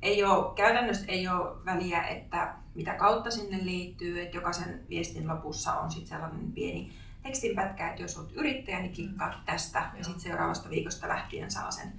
ei 0.02 0.24
ole, 0.24 0.54
käytännössä 0.54 1.04
ei 1.08 1.28
ole 1.28 1.64
väliä, 1.64 2.02
että 2.02 2.54
mitä 2.74 2.94
kautta 2.94 3.30
sinne 3.30 3.58
liittyy, 3.62 4.22
että 4.22 4.36
jokaisen 4.36 4.80
viestin 4.88 5.28
lopussa 5.28 5.72
on 5.72 5.90
sitten 5.90 6.08
sellainen 6.08 6.52
pieni 6.52 6.92
tekstinpätkä, 7.22 7.88
että 7.88 8.02
jos 8.02 8.18
olet 8.18 8.32
yrittäjä, 8.32 8.80
niin 8.80 8.94
klikkaat 8.94 9.44
tästä 9.46 9.78
Joo. 9.78 9.98
ja 9.98 10.04
sitten 10.04 10.22
seuraavasta 10.22 10.70
viikosta 10.70 11.08
lähtien 11.08 11.50
saa 11.50 11.70
sen 11.70 11.92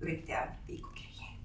yrittäjän 0.00 0.58
viikkokirjeen. 0.68 1.36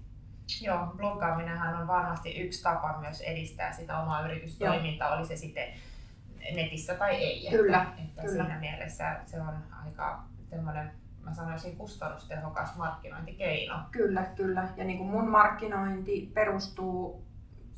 Joo, 0.60 0.86
bloggaaminenhan 0.96 1.80
on 1.80 1.86
varmasti 1.86 2.40
yksi 2.40 2.62
tapa 2.62 2.98
myös 3.00 3.20
edistää 3.20 3.72
sitä 3.72 4.00
omaa 4.00 4.26
yritystoimintaa, 4.26 5.16
oli 5.16 5.26
se 5.26 5.36
sitten 5.36 5.68
netissä 6.54 6.94
tai 6.94 7.14
ei. 7.14 7.50
Kyllä. 7.50 7.82
Että, 7.82 8.02
että 8.02 8.22
kyllä. 8.22 8.44
Siinä 8.44 8.60
mielessä 8.60 9.20
se 9.26 9.40
on 9.40 9.54
aika 9.84 10.22
semmoinen 10.50 10.90
mä 11.28 11.34
sanoisin 11.34 11.76
kustannustehokas 11.76 12.76
markkinointikeino. 12.76 13.80
Kyllä, 13.90 14.22
kyllä. 14.22 14.68
Ja 14.76 14.84
niin 14.84 14.98
kuin 14.98 15.10
mun 15.10 15.28
markkinointi 15.28 16.30
perustuu, 16.34 17.24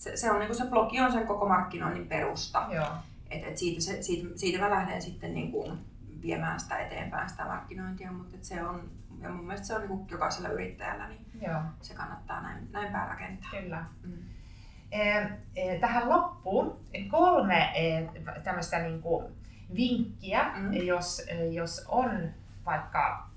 se, 0.00 0.16
se 0.16 0.30
on 0.30 0.38
niin 0.38 0.46
kuin 0.46 0.56
se 0.56 0.64
blogi 0.64 1.00
on 1.00 1.12
sen 1.12 1.26
koko 1.26 1.48
markkinoinnin 1.48 2.08
perusta. 2.08 2.66
Joo. 2.70 2.86
Et, 3.30 3.44
et 3.44 3.56
siitä, 3.56 3.80
se, 3.80 4.02
siitä, 4.02 4.28
siitä 4.34 4.58
mä 4.58 4.70
lähden 4.70 5.02
sitten 5.02 5.34
niin 5.34 5.52
kuin 5.52 5.78
viemään 6.22 6.60
sitä 6.60 6.78
eteenpäin 6.78 7.28
sitä 7.28 7.44
markkinointia, 7.44 8.12
mutta 8.12 8.36
et 8.36 8.44
se 8.44 8.64
on, 8.64 8.90
ja 9.22 9.28
mun 9.28 9.46
mielestä 9.46 9.66
se 9.66 9.74
on 9.74 9.80
niin 9.80 9.88
kuin 9.88 10.06
jokaisella 10.10 10.48
yrittäjällä, 10.48 11.08
niin 11.08 11.26
Joo. 11.40 11.60
se 11.80 11.94
kannattaa 11.94 12.40
näin, 12.40 12.68
näin 12.72 12.92
päin 12.92 13.08
rakentaa. 13.08 13.50
Kyllä. 13.50 13.84
Mm. 14.02 14.12
Tähän 15.80 16.08
loppuun 16.08 16.80
kolme 17.10 17.72
tämmöistä 18.44 18.78
niin 18.78 19.02
kuin 19.02 19.26
vinkkiä, 19.76 20.52
mm. 20.56 20.72
jos, 20.72 21.26
jos 21.50 21.84
on 21.88 22.30
vaikka 22.66 23.28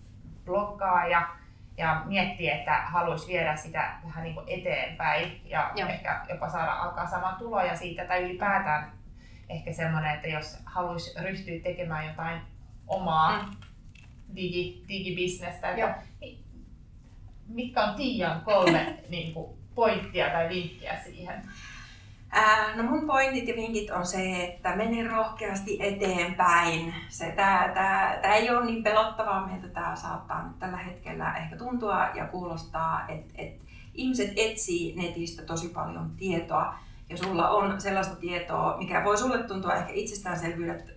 bloggaaja 0.46 1.28
ja 1.78 2.02
miettii, 2.06 2.50
että 2.50 2.82
haluaisi 2.82 3.28
viedä 3.28 3.56
sitä 3.56 3.94
vähän 4.06 4.24
niin 4.24 4.36
kuin 4.36 4.46
eteenpäin 4.50 5.42
ja 5.46 5.72
Joo. 5.76 5.90
ehkä 5.90 6.26
jopa 6.30 6.50
saada 6.50 6.74
alkaa 6.74 7.08
saamaan 7.08 7.36
tuloja 7.36 7.76
siitä 7.76 8.06
tai 8.06 8.24
ylipäätään 8.24 8.92
ehkä 9.50 9.74
semmoinen, 9.74 10.16
että 10.16 10.28
jos 10.28 10.58
haluaisi 10.66 11.22
ryhtyä 11.24 11.60
tekemään 11.64 12.08
jotain 12.08 12.42
omaa 12.88 13.44
mm. 13.44 13.52
digi, 14.36 14.84
digibisnestä, 14.88 15.72
että, 15.72 15.96
mitkä 17.48 17.84
on 17.84 17.96
Tiian 17.96 18.42
kolme 18.42 18.98
niin 19.10 19.34
kuin, 19.34 19.58
pointtia 19.76 20.30
tai 20.30 20.50
vinkkiä 20.50 21.00
siihen? 21.04 21.42
Ää, 22.36 22.76
no 22.76 22.84
mun 22.84 23.08
pointit 23.08 23.48
ja 23.48 23.56
vinkit 23.56 23.90
on 23.90 24.06
se, 24.06 24.44
että 24.44 24.76
mene 24.76 25.08
rohkeasti 25.08 25.78
eteenpäin. 25.80 26.94
Se, 27.10 27.34
tää, 27.36 27.72
tää, 27.74 28.20
tää 28.22 28.36
ei 28.36 28.50
ole 28.50 28.66
niin 28.66 28.84
pelottavaa, 28.84 29.48
miltä 29.48 29.68
tämä 29.68 29.96
saattaa 29.96 30.48
nyt 30.48 30.60
tällä 30.60 30.78
hetkellä 30.78 31.34
ehkä 31.38 31.58
tuntua 31.58 32.08
ja 32.14 32.26
kuulostaa, 32.28 33.08
että 33.08 33.34
et 33.38 33.62
ihmiset 33.94 34.34
etsii 34.36 34.96
netistä 34.96 35.44
tosi 35.44 35.70
paljon 35.70 36.12
tietoa 36.18 36.76
ja 37.10 37.18
sulla 37.18 37.50
on 37.50 37.82
sellaista 37.82 38.16
tietoa, 38.16 38.78
mikä 38.78 39.04
voi 39.04 39.18
sulle 39.18 39.44
tuntua 39.44 39.74
ehkä 39.74 39.94
itsestäänselvyydeltä, 39.94 40.92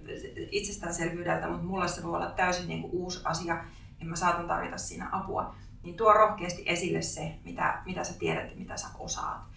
itsestäänselvyydeltä 0.51 1.49
mutta 1.49 1.67
mulle 1.67 1.89
se 1.89 2.03
voi 2.03 2.17
olla 2.17 2.31
täysin 2.31 2.69
niin 2.69 2.83
kuin 2.83 2.93
uusi 2.93 3.21
asia 3.25 3.65
ja 4.01 4.07
mä 4.07 4.17
saatan 4.17 4.47
tarvita 4.47 4.79
siinä 4.79 5.09
apua. 5.13 5.55
Niin 5.83 5.97
tuo 5.97 6.13
rohkeasti 6.13 6.63
esille 6.67 7.03
se, 7.03 7.35
mitä, 7.45 7.83
mitä 7.87 8.05
sä 8.05 8.19
tiedät 8.19 8.51
ja 8.51 8.57
mitä 8.57 8.77
sä 8.77 8.89
osaat. 8.99 9.56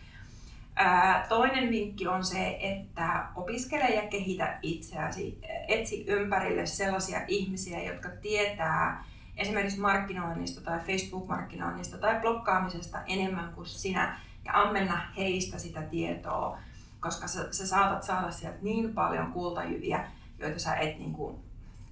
Toinen 1.29 1.69
vinkki 1.69 2.07
on 2.07 2.23
se, 2.23 2.57
että 2.61 3.25
opiskele 3.35 3.85
ja 3.85 4.07
kehitä 4.07 4.59
itseäsi. 4.61 5.39
Etsi 5.67 6.05
ympärille 6.07 6.65
sellaisia 6.65 7.21
ihmisiä, 7.27 7.83
jotka 7.83 8.09
tietää 8.21 9.03
esimerkiksi 9.37 9.79
markkinoinnista 9.79 10.61
tai 10.61 10.79
Facebook-markkinoinnista 10.79 11.97
tai 11.97 12.19
blokkaamisesta 12.19 13.01
enemmän 13.07 13.53
kuin 13.53 13.65
sinä 13.65 14.19
ja 14.45 14.61
ammenna 14.61 15.01
heistä 15.17 15.57
sitä 15.57 15.81
tietoa, 15.81 16.57
koska 16.99 17.27
sä, 17.27 17.53
sä 17.53 17.67
saatat 17.67 18.03
saada 18.03 18.31
sieltä 18.31 18.57
niin 18.61 18.93
paljon 18.93 19.31
kultajyviä, 19.31 20.07
joita 20.39 20.59
sä 20.59 20.75
et 20.75 20.99
niin 20.99 21.13
kuin, 21.13 21.35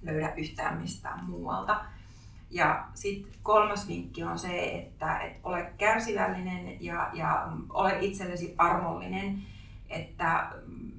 löydä 0.02 0.32
yhtään 0.36 0.80
mistään 0.80 1.24
muualta. 1.24 1.84
Ja 2.50 2.84
sitten 2.94 3.32
kolmas 3.42 3.88
vinkki 3.88 4.22
on 4.22 4.38
se, 4.38 4.72
että 4.72 5.18
et 5.18 5.36
ole 5.42 5.72
kärsivällinen 5.78 6.84
ja, 6.84 7.10
ja 7.12 7.48
ole 7.70 7.98
itsellesi 8.00 8.54
armollinen. 8.58 9.42
Että 9.88 10.50
mm, 10.66 10.92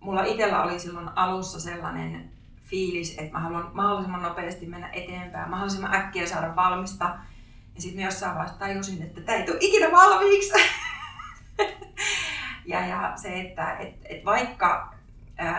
mulla 0.00 0.24
itsellä 0.24 0.62
oli 0.62 0.78
silloin 0.78 1.08
alussa 1.16 1.60
sellainen 1.60 2.30
fiilis, 2.62 3.18
että 3.18 3.32
mä 3.32 3.40
haluan 3.40 3.70
mahdollisimman 3.74 4.22
nopeasti 4.22 4.66
mennä 4.66 4.88
eteenpäin, 4.88 5.50
mahdollisimman 5.50 5.94
äkkiä 5.94 6.26
saada 6.26 6.56
valmista. 6.56 7.04
Ja 7.74 7.82
sitten 7.82 8.04
jossain 8.04 8.34
vaiheessa 8.34 8.58
tajusin, 8.58 9.02
että 9.02 9.20
tämä 9.20 9.38
ei 9.38 9.46
tule 9.46 9.58
ikinä 9.60 9.92
valmiiksi. 9.92 10.52
ja, 12.72 12.86
ja 12.86 13.12
se, 13.16 13.40
että 13.40 13.76
et, 13.76 13.94
et 14.04 14.24
vaikka 14.24 14.96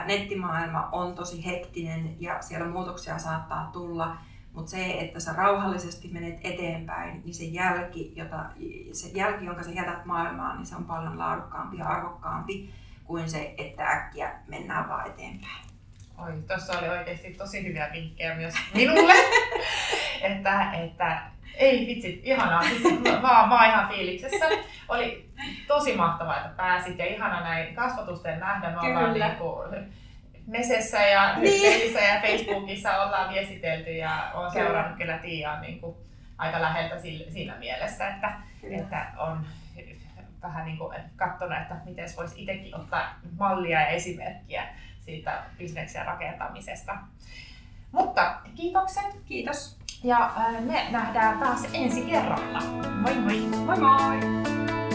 nettimaailma 0.06 0.90
on 0.92 1.16
tosi 1.16 1.46
hektinen 1.46 2.16
ja 2.22 2.42
siellä 2.42 2.68
muutoksia 2.68 3.20
saattaa 3.20 3.70
tulla, 3.74 4.18
mutta 4.58 4.72
se, 4.72 4.92
että 5.00 5.20
sä 5.20 5.34
rauhallisesti 5.34 6.08
menet 6.08 6.40
eteenpäin, 6.44 7.22
niin 7.26 7.34
se 7.34 7.44
jälki, 7.44 8.14
jota, 8.16 8.46
se 8.92 9.08
jälki, 9.08 9.46
jonka 9.46 9.64
sä 9.64 9.72
jätät 9.72 10.06
maailmaan, 10.06 10.58
niin 10.58 10.66
se 10.66 10.76
on 10.76 10.86
paljon 10.86 11.20
laadukkaampi 11.20 11.78
ja 11.78 11.86
arvokkaampi 11.86 12.74
kuin 13.04 13.30
se, 13.30 13.54
että 13.58 13.84
äkkiä 13.84 14.32
mennään 14.48 14.90
vaan 14.90 15.08
eteenpäin. 15.08 15.66
Oi, 16.18 16.44
tuossa 16.48 16.80
oli 16.80 16.90
oikeasti 16.90 17.34
tosi 17.34 17.68
hyviä 17.68 17.90
vinkkejä 17.94 18.36
myös 18.36 18.54
minulle. 18.74 19.14
että, 20.22 20.72
että 20.72 21.22
ei 21.56 21.88
vitsi, 21.88 22.22
ihanaa. 22.24 22.64
Mä, 23.04 23.22
mä 23.22 23.56
oon 23.60 23.70
ihan 23.70 23.90
fiiliksessä. 23.90 24.46
Oli 24.88 25.30
tosi 25.68 25.96
mahtavaa, 25.96 26.38
että 26.38 26.50
pääsit 26.50 27.00
ja 27.00 27.06
ihana 27.06 27.42
näin 27.42 27.76
kasvatusten 27.76 28.40
nähdä. 28.40 28.70
Me 28.70 28.80
ollaan 28.80 29.14
niin 29.14 29.36
kuin, 29.36 29.94
Mesessä 30.48 30.98
ja 30.98 31.40
niin. 31.40 31.94
ja 31.94 32.22
Facebookissa 32.22 33.04
ollaan 33.04 33.34
viestitelty 33.34 33.92
ja 33.92 34.32
olen 34.34 34.52
seurannut 34.52 34.98
kyllä 34.98 35.18
Tiiaa 35.18 35.62
niin 35.62 35.80
kuin 35.80 35.96
aika 36.38 36.62
läheltä 36.62 36.96
siinä 37.30 37.56
mielessä, 37.56 38.10
että, 38.10 38.34
että 38.64 39.06
on 39.18 39.46
vähän 40.42 40.66
niin 40.66 40.78
kuin 40.78 40.98
katsonut, 41.16 41.58
että 41.58 41.76
miten 41.86 42.10
voisi 42.18 42.42
itsekin 42.42 42.76
ottaa 42.76 43.20
mallia 43.40 43.82
ja 43.82 43.88
esimerkkiä 43.88 44.68
siitä 45.00 45.44
bisneksen 45.58 46.06
rakentamisesta. 46.06 46.98
Mutta 47.92 48.40
kiitokset. 48.56 49.06
Kiitos. 49.26 49.78
Ja 50.04 50.32
me 50.60 50.88
nähdään 50.92 51.40
taas 51.40 51.68
ensi 51.74 52.02
kerralla. 52.02 52.60
Moi 53.02 53.16
moi! 53.16 53.40
Moi 53.66 53.78
moi! 53.80 54.87